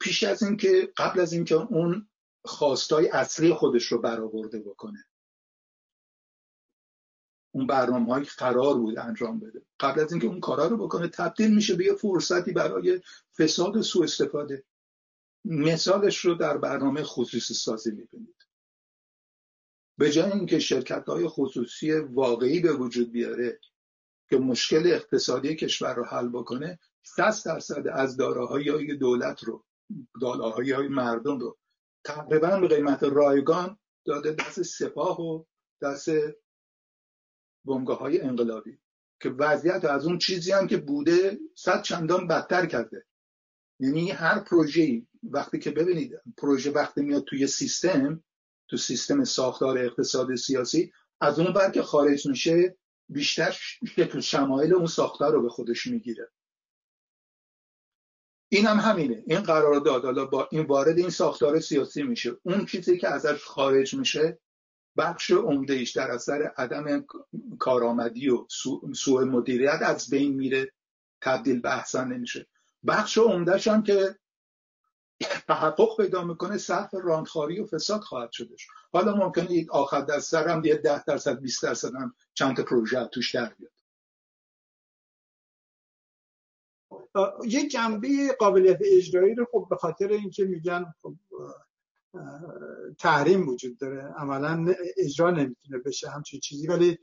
پیش 0.00 0.22
از 0.22 0.42
اینکه 0.42 0.92
قبل 0.96 1.20
از 1.20 1.32
اینکه 1.32 1.54
اون 1.54 2.08
خواستای 2.44 3.08
اصلی 3.08 3.52
خودش 3.52 3.84
رو 3.92 4.00
برآورده 4.00 4.60
بکنه. 4.60 5.04
اون 7.54 7.66
برنامه 7.66 8.14
های 8.14 8.24
قرار 8.24 8.74
بود 8.74 8.98
انجام 8.98 9.40
بده. 9.40 9.62
قبل 9.80 10.00
از 10.00 10.12
اینکه 10.12 10.26
اون 10.26 10.40
کارا 10.40 10.66
رو 10.66 10.76
بکنه 10.76 11.08
تبدیل 11.08 11.54
میشه 11.54 11.74
به 11.74 11.84
یه 11.84 11.94
فرصتی 11.94 12.52
برای 12.52 13.00
فساد 13.38 13.76
و 13.76 13.82
سوء 13.82 14.04
استفاده. 14.04 14.64
مثالش 15.44 16.18
رو 16.18 16.34
در 16.34 16.58
برنامه 16.58 17.02
خصوصی 17.02 17.54
سازی 17.54 17.90
می‌بینید. 17.90 18.43
به 19.98 20.10
جای 20.10 20.32
اینکه 20.32 20.58
شرکت 20.58 21.08
های 21.08 21.28
خصوصی 21.28 21.92
واقعی 21.92 22.60
به 22.60 22.72
وجود 22.72 23.12
بیاره 23.12 23.60
که 24.30 24.36
مشکل 24.36 24.82
اقتصادی 24.86 25.56
کشور 25.56 25.94
رو 25.94 26.04
حل 26.04 26.28
بکنه 26.28 26.78
60 27.02 27.46
درصد 27.46 27.88
از 27.92 28.16
داراهای 28.16 28.96
دولت 28.96 29.44
رو 29.44 29.64
داراهای 30.20 30.88
مردم 30.88 31.38
رو 31.38 31.58
تقریبا 32.04 32.60
به 32.60 32.68
قیمت 32.68 33.02
رایگان 33.02 33.78
داده 34.04 34.32
دست 34.32 34.62
سپاه 34.62 35.20
و 35.20 35.44
دست 35.82 36.10
بنگاه 37.64 37.98
های 37.98 38.20
انقلابی 38.20 38.78
که 39.20 39.30
وضعیت 39.30 39.84
از 39.84 40.06
اون 40.06 40.18
چیزی 40.18 40.52
هم 40.52 40.66
که 40.66 40.76
بوده 40.76 41.38
صد 41.54 41.82
چندان 41.82 42.26
بدتر 42.26 42.66
کرده. 42.66 43.06
یعنی 43.80 44.10
هر 44.10 44.38
پروژه 44.38 45.06
وقتی 45.22 45.58
که 45.58 45.70
ببینید 45.70 46.12
پروژه 46.36 46.70
وقتی 46.70 47.02
میاد 47.02 47.24
توی 47.24 47.46
سیستم 47.46 48.24
تو 48.68 48.76
سیستم 48.76 49.24
ساختار 49.24 49.78
اقتصاد 49.78 50.34
سیاسی 50.34 50.92
از 51.20 51.38
اون 51.38 51.52
بر 51.52 51.70
که 51.70 51.82
خارج 51.82 52.26
میشه 52.26 52.76
بیشتر 53.08 53.50
شکل 53.96 54.20
شمایل 54.20 54.74
اون 54.74 54.86
ساختار 54.86 55.32
رو 55.32 55.42
به 55.42 55.48
خودش 55.48 55.86
می‌گیره. 55.86 56.30
این 58.48 58.66
هم 58.66 58.76
همینه. 58.76 59.24
این 59.26 59.40
قرارداد 59.40 60.04
حالا 60.04 60.24
با 60.24 60.48
این 60.52 60.66
وارد 60.66 60.98
این 60.98 61.10
ساختار 61.10 61.60
سیاسی 61.60 62.02
میشه. 62.02 62.36
اون 62.42 62.66
چیزی 62.66 62.98
که 62.98 63.08
ازش 63.08 63.44
خارج 63.44 63.94
میشه 63.94 64.38
بخش 64.96 65.30
عمده 65.30 65.74
ایش 65.74 65.90
در 65.90 66.10
اثر 66.10 66.42
عدم 66.56 67.06
کارآمدی 67.58 68.28
و 68.28 68.46
سوء 68.94 69.24
مدیریت 69.24 69.80
از 69.82 70.10
بین 70.10 70.34
میره. 70.34 70.72
تبدیل 71.20 71.60
به 71.60 71.76
احسن 71.76 72.08
نمیشه. 72.08 72.46
بخش 72.86 73.18
عمدهش 73.18 73.68
هم 73.68 73.82
که 73.82 74.18
تحقق 75.48 75.96
پیدا 75.96 76.24
می‌کنه 76.24 76.58
صرف 76.58 76.94
راندخاری 76.94 77.60
و 77.60 77.66
فساد 77.66 78.00
خواهد 78.00 78.32
شدش 78.32 78.66
حالا 78.92 79.14
ممکنه 79.14 79.66
آخر 79.70 80.00
دستر 80.00 80.48
هم 80.48 80.64
یه 80.64 80.74
ده 80.74 81.04
درصد 81.04 81.40
20 81.40 81.62
درصد 81.62 81.94
هم 81.94 82.14
چند 82.34 82.60
پروژه 82.60 83.04
توش 83.04 83.34
در 83.34 83.54
بیاد. 83.58 83.70
یه 87.46 87.68
جنبه 87.68 88.08
قابلیت 88.38 88.78
اجرایی 88.84 89.34
رو 89.34 89.46
خب 89.52 89.66
به 89.70 89.76
خاطر 89.76 90.08
اینکه 90.08 90.44
میگن 90.44 90.94
خب 91.02 91.14
تحریم 92.98 93.48
وجود 93.48 93.78
داره 93.78 94.02
عملا 94.02 94.74
اجرا 94.96 95.30
نمی‌تونه 95.30 95.78
بشه 95.78 96.10
همچین 96.10 96.40
چیزی. 96.40 96.66
ولی 96.66 96.98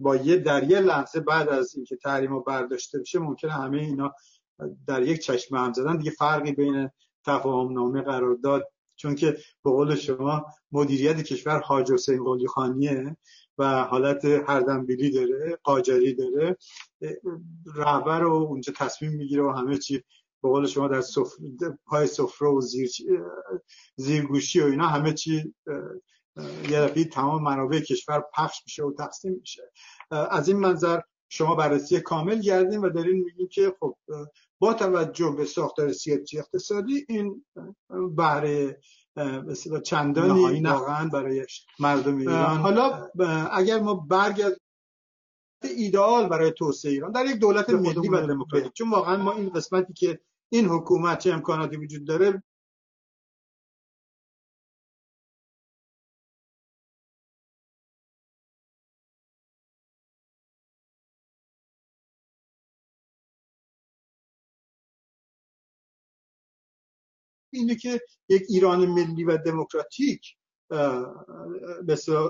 با 0.00 0.16
یه 0.16 0.36
در 0.36 0.70
یه 0.70 0.80
لحظه 0.80 1.20
بعد 1.20 1.48
از 1.48 1.74
اینکه 1.76 1.96
تحریم 1.96 2.30
رو 2.30 2.40
برداشته 2.40 2.98
بشه 2.98 3.18
ممکنه 3.18 3.52
همه 3.52 3.78
اینا 3.78 4.14
در 4.86 5.02
یک 5.02 5.20
چشم 5.20 5.56
هم 5.56 5.72
زدن. 5.72 5.96
دیگه 5.96 6.10
فرقی 6.10 6.52
بین 6.52 6.90
تفاهم 7.26 7.72
نامه 7.72 8.02
قرار 8.02 8.34
داد. 8.34 8.70
چون 8.96 9.14
که 9.14 9.30
به 9.64 9.70
قول 9.70 9.94
شما 9.94 10.46
مدیریت 10.72 11.22
کشور 11.22 11.60
حاج 11.60 11.92
حسین 11.92 12.24
قلی 12.24 12.46
خانیه 12.46 13.16
و 13.58 13.82
حالت 13.82 14.24
هردنبیلی 14.24 15.10
داره 15.10 15.58
قاجری 15.62 16.14
داره. 16.14 16.56
رهبر 17.74 18.20
رو 18.20 18.32
اونجا 18.32 18.72
تصمیم 18.76 19.12
می‌گیره 19.12 19.42
و 19.42 19.50
همه 19.50 19.78
چی. 19.78 20.04
به 20.42 20.48
قول 20.48 20.66
شما 20.66 20.88
در 20.88 21.00
سفر... 21.00 21.36
پای 21.86 22.06
سفره 22.06 22.48
و 22.48 22.60
زیر... 22.60 22.90
زیرگوشی 23.96 24.60
و 24.60 24.64
اینا 24.64 24.86
همه 24.86 25.12
چی 25.12 25.54
یه 26.70 26.80
دفعه 26.80 27.04
تمام 27.04 27.42
منابع 27.42 27.80
کشور 27.80 28.24
پخش 28.34 28.62
میشه 28.66 28.84
و 28.84 28.92
تقسیم 28.92 29.32
میشه. 29.40 29.62
از 30.10 30.48
این 30.48 30.56
منظر 30.56 31.00
شما 31.28 31.54
بررسی 31.54 32.00
کامل 32.00 32.40
گردیم 32.40 32.82
و 32.82 32.88
دارین 32.88 33.24
میگیم 33.24 33.48
که 33.48 33.74
خب 33.80 33.96
با 34.64 34.74
توجه 34.74 35.34
به 35.38 35.44
ساختار 35.44 35.92
سیاسی 35.92 36.38
اقتصادی 36.38 37.06
این 37.08 37.44
بهره 38.16 38.80
مثلا 39.46 39.80
چندانی 39.80 40.60
واقعا 40.60 41.08
برای 41.08 41.46
مردم 41.78 42.16
ایران. 42.18 42.56
حالا 42.58 43.08
اگر 43.52 43.80
ما 43.80 43.94
برگرد 43.94 44.60
ایدئال 45.76 46.28
برای 46.28 46.52
توسعه 46.52 46.92
ایران 46.92 47.12
در 47.12 47.26
یک 47.26 47.36
دولت 47.36 47.70
ملی 47.70 48.08
و 48.08 48.26
دموکراتیک 48.26 48.72
چون 48.72 48.90
واقعا 48.90 49.16
ما 49.16 49.32
این 49.32 49.48
قسمتی 49.48 49.92
که 49.92 50.20
این 50.52 50.66
حکومت 50.66 51.18
چه 51.18 51.32
امکاناتی 51.32 51.76
وجود 51.76 52.06
داره 52.06 52.42
اینه 67.54 67.74
که 67.74 68.00
یک 68.28 68.42
ایران 68.48 68.86
ملی 68.86 69.24
و 69.24 69.36
دموکراتیک 69.36 70.36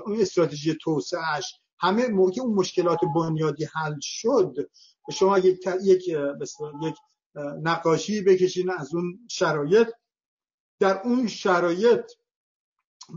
اون 0.05 0.21
استراتژی 0.21 0.77
توسعهش 0.81 1.59
همه 1.79 2.07
موقع 2.07 2.41
اون 2.41 2.53
مشکلات 2.55 2.99
بنیادی 3.15 3.65
حل 3.65 3.95
شد 4.01 4.69
شما 5.11 5.39
یک 5.39 5.67
یک 5.83 6.07
یک 6.07 6.97
نقاشی 7.63 8.21
بکشین 8.21 8.69
از 8.69 8.95
اون 8.95 9.19
شرایط. 9.31 9.87
در 10.79 11.01
اون 11.01 11.27
شرایط 11.27 12.11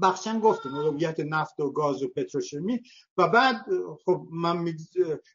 بخشن 0.03 0.41
گفتیم 0.41 0.73
هویت 0.73 1.21
نفت 1.21 1.61
و 1.61 1.73
گاز 1.73 2.03
و 2.03 2.09
پتروشیمی 2.09 2.81
و 3.17 3.29
بعد 3.29 3.67
خب 4.05 4.27
من 4.31 4.65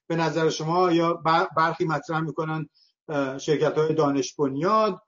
به 0.07 0.15
نظر 0.15 0.49
شما 0.49 0.91
یا 0.91 1.13
برخی 1.55 1.85
مطرح 1.85 2.19
می‌کنن 2.19 2.69
شرکت 3.37 3.77
های 3.77 3.93
دانش 3.93 4.33
بنیاد 4.33 5.01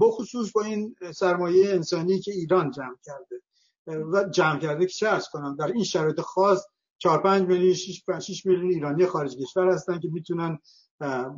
بخصوص 0.00 0.52
با 0.52 0.62
این 0.62 0.96
سرمایه 1.14 1.70
انسانی 1.70 2.20
که 2.20 2.32
ایران 2.32 2.70
جمع 2.70 2.96
کرده. 3.04 3.40
و 3.86 4.24
جمع 4.24 4.58
کرده 4.58 4.86
که 4.86 4.92
چه 4.92 5.08
ارز 5.08 5.28
کنم 5.28 5.56
در 5.56 5.66
این 5.66 5.84
شرایط 5.84 6.20
خاص 6.20 6.66
4 6.98 7.22
5 7.22 7.48
میلیون 7.48 7.74
6 8.20 8.46
میلیون 8.46 8.70
ایرانی 8.70 9.06
خارج 9.06 9.36
کشور 9.36 9.68
هستن 9.68 9.98
که 9.98 10.08
می‌تونن 10.08 10.58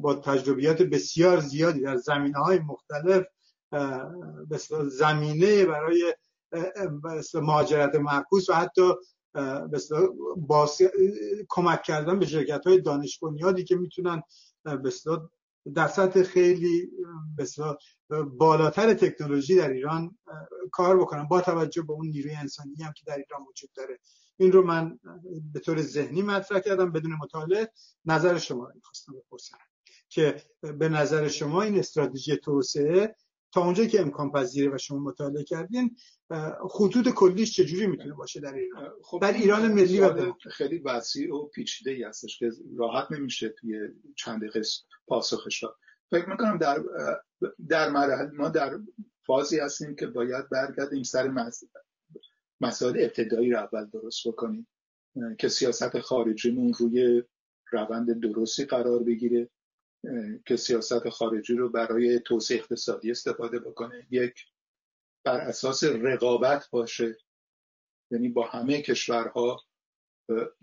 با 0.01 0.15
تجربیات 0.15 0.83
بسیار 0.83 1.41
زیادی 1.41 1.81
در 1.81 1.97
زمینه 1.97 2.39
های 2.39 2.59
مختلف 2.59 3.25
زمینه 4.89 5.65
برای 5.65 6.15
مهاجرت 7.35 7.95
معکوس 7.95 8.51
و 8.51 8.53
حتی 8.53 8.93
کمک 11.49 11.83
کردن 11.83 12.19
به 12.19 12.27
شرکت 12.27 12.67
های 12.67 12.81
دانش 12.81 13.19
بنیادی 13.19 13.65
که 13.65 13.77
می‌تونن 13.77 14.23
در 15.75 15.89
سطح 15.89 16.23
خیلی 16.23 16.91
بالاتر 18.39 18.95
تکنولوژی 18.95 19.57
در 19.57 19.71
ایران 19.71 20.19
کار 20.73 21.01
بکنن 21.01 21.29
با 21.29 21.41
توجه 21.41 21.83
به 21.83 21.93
اون 21.93 22.07
نیروی 22.07 22.35
انسانی 22.35 22.75
هم 22.83 22.93
که 22.93 23.03
در 23.07 23.17
ایران 23.17 23.47
وجود 23.49 23.71
داره. 23.75 23.99
این 24.37 24.53
رو 24.53 24.67
من 24.67 24.99
به 25.53 25.61
طور 25.61 25.83
ذهنی 25.83 26.23
مطرح 26.23 26.61
کردم 26.61 26.93
بدون 26.93 27.13
مطالعه. 27.23 27.73
نظر 28.05 28.39
شما 28.39 28.65
رو 28.65 28.73
می‌خواستم 28.75 29.13
بپرسم 29.13 29.59
که 30.09 30.43
به 30.79 30.89
نظر 30.89 31.29
شما 31.29 31.63
این 31.63 31.79
استراتژی 31.79 32.37
توسعه 32.37 33.17
تا 33.53 33.65
اونجا 33.65 33.85
که 33.85 34.01
امکان 34.01 34.33
پذیره 34.33 34.75
و 34.75 34.79
شما 34.79 34.99
مطالعه 34.99 35.45
کردین 35.45 35.97
خطوط 36.71 37.09
کلیش 37.09 37.57
چجوری 37.57 37.87
می‌تونه 37.87 38.15
باشه 38.15 38.41
در 38.41 38.55
ایران؟ 38.55 38.93
خب 39.03 39.19
در 39.23 39.33
ایران 39.33 39.73
ملی 39.73 40.01
و 40.01 40.33
خیلی 40.51 40.79
وسیع 40.79 41.35
و 41.35 41.47
پیچیده 41.47 41.91
ای 41.91 42.03
هستش 42.03 42.39
که 42.39 42.51
راحت 42.77 43.13
نمیشه 43.13 43.49
توی 43.49 43.89
چند 44.17 44.41
دقیقه 44.41 44.63
پاسخش 45.07 45.63
داد. 45.63 45.77
فکر 46.11 46.29
می‌کنم 46.29 46.59
در 46.59 46.83
در 47.69 47.91
مرحله 47.91 48.31
ما 48.31 48.49
در 48.49 48.79
فازی 49.27 49.59
هستیم 49.59 49.97
که 49.97 50.07
باید 50.07 50.49
برگردیم 50.49 51.03
سر 51.03 51.51
مسائل 52.61 52.97
ابتدایی 53.01 53.51
رو 53.51 53.59
اول 53.59 53.85
درست 53.85 54.29
بکنیم. 54.29 54.67
که 55.39 55.49
سیاست 55.49 56.01
خارجیمون 56.01 56.73
روی 56.73 57.23
روند 57.73 58.21
درستی 58.21 58.65
قرار 58.65 59.03
بگیره. 59.03 59.51
که 60.47 60.57
سیاست 60.57 61.09
خارجی 61.09 61.55
رو 61.55 61.69
برای 61.69 62.21
توسعه 62.21 62.59
اقتصادی 62.59 63.11
استفاده 63.11 63.59
بکنه. 63.59 64.07
یک 64.11 64.35
بر 65.25 65.41
اساس 65.41 65.85
رقابت 65.85 66.71
باشه. 66.71 67.17
یعنی 68.11 68.29
با 68.29 68.47
همه 68.47 68.83
کشورها 68.83 69.61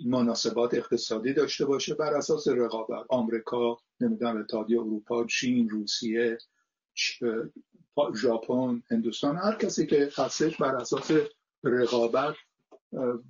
مناسبات 0.05 0.73
اقتصادی 0.73 1.33
داشته 1.33 1.65
باشه 1.65 1.93
بر 1.95 2.13
اساس 2.13 2.47
رقابت. 2.47 3.05
آمریکا 3.09 3.77
نمی‌دونم 3.99 4.37
اتحادیه 4.37 4.79
اروپا 4.79 5.25
چین 5.25 5.69
روسیه 5.69 6.37
ژاپن 8.15 8.83
هندوستان. 8.91 9.37
هر 9.37 9.55
کسی 9.55 9.85
که 9.85 10.09
هستش 10.17 10.57
بر 10.57 10.75
اساس 10.75 11.11
رقابت 11.63 12.35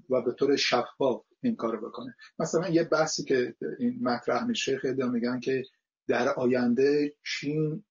و 0.10 0.22
به 0.22 0.32
طور 0.32 0.56
شفاف 0.56 1.26
این 1.42 1.56
کارو 1.56 1.90
بکنه. 1.90 2.16
مثلا 2.40 2.70
یه 2.70 2.84
بحثی 2.84 3.24
که 3.24 3.56
این 3.80 4.00
مطرح 4.02 4.46
میشه 4.46 4.78
خیلی 4.78 5.04
میگن 5.04 5.40
که 5.40 5.64
در 6.08 6.30
آینده 6.30 7.16
چین 7.26 7.84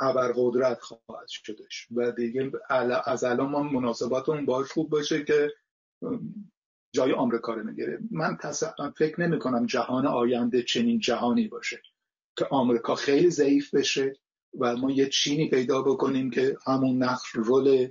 ابرقدرت 0.00 0.80
خواهد 0.80 1.28
شدش. 1.28 1.86
و 1.90 2.12
دیگه 2.12 2.52
از 3.06 3.24
الان 3.24 3.50
ما 3.50 3.62
مناسباتمون 3.62 4.46
باش 4.46 4.72
خوب 4.72 4.90
باشه 4.90 5.24
که 5.24 5.52
جای 6.92 7.12
آمریکا 7.12 7.54
رو 7.54 7.64
می‌گیره 7.64 7.98
من 8.10 8.38
فکر 8.96 9.20
نمی 9.20 9.38
کنم 9.38 9.66
جهان 9.66 10.06
آینده 10.06 10.62
چنین 10.62 10.98
جهانی 10.98 11.48
باشه 11.48 11.82
که 12.36 12.46
آمریکا 12.50 12.94
خیلی 12.94 13.30
ضعیف 13.30 13.74
بشه 13.74 14.12
و 14.58 14.76
ما 14.76 14.90
یه 14.90 15.08
چینی 15.08 15.50
پیدا 15.50 15.82
بکنیم 15.82 16.30
که 16.30 16.56
همون 16.66 17.02
نقش 17.02 17.28
رول 17.34 17.88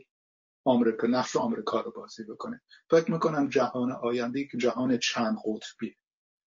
آمریکا 0.65 1.07
نقش 1.07 1.35
آمریکا 1.35 1.81
رو 1.81 1.91
بازی 1.91 2.23
بکنه. 2.23 2.61
فکر 2.89 3.11
می‌کنم 3.11 3.49
جهان 3.49 3.91
آینده 3.91 4.43
که 4.43 4.57
جهان 4.57 4.97
چند 4.97 5.37
قطبی 5.45 5.95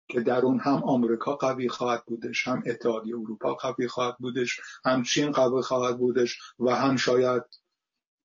که 0.09 0.21
در 0.21 0.41
اون 0.41 0.59
هم 0.59 0.83
آمریکا 0.83 1.35
قوی 1.35 1.69
خواهد 1.69 2.05
بودش 2.05 2.47
هم 2.47 2.63
اتحادیه 2.65 3.15
اروپا 3.15 3.53
قوی 3.53 3.87
خواهد 3.87 4.17
بودش 4.17 4.59
هم 4.85 5.03
چین 5.03 5.31
قوی 5.31 5.61
خواهد 5.61 5.97
بودش 5.97 6.39
و 6.59 6.75
هم 6.75 6.95
شاید 6.95 7.43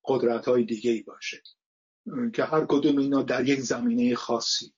قدرت 0.04 0.48
های 0.48 0.64
دیگه 0.64 0.90
ای 0.90 1.02
باشه. 1.02 1.42
که 2.34 2.44
هر 2.44 2.64
کدوم 2.68 2.98
اینا 2.98 3.22
در 3.22 3.48
یک 3.48 3.60
زمینه 3.60 4.14
خاصی 4.14 4.74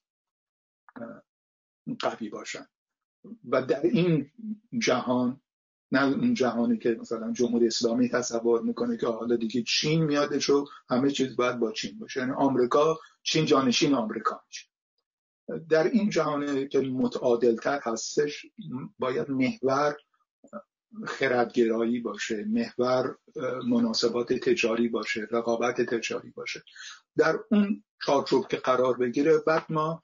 قوی 2.01 2.29
باشن. 2.29 2.67
و 3.49 3.63
در 3.63 3.83
این 3.83 4.31
جهان 4.79 5.41
نه 5.93 6.05
اون 6.05 6.35
جهانی 6.35 6.79
که 6.79 6.97
مثلا 7.01 7.33
جمهوری 7.33 7.67
اسلامی 7.67 8.09
تصور 8.09 8.63
می‌کنه 8.63 8.97
که 8.97 9.07
حالا 9.07 9.37
دیگه 9.37 9.63
چین 9.63 10.05
میادش 10.05 10.51
و 10.51 10.67
همه 10.89 11.11
چیز 11.11 11.37
باید 11.37 11.59
با 11.59 11.73
چین 11.73 11.99
باشه. 11.99 12.21
یعنی 12.21 12.33
آمریکا 12.33 12.99
چین 13.23 13.47
جانشین 13.47 13.95
آمریکا 13.95 14.43
میشه. 14.47 14.74
در 15.69 15.85
این 15.85 16.11
جهان 16.11 16.69
که 16.69 16.81
متعادلتر 16.81 17.81
هستش 17.83 18.47
باید 18.99 19.31
محور 19.31 19.97
خردگرایی 21.07 22.01
باشه 22.01 22.45
محور 22.45 23.17
مناسبات 23.69 24.33
تجاری 24.33 24.89
باشه 24.89 25.29
رقابت 25.31 25.81
تجاری 25.81 26.31
باشه. 26.31 26.63
در 27.17 27.39
اون 27.51 27.85
چارچوب 28.07 28.49
که 28.49 28.57
قرار 28.57 28.97
بگیره 28.97 29.39
بعد 29.47 29.67
ما 29.69 30.03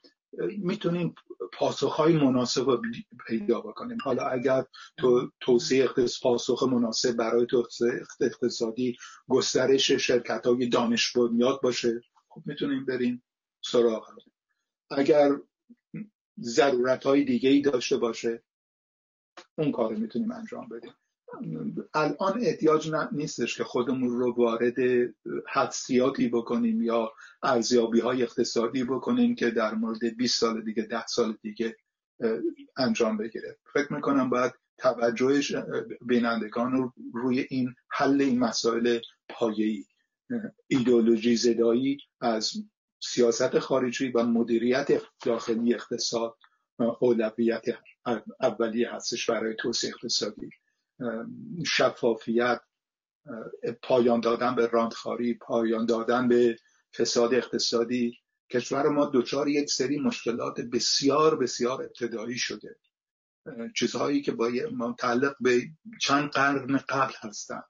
می‌تونیم 0.59 1.15
پاسخهای 1.53 2.17
مناسب 2.17 2.81
پیدا 3.27 3.61
بکنیم. 3.61 3.99
حالا 4.05 4.23
اگر 4.23 4.65
تو 4.97 5.31
توسعه 5.41 5.89
پاسخ 6.23 6.63
مناسب 6.63 7.13
برای 7.13 7.47
توسعه 7.47 8.03
اقتصادی 8.21 8.97
گسترش 9.29 9.91
شرکت 9.91 10.47
های 10.47 10.69
دانش 10.69 11.13
بنیاد 11.17 11.61
باشه 11.63 12.01
خب 12.29 12.43
می‌تونیم 12.47 12.85
بریم 12.85 13.23
سراغ. 13.65 14.07
اگر 14.91 15.31
ضرورت 16.41 17.05
های 17.05 17.25
دیگه 17.25 17.51
ای 17.51 17.61
داشته 17.61 17.97
باشه 17.97 18.43
اون 19.59 19.73
کار 19.73 19.95
می‌تونیم 19.95 20.33
انجام 20.33 20.69
بدیم. 20.69 20.93
الان 21.95 22.41
احتیاج 22.41 22.93
نیستش 23.13 23.57
که 23.57 23.65
خودمون 23.65 24.19
رو 24.19 24.35
وارد 24.35 24.75
حدسیاتی 25.49 26.29
بکنیم 26.29 26.83
یا 26.83 27.13
ارزیابی 27.43 28.01
های 28.01 28.23
اقتصادی 28.23 28.85
بکنیم 28.85 29.35
که 29.35 29.51
در 29.51 29.75
مورد 29.75 30.17
20 30.17 30.41
سال 30.41 30.63
دیگه 30.63 30.83
10 30.83 31.07
سال 31.07 31.39
دیگه 31.43 31.77
انجام 32.77 33.17
بگیره. 33.17 33.59
فکر 33.75 33.93
می‌کنم 33.93 34.31
باید 34.31 34.53
توجهش 34.79 35.55
بینندگان 36.01 36.73
رو 36.73 36.93
روی 37.15 37.47
این 37.51 37.75
حل 37.91 38.21
این 38.21 38.39
مسائل 38.39 38.99
پایه‌ای 39.29 39.85
ایدولوژی 40.67 41.37
زدایی 41.37 41.99
از 42.21 42.53
سیاست 43.01 43.59
خارجی 43.59 44.09
و 44.09 44.23
مدیریت 44.23 44.89
داخلی 45.25 45.75
اقتصاد 45.75 46.37
اولویت 47.01 47.65
اولیه 48.41 48.95
هستش 48.95 49.31
برای 49.31 49.57
توسعه 49.59 49.91
اقتصادی. 49.91 50.51
شفافیت 51.67 52.61
پایان 53.83 54.21
دادن 54.21 54.55
به 54.55 54.67
راندخاری 54.67 55.35
پایان 55.35 55.87
دادن 55.87 56.29
به 56.29 56.57
فساد 56.97 57.35
اقتصادی. 57.35 58.19
کشور 58.51 58.89
ما 58.89 59.11
دچار 59.15 59.49
یک 59.49 59.71
سری 59.71 59.99
مشکلات 59.99 60.61
بسیار 60.61 61.37
بسیار 61.37 61.83
ابتدایی 61.83 62.39
شده. 62.39 62.77
چیزهایی 63.77 64.23
که 64.23 64.33
با 64.33 64.51
متعلق 64.73 65.37
به 65.41 65.63
چند 66.01 66.31
قرن 66.31 66.77
قبل 66.77 67.13
هستن. 67.21 67.63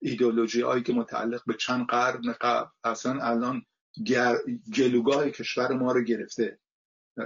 ایدولوژی 0.00 0.60
هایی 0.60 0.82
که 0.82 0.92
متعلق 0.92 1.42
به 1.46 1.54
چند 1.54 1.86
قرن 1.86 2.34
قبل 2.40 2.70
اصلا 2.84 3.22
الان 3.22 3.62
گلوگاه 4.76 5.30
کشور 5.30 5.72
ما 5.72 5.92
رو 5.92 6.02
گرفته. 6.02 6.58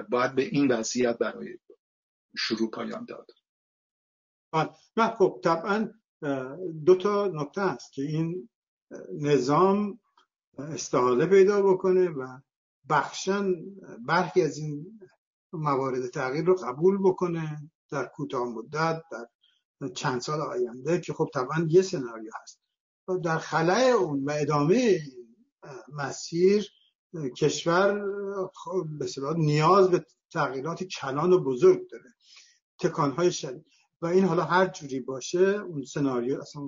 باید 0.09 0.35
به 0.35 0.43
این 0.43 0.73
وضعیت 0.73 1.19
برای 1.19 1.59
شروع 2.37 2.71
پایان 2.71 3.05
داد. 3.05 3.31
نه 4.97 5.09
خب 5.09 5.41
طبعا 5.45 5.91
دو 6.85 6.95
تا 6.95 7.27
نکته 7.27 7.61
است 7.61 7.93
که 7.93 8.03
این 8.03 8.49
نظام 9.13 10.01
استحاله 10.59 11.27
پیدا 11.27 11.63
بکنه 11.63 12.09
و 12.09 12.39
بخشن 12.89 13.55
برخی 14.07 14.43
از 14.43 14.59
این 14.59 15.01
موارد 15.53 16.07
تغییر 16.07 16.45
رو 16.45 16.55
قبول 16.55 16.99
بکنه 16.99 17.71
در 17.91 18.07
کوتاه 18.07 18.49
مدت 18.49 19.03
در 19.11 19.27
چند 19.95 20.21
سال 20.21 20.41
آینده 20.41 21.01
که 21.01 21.13
خب 21.13 21.31
طبعا 21.35 21.67
یه 21.69 21.83
سناریو 21.83 22.31
هست. 22.43 22.61
در 23.25 23.39
خلای 23.39 23.91
اون 23.91 24.25
و 24.25 24.33
ادامه 24.41 25.01
مسیر 25.89 26.69
کشور 27.37 28.03
خب 28.55 28.87
به 28.99 29.07
نیاز 29.37 29.91
به 29.91 30.07
تغییرات 30.33 30.85
کلان 30.85 31.33
و 31.33 31.39
بزرگ 31.39 31.91
داره. 31.91 32.15
تکانهای 32.79 33.33
شدید. 33.33 33.67
و 34.03 34.07
این 34.07 34.25
حالا 34.25 34.45
هر 34.45 34.67
جوری 34.67 35.01
باشه 35.01 35.41
اون 35.41 35.85
سناریو 35.85 36.41
اصلا 36.41 36.63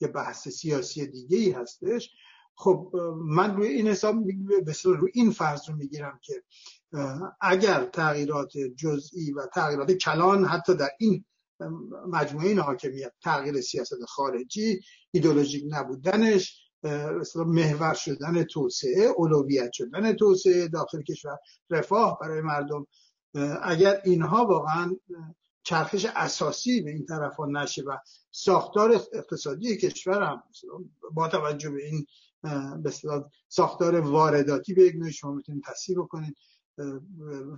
یه 0.00 0.08
بحث 0.08 0.48
سیاسی 0.48 1.06
دیگه 1.06 1.38
ای 1.38 1.50
هستش. 1.50 2.10
خب 2.54 2.92
من 3.16 3.56
روی 3.56 3.68
این 3.68 3.88
حساب 3.88 4.16
به 4.66 4.74
روی 4.84 5.10
این 5.14 5.30
فرض 5.30 5.68
رو 5.68 5.76
می‌گیرم 5.76 6.20
که 6.22 6.42
اگر 7.40 7.84
تغییرات 7.84 8.52
جزئی 8.58 9.32
و 9.32 9.46
تغییرات 9.54 9.92
کلان 9.92 10.44
حتی 10.44 10.74
در 10.74 10.90
این 10.98 11.24
مجموعه 12.08 12.48
این 12.48 12.58
حاکمیت 12.58 13.12
تغییر 13.22 13.60
سیاست 13.60 14.04
خارجی 14.04 14.80
ایدولوژیک 15.10 15.64
نبودنش 15.68 16.67
محور 17.36 17.94
شدن 17.94 18.44
توسعه 18.44 19.06
اولویت 19.16 19.72
شدن 19.72 20.12
توسعه 20.12 20.68
داخل 20.68 21.02
کشور. 21.02 21.38
رفاه 21.70 22.18
برای 22.20 22.40
مردم. 22.40 22.86
اگر 23.62 24.00
اینها 24.04 24.46
واقعا 24.46 24.96
چرخش 25.62 26.06
اساسی 26.16 26.80
به 26.80 26.90
این 26.90 27.06
طرف 27.06 27.36
ها 27.36 27.46
نشه 27.46 27.82
و 27.82 27.96
ساختار 28.30 28.92
اقتصادی 29.12 29.76
کشور 29.76 30.22
هم 30.22 30.42
با 31.12 31.28
توجه 31.28 31.70
به 31.70 31.84
این 31.84 32.06
به 32.82 32.92
ساختار 33.48 34.00
وارداتی 34.00 34.74
به 34.74 34.82
یک 34.82 35.10
شما 35.10 35.32
می‌تونید 35.32 35.62
تصحیح 35.64 35.98
بکنید. 35.98 36.36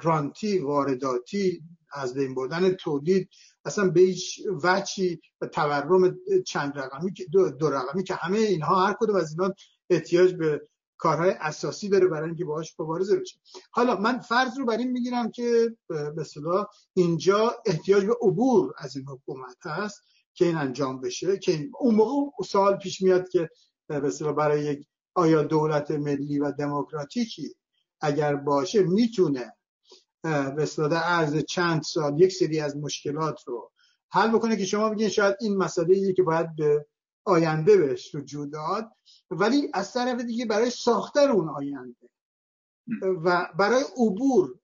رانتی 0.02 0.58
وارداتی 0.58 1.62
از 1.92 2.14
بین 2.14 2.34
بردن 2.34 2.72
تولید 2.72 3.28
اصلا 3.64 3.90
به 3.90 4.00
هیچ 4.00 4.40
وچی 4.62 5.20
تورم 5.52 6.16
چند 6.46 6.78
رقمی 6.78 7.12
دو, 7.58 7.70
رقمی 7.70 8.04
که 8.04 8.14
همه 8.14 8.38
اینها 8.38 8.86
هر 8.86 8.96
کدوم 9.00 9.16
از 9.16 9.30
اینا 9.30 9.54
احتیاج 9.90 10.34
به 10.34 10.60
کارهای 10.98 11.30
اساسی 11.30 11.88
داره 11.88 12.06
برای 12.06 12.28
اینکه 12.28 12.44
باهاش 12.44 12.74
مبارزه 12.78 13.16
بشه. 13.16 13.40
حالا 13.70 13.96
من 13.96 14.18
فرض 14.18 14.58
رو 14.58 14.64
بر 14.64 14.76
این 14.76 14.90
می‌گیرم 14.90 15.30
که 15.30 15.76
به 15.88 16.20
اصطلاح 16.20 16.66
اینجا 16.94 17.56
احتیاج 17.66 18.04
به 18.04 18.16
عبور 18.22 18.72
از 18.78 18.96
این 18.96 19.06
حکومت 19.08 19.66
هست 19.66 20.02
که 20.34 20.44
این 20.44 20.56
انجام 20.56 21.00
بشه 21.00 21.38
که 21.38 21.68
اون 21.80 21.94
موقع 21.94 22.30
سوال 22.46 22.76
پیش 22.76 23.02
میاد 23.02 23.28
که 23.28 23.48
به 23.86 24.32
برای 24.32 24.64
یک 24.64 24.86
آیا 25.14 25.42
دولت 25.42 25.90
ملی 25.90 26.38
و 26.38 26.52
دموکراتیکی 26.52 27.54
اگر 28.00 28.34
باشه 28.36 28.82
می‌تونه 28.82 29.54
به 30.22 30.96
عرض 30.96 31.36
چند 31.36 31.82
سال 31.82 32.20
یک 32.20 32.32
سری 32.32 32.60
از 32.60 32.76
مشکلات 32.76 33.40
رو 33.46 33.70
حل 34.12 34.28
بکنه 34.28 34.56
که 34.56 34.64
شما 34.64 34.90
بگین 34.90 35.08
شاید 35.08 35.36
این 35.40 35.56
مسئله 35.56 36.12
که 36.12 36.22
باید 36.22 36.56
به 36.56 36.86
آینده 37.24 37.76
بهش 37.76 38.14
رجوع 38.14 38.46
داد 38.46 38.90
ولی 39.30 39.70
از 39.74 39.92
طرف 39.92 40.20
دیگه 40.20 40.46
برای 40.46 40.70
ساختن 40.70 41.28
اون 41.28 41.48
آینده. 41.48 42.10
و 43.24 43.48
برای 43.58 43.84
عبور 43.96 44.58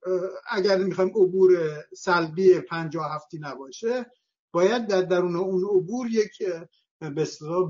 اگر 0.51 0.79
می‌خوایم 0.79 1.11
عبور 1.11 1.85
سلبی 1.97 2.61
پنجاه 2.61 3.15
هفتی 3.15 3.39
نباشه 3.39 4.07
باید 4.53 4.87
در 4.87 5.03
درون 5.03 5.37
اون 5.37 5.65
عبور 5.65 6.07
یک 6.11 6.43
به 6.99 7.27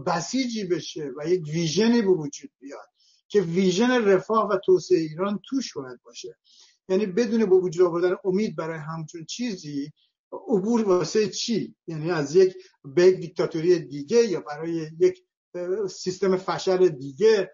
بسیجی 0.06 0.64
بشه 0.64 1.12
و 1.16 1.28
یک 1.28 1.42
vision 1.46 1.94
ی 1.94 2.02
به 2.02 2.08
وجود 2.08 2.50
بیاد. 2.60 2.95
که 3.28 3.40
vision 3.40 4.04
رفاه 4.04 4.48
و 4.48 4.58
توسعه 4.64 4.98
ایران 4.98 5.40
توش 5.44 5.76
باید 5.76 6.02
باشه. 6.04 6.36
یعنی 6.88 7.06
بدون 7.06 7.46
به 7.46 7.56
وجود 7.56 7.86
آوردن 7.86 8.16
امید 8.24 8.56
برای 8.56 8.78
همچون 8.78 9.24
چیزی 9.24 9.92
عبور 10.32 10.84
واسه 10.84 11.28
چی؟ 11.28 11.74
یعنی 11.86 12.10
از 12.10 12.36
یک 12.36 12.54
به 12.84 13.12
دیکتاتوری 13.12 13.78
دیگه 13.78 14.24
یا 14.24 14.40
برای 14.40 14.90
یک 15.00 15.24
سیستم 15.90 16.36
فشل 16.36 16.88
دیگه 16.88 17.52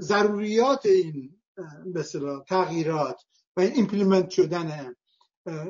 ضروریات 0.00 0.86
این 0.86 1.40
مثلا 1.94 2.40
تغییرات 2.40 3.20
و 3.56 3.60
این 3.60 3.72
implement 3.72 4.30
شدن 4.30 4.94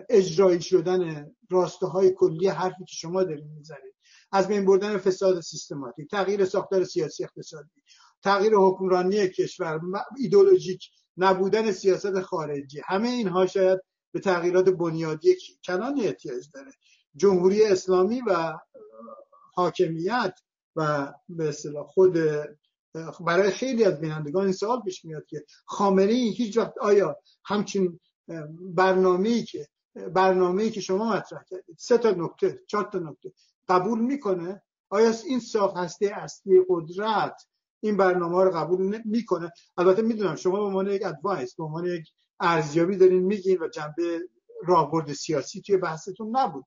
اجرایی 0.08 0.62
شدن 0.62 1.30
راسته 1.50 1.86
های 1.86 2.10
کلی 2.10 2.48
حرفی 2.48 2.84
که 2.84 2.94
شما 2.96 3.24
دارید 3.24 3.44
می‌زنید. 3.44 3.94
از 4.32 4.48
بین 4.48 4.64
بردن 4.64 4.98
فساد 4.98 5.40
سیستماتیک 5.40 6.10
تغییر 6.10 6.44
ساختار 6.44 6.84
سیاسی 6.84 7.24
اقتصادی. 7.24 7.82
تغییر 8.24 8.52
حکمرانی 8.54 9.28
کشور 9.28 9.80
ایدولوژیک 10.18 10.90
نبودن 11.16 11.72
سیاست 11.72 12.20
خارجی. 12.20 12.82
همه 12.84 13.08
اینها 13.08 13.46
شاید 13.46 13.80
به 14.12 14.20
تغییرات 14.20 14.68
بنیادی 14.68 15.36
کنانی 15.64 16.06
احتیاج 16.06 16.48
داره. 16.54 16.72
جمهوری 17.16 17.64
اسلامی 17.64 18.22
و 18.26 18.58
حاکمیت 19.54 20.34
و 20.76 21.12
به 21.28 21.48
اصطلاح 21.48 21.86
خود 21.86 22.18
برای 23.26 23.50
خیلی 23.50 23.84
از 23.84 24.00
بینندگان 24.00 24.44
این 24.44 24.52
سوال 24.52 24.80
پیش 24.80 25.04
میاد 25.04 25.26
که 25.26 25.44
خامنه 25.64 26.12
ای 26.12 26.28
هیچ 26.28 26.56
وقت 26.56 26.78
آیا 26.78 27.16
همچین 27.44 28.00
برنامه‌ای 28.60 29.42
که 29.42 29.68
برنامه‌ای 30.14 30.70
که 30.70 30.80
شما 30.80 31.12
مطرح 31.12 31.42
کردید 31.50 31.76
سه 31.78 31.98
تا 31.98 32.10
نکته 32.10 32.60
چهار 32.66 32.84
تا 32.84 32.98
نکته 32.98 33.32
قبول 33.68 34.00
می‌کنه؟ 34.00 34.62
آیا 34.88 35.12
این 35.26 35.40
ساخت 35.40 35.76
هسته 35.76 36.06
اصلی 36.06 36.60
قدرت 36.68 37.46
این 37.84 37.96
برنامه 37.96 38.44
رو 38.44 38.50
قبول 38.50 39.02
می‌کنه. 39.04 39.52
البته 39.76 40.02
می‌دونم 40.02 40.36
شما 40.36 40.60
به 40.60 40.64
عنوان 40.66 40.86
یک 40.86 41.02
ادوایس 41.06 41.54
به 41.56 41.64
عنوان 41.64 41.86
یک 41.86 42.12
ارزیابی 42.40 42.96
دارین 42.96 43.22
میگین 43.22 43.58
و 43.58 43.68
جنبه 43.68 44.20
راهبرد 44.66 45.12
سیاسی 45.12 45.60
توی 45.60 45.76
بحثتون 45.76 46.36
نبود. 46.36 46.64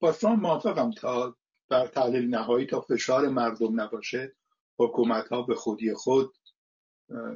با 0.00 0.12
شما 0.12 0.34
موافقم 0.36 0.90
تا 0.90 1.36
در 1.68 1.86
تحلیل 1.86 2.34
نهایی 2.34 2.66
تا 2.66 2.80
فشار 2.80 3.28
مردم 3.28 3.80
نباشه 3.80 4.36
حکومت 4.78 5.28
ها 5.28 5.42
به 5.42 5.54
خودی 5.54 5.94
خود 5.94 6.36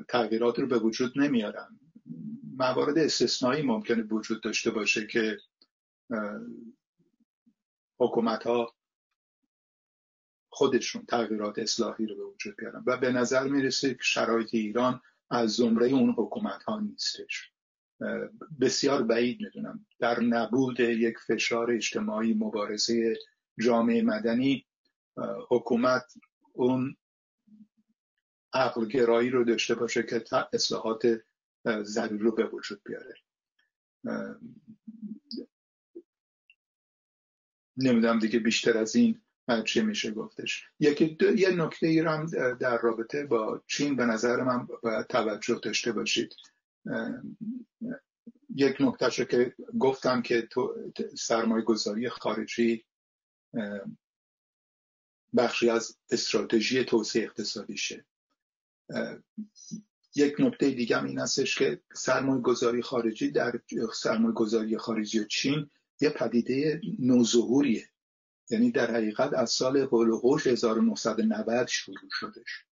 تغییرات 0.08 0.58
رو 0.58 0.66
به 0.66 0.78
وجود 0.78 1.12
نمیارن. 1.16 1.85
موارد 2.58 2.98
استثنایی 2.98 3.62
ممکنه 3.62 4.02
وجود 4.02 4.42
داشته 4.42 4.70
باشه 4.70 5.06
که 5.06 5.38
حکومت 7.98 8.46
ها 8.46 8.74
خودشون 10.48 11.04
تغییرات 11.06 11.58
اصلاحی 11.58 12.06
رو 12.06 12.16
به 12.16 12.24
وجود 12.24 12.56
بیارن 12.56 12.82
و 12.86 12.96
به 12.96 13.12
نظر 13.12 13.48
می‌رسه 13.48 13.94
که 13.94 14.02
شرایط 14.02 14.48
ایران 14.52 15.00
از 15.30 15.50
زمره 15.50 15.86
اون 15.86 16.10
حکومت 16.10 16.62
ها 16.62 16.80
نیستش 16.80 17.50
بسیار 18.60 19.02
بعید 19.02 19.40
می‌دونم. 19.40 19.86
در 19.98 20.20
نبود 20.20 20.80
یک 20.80 21.18
فشار 21.18 21.70
اجتماعی 21.70 22.34
مبارزه 22.34 23.16
جامعه 23.60 24.02
مدنی 24.02 24.66
حکومت 25.48 26.14
اون 26.52 26.96
عقل 28.52 28.88
گرایی 28.88 29.30
رو 29.30 29.44
داشته 29.44 29.74
باشه 29.74 30.02
که 30.02 30.24
اصلاحات 30.52 31.20
ضروری 31.82 32.18
رو 32.18 32.32
به 32.32 32.44
وجود 32.44 32.80
بیاره. 32.84 33.14
نمی‌دونم 37.76 38.18
دیگه 38.18 38.38
بیشتر 38.38 38.78
از 38.78 38.96
این 38.96 39.22
چه 39.64 39.82
میشه 39.82 40.10
گفتش. 40.10 40.64
یکی 40.80 41.18
یه 41.36 41.50
نکته 41.50 41.86
ای 41.86 41.98
هم 41.98 42.26
در 42.54 42.78
رابطه 42.80 43.26
با 43.26 43.62
چین 43.66 43.96
به 43.96 44.06
نظر 44.06 44.42
من 44.42 44.68
باید 44.82 45.06
توجه 45.06 45.60
داشته 45.62 45.92
باشید. 45.92 46.34
یک 48.54 48.76
نکته 48.80 49.24
که 49.24 49.54
گفتم 49.78 50.22
که 50.22 50.42
تو 50.42 50.92
سرمایه 51.18 51.64
گذاری 51.64 52.08
خارجی 52.08 52.84
بخشی 55.36 55.70
از 55.70 55.98
استراتژی 56.10 56.84
توسعه 56.84 57.22
اقتصادیشه. 57.22 58.04
یک 60.16 60.34
نکته 60.38 60.70
دیگه 60.70 61.04
این 61.04 61.18
هستش 61.18 61.58
که 61.58 61.80
سرمایه 61.94 62.42
گذاری 62.42 62.82
خارجی 62.82 63.30
در 63.30 63.60
سرمایه 63.94 64.34
گذاری 64.34 64.78
خارجی 64.78 65.24
چین 65.24 65.70
یه 66.00 66.10
پدیده 66.10 66.80
نوظهوریه. 66.98 67.88
یعنی 68.50 68.70
در 68.70 68.90
حقیقت 68.90 69.34
از 69.34 69.50
سال 69.50 69.76
هولوهوش 69.76 70.46
1990 70.46 71.66
شروع 71.66 71.96
شدش. 72.20 72.64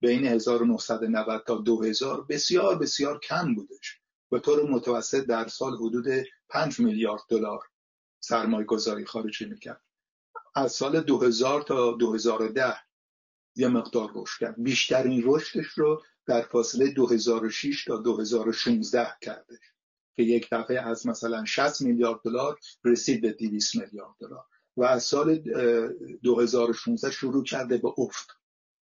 بین 0.00 0.26
1990 0.26 1.44
تا 1.46 1.58
2000 1.58 2.26
بسیار 2.28 2.78
بسیار 2.78 3.20
کم 3.20 3.54
بودش. 3.54 4.00
به 4.30 4.38
طور 4.38 4.70
متوسط 4.70 5.26
در 5.26 5.48
سال 5.48 5.76
حدود 5.76 6.06
5 6.48 6.80
میلیارد 6.80 7.22
دلار 7.28 7.60
سرمایه 8.20 8.66
گذاری 8.66 9.04
خارجی 9.04 9.44
می‌کرد. 9.44 9.80
از 10.54 10.72
سال 10.72 11.00
2000 11.00 11.62
تا 11.62 11.92
2010 11.92 12.74
یه 13.56 13.68
مقدار 13.68 14.10
رشد 14.14 14.38
کرد. 14.40 14.54
بیشترین 14.58 15.22
رشدش 15.24 15.66
رو 15.66 16.02
در 16.26 16.42
فاصله 16.42 16.90
2006 16.90 17.84
تا 17.84 17.96
2016 17.96 19.08
کردش 19.22 19.58
که 20.16 20.22
یک 20.22 20.48
دفعه 20.52 20.80
از 20.80 21.06
مثلا 21.06 21.44
60 21.44 21.80
میلیارد 21.82 22.20
دلار 22.24 22.58
رسید 22.84 23.20
به 23.20 23.32
200 23.32 23.76
میلیارد 23.76 24.14
دلار. 24.20 24.44
و 24.76 24.84
از 24.84 25.02
سال 25.02 25.36
2016 26.22 27.10
شروع 27.10 27.44
کرده 27.44 27.78
به 27.78 27.88
افت. 27.98 28.28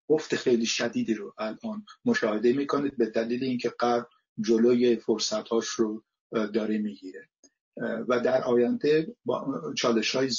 افت 0.10 0.36
خیلی 0.36 0.66
شدیدی 0.66 1.14
رو 1.14 1.34
الان 1.38 1.86
مشاهده 2.06 2.54
می‌کنید 2.54 2.98
به 2.98 3.06
دلیل 3.06 3.44
اینکه 3.44 3.70
غرب 3.70 4.10
جلوی 4.42 4.96
فرصتهاش 4.96 5.68
رو 5.68 6.04
داره 6.32 6.78
می‌گیره. 6.78 7.30
و 7.78 8.20
در 8.20 8.44
آینده 8.44 9.16
با 9.26 9.62
چالش 9.78 10.16
های 10.16 10.30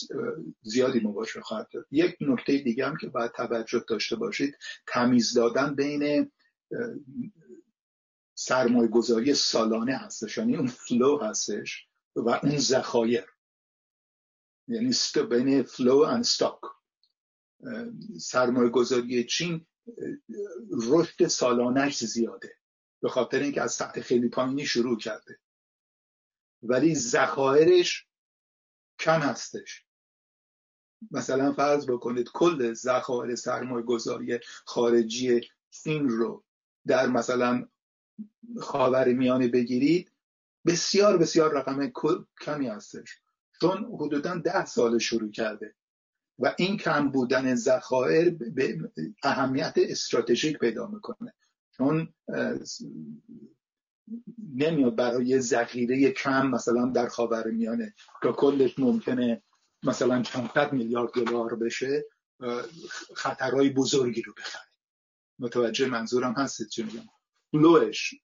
زیادی 0.62 1.01
مواجه 1.01 1.41
خواهد 1.41 1.68
داشت. 1.72 1.89
یک 1.91 2.16
نکته 2.20 2.59
دیگه 2.59 2.87
هم 2.87 2.97
که 2.97 3.09
باید 3.09 3.32
توجه 3.32 3.84
داشته 3.89 4.16
باشید 4.16 4.59
تمیز 4.87 5.34
دادن 5.34 5.74
بین 5.74 6.32
سرمایه 8.34 8.89
گذاری 8.89 9.34
سالانه 9.34 9.97
هستش 9.97 10.39
یعنی 10.39 10.57
اون 10.57 10.66
flow 10.66 11.18
هستش 11.18 11.87
و 12.16 12.28
اون 12.30 12.59
ذخایر. 12.59 13.26
یعنی 14.68 14.93
بین 15.30 15.62
flow 15.62 16.05
و 16.05 16.07
stock 16.07 16.61
سرمایه 18.20 18.68
گذاری 18.68 19.24
چین 19.24 19.66
رشد 20.70 21.26
سالانش 21.26 22.05
زیاده. 22.05 22.53
به 23.03 23.09
خاطر 23.09 23.39
اینکه 23.39 23.62
از 23.62 23.72
سطح 23.72 24.01
خیلی 24.01 24.28
پایینی 24.28 24.66
شروع 24.66 24.99
کرده. 24.99 25.39
ولی 26.68 26.94
ذخایرش 26.94 28.06
کم 28.98 29.20
هستش. 29.20 29.84
مثلا 31.10 31.52
فرض 31.52 31.86
بکنید 31.86 32.28
کل 32.34 32.72
ذخایر 32.72 33.34
سرمایه 33.34 33.84
گذاری 33.84 34.38
خارجی 34.64 35.40
چین 35.70 36.08
رو 36.08 36.44
در 36.86 37.06
مثلا 37.06 37.68
خاور 38.60 39.12
میانه 39.12 39.48
بگیرید 39.48 40.12
بسیار 40.66 41.16
بسیار 41.16 41.54
رقم 41.54 41.92
کمی 42.40 42.68
هستش. 42.68 43.20
چون 43.60 43.84
حدودا 44.00 44.34
ده 44.34 44.64
سال 44.64 44.98
شروع 44.98 45.30
کرده 45.30 45.74
و 46.38 46.54
این 46.58 46.76
کم 46.76 47.10
بودن 47.10 47.54
ذخایر 47.54 48.30
به 48.30 48.78
اهمیت 49.22 49.74
استراتژیک 49.76 50.58
پیدا 50.58 50.86
می‌کنه. 50.86 51.34
چون 51.70 52.14
نمیاد 54.54 54.96
برای 54.96 55.40
ذخیره 55.40 56.11
کم 56.11 56.46
مثلا 56.46 56.86
در 56.94 57.09
خاور 57.09 57.50
میانه 57.50 57.94
که 58.22 58.32
کلش 58.32 58.78
ممکنه 58.78 59.42
مثلا 59.82 60.22
چند 60.22 60.72
میلیارد 60.72 61.12
دلار 61.12 61.54
بشه 61.54 62.04
خطرهای 63.16 63.70
بزرگی 63.70 64.22
رو 64.22 64.34
بخره. 64.34 64.62
متوجه 65.38 65.86
منظورم 65.86 66.32
هستید 66.32 66.68
چه 66.68 66.84
میگم 66.84 67.07
فلوش 67.50 68.14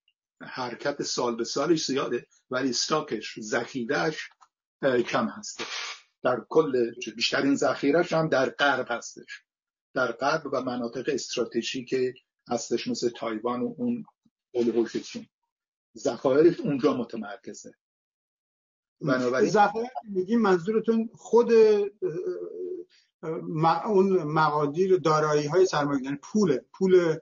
حرکت 0.43 1.03
سال 1.03 1.37
به 1.37 1.45
سالش 1.45 1.85
زیاده 1.85 2.26
ولی 2.51 2.70
استاکش 2.70 3.41
ذخیرهش 3.41 4.28
کم 4.83 5.28
هسته 5.28 5.64
در 6.22 6.45
کل 6.49 6.91
بیشترین 7.16 7.55
ذخیرش 7.55 8.12
هم 8.12 8.28
در 8.28 8.51
غرب 8.51 8.87
هستش. 8.91 9.43
در 9.95 10.12
غرب 10.12 10.47
و 10.53 10.62
مناطق 10.62 11.05
استراتژیک 11.09 11.95
هستش 12.51 12.89
مثل 12.89 13.09
تایوان 13.09 13.61
و 13.61 13.74
اون 13.78 14.05
هولوشتون 14.55 15.26
ذخایرش 15.97 16.61
اونجا 16.61 16.97
متمرکزه. 16.97 17.74
بنابراین 19.01 19.51
ذخایر 19.51 19.88
میگیم 20.05 20.40
منظورتون 20.40 21.11
خود 21.14 21.53
اون 23.86 24.22
مقادیر 24.22 24.97
دارایی 24.97 25.47
های 25.47 25.66
سرمایه 25.66 26.03
یعنی 26.05 26.16
پول 26.22 26.59
پول 26.72 27.16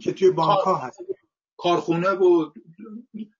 که 0.00 0.12
توی 0.12 0.30
بانک 0.30 0.58
ها 0.58 0.76
هست. 0.76 1.00
کارخونه 1.56 2.08
و 2.10 2.50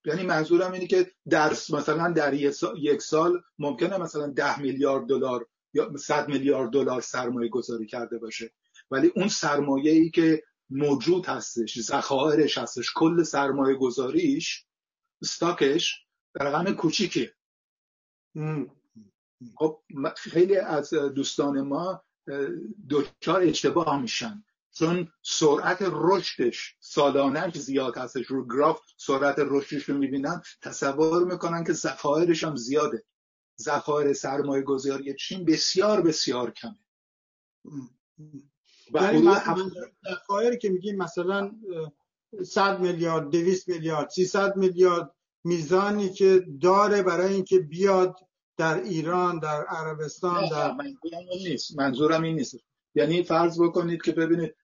یعنی 0.04 0.22
منظورم 0.22 0.72
اینه 0.72 0.86
که 0.86 1.10
در 1.28 1.50
مثلا 1.50 2.12
در 2.12 2.34
یک 2.78 3.02
سال 3.02 3.42
ممکنه 3.58 3.98
مثلا 3.98 4.26
ده 4.26 4.60
میلیارد 4.60 5.06
دلار 5.06 5.46
یا 5.74 5.96
100 5.96 6.28
میلیارد 6.28 6.70
دلار 6.70 7.00
سرمایه 7.00 7.48
گذاری 7.48 7.86
کرده 7.86 8.18
باشه. 8.18 8.50
ولی 8.90 9.12
اون 9.16 9.28
سرمایه 9.28 9.92
ای 9.92 10.10
که 10.10 10.42
موجود 10.70 11.26
هستش 11.26 11.80
ذخایرش 11.80 12.58
هستش 12.58 12.92
کل 12.94 13.22
سرمایه 13.22 13.76
گذاریش 13.76 14.66
استاکش 15.22 16.06
رقم 16.34 16.72
کوچیکه. 16.72 17.34
خب 19.56 19.82
خیلی 20.16 20.56
از 20.56 20.94
دوستان 20.94 21.60
ما 21.60 22.04
دچار 22.90 23.40
اشتباه 23.40 24.00
میشن. 24.00 24.44
چون 24.72 25.12
سرعت 25.22 25.78
رشدش 25.82 26.76
سالانش 26.80 27.58
زیاد 27.58 27.98
هستش 27.98 28.26
رو 28.26 28.46
گراف 28.46 28.80
سرعت 28.96 29.36
رشدش 29.38 29.82
رو 29.82 29.98
می‌بینن 29.98 30.42
تصور 30.62 31.24
می‌کنن 31.24 31.64
که 31.64 31.72
ذخایرش 31.72 32.44
هم 32.44 32.56
زیاده. 32.56 33.04
ذخایر 33.60 34.12
سرمایه 34.12 34.62
گذاری 34.62 35.14
چین 35.14 35.44
بسیار 35.44 36.00
بسیار 36.00 36.50
کمه. 36.50 36.78
یعنی 38.94 39.28
ذخایری 40.10 40.58
که 40.58 40.68
میگیم 40.68 40.96
مثلا 40.96 41.50
100 42.44 42.80
میلیارد 42.80 43.30
200 43.30 43.68
میلیارد 43.68 44.08
300 44.08 44.56
میلیارد 44.56 45.10
میزانی 45.44 46.08
که 46.08 46.46
داره 46.60 47.02
برای 47.02 47.34
اینکه 47.34 47.58
بیاد 47.58 48.16
در 48.56 48.82
ایران 48.82 49.38
در 49.38 49.64
عربستان 49.64 50.48
در 50.48 50.72
منظورم 50.72 51.28
نیست. 51.28 51.78
منظورم 51.78 52.22
این 52.22 52.36
نیست. 52.36 52.56
یعنی 52.94 53.22
فرض 53.22 53.60
بکنید 53.60 54.02
که 54.02 54.12
ببینید 54.12 54.54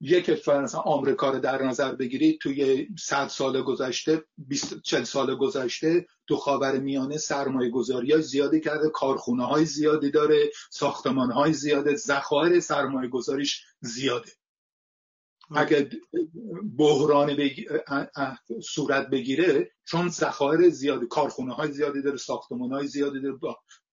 یک 0.00 0.24
کشور 0.24 0.62
مثلا 0.62 0.80
آمریکا 0.80 1.30
رو 1.30 1.38
در 1.38 1.62
نظر 1.62 1.94
بگیرید 1.94 2.40
توی 2.40 2.88
100 2.98 3.28
سال 3.28 3.62
گذشته 3.62 4.24
20 4.38 4.82
40 4.82 5.04
سال 5.04 5.34
گذشته 5.34 6.06
تو 6.26 6.36
خاور 6.36 6.78
میانه 6.78 7.16
سرمایه 7.16 7.70
گذاری 7.70 8.22
زیادی 8.22 8.60
کرده 8.60 8.88
کارخونه 8.88 9.46
های 9.46 9.64
زیادی 9.64 10.10
داره 10.10 10.50
ساختمان 10.70 11.32
های 11.32 11.52
زیاده 11.52 11.96
ذخایر 11.96 12.60
سرمایه 12.60 13.08
گذاریش 13.08 13.64
زیاده. 13.80 14.30
اگر 15.56 15.88
بحران 16.78 17.36
صورت 18.62 19.10
بگیره 19.10 19.70
چون 19.84 20.08
ذخایر 20.08 20.70
زیادی 20.70 21.06
کارخونه 21.06 21.54
های 21.54 21.72
زیادی 21.72 22.02
داره 22.02 22.16
ساختمان 22.16 22.72
های 22.72 22.86
زیادی 22.86 23.20
داره 23.20 23.38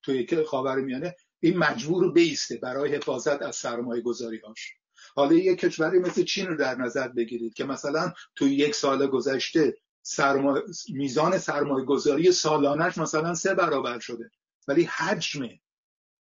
توی 0.03 0.43
خاور 0.43 0.81
میانه 0.81 1.15
این 1.39 1.57
مجبور 1.57 2.11
بیسته 2.11 2.57
برای 2.57 2.95
حفاظت 2.95 3.41
از 3.41 3.55
سرمایه 3.55 4.01
گذاری 4.01 4.37
هاش 4.37 4.73
حالا 5.15 5.33
یک 5.33 5.59
کشوری 5.59 5.99
مثل 5.99 6.23
چین 6.23 6.47
رو 6.47 6.55
در 6.55 6.75
نظر 6.75 7.07
بگیرید 7.07 7.53
که 7.53 7.63
مثلا 7.65 8.13
توی 8.35 8.55
یک 8.55 8.75
سال 8.75 9.07
گذشته 9.07 9.77
سرما... 10.01 10.61
میزان 10.89 11.37
سرمایه 11.37 11.85
گذاری 11.85 12.31
سالانش 12.31 12.97
مثلا 12.97 13.33
سه 13.33 13.53
برابر 13.53 13.99
شده. 13.99 14.31
ولی 14.67 14.83
حجم 14.83 15.49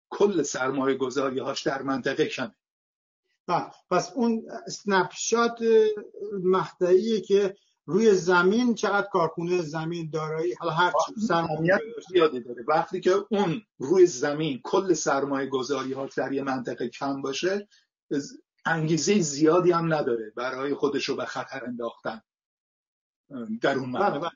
کل 0.10 0.44
سرمایه 0.44 0.98
گذاری 0.98 1.40
هاش 1.40 1.62
در 1.62 1.82
منطقه 1.82 2.26
کمه. 2.26 2.56
بله، 3.48 3.66
پس 3.92 4.12
اون 4.16 4.44
snapshot 4.68 5.60
مقطعیه 6.44 7.22
که 7.22 7.56
روی 7.86 8.14
زمین 8.14 8.76
چقدر 8.76 9.08
کارخونه 9.08 9.62
زمین 9.62 10.10
دارایی 10.10 10.54
حالا 10.54 10.72
هر 10.72 10.92
سرمایه 11.28 11.80
زیادی 12.10 12.40
داره. 12.40 12.64
وقتی 12.68 13.00
که 13.00 13.12
اون 13.30 13.62
روی 13.78 14.06
زمین 14.06 14.60
کل 14.64 14.94
سرمایه 14.94 15.48
گذاری 15.48 15.94
ها 15.94 16.10
در 16.18 16.34
یه 16.34 16.44
منطقه 16.44 16.90
کم 16.90 17.22
باشه 17.22 17.68
انگیزه 18.70 19.20
زیادی 19.20 19.72
هم 19.72 19.94
نداره 19.94 20.30
برای 20.36 20.74
خودش 20.74 21.10
رو 21.10 21.16
به 21.16 21.26
خطر 21.26 21.66
انداختن. 21.66 22.22
در 23.62 23.78
اون 23.78 23.92
بله, 23.92 24.20
بله, 24.20 24.32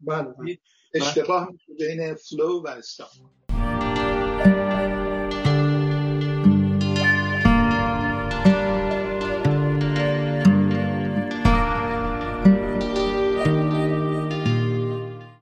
بله, 0.00 0.34
بله, 0.38 0.58
اشتباه 0.94 1.48
بین 1.78 2.14
flow 2.14 2.62
و 2.62 2.68
stock 2.68 3.08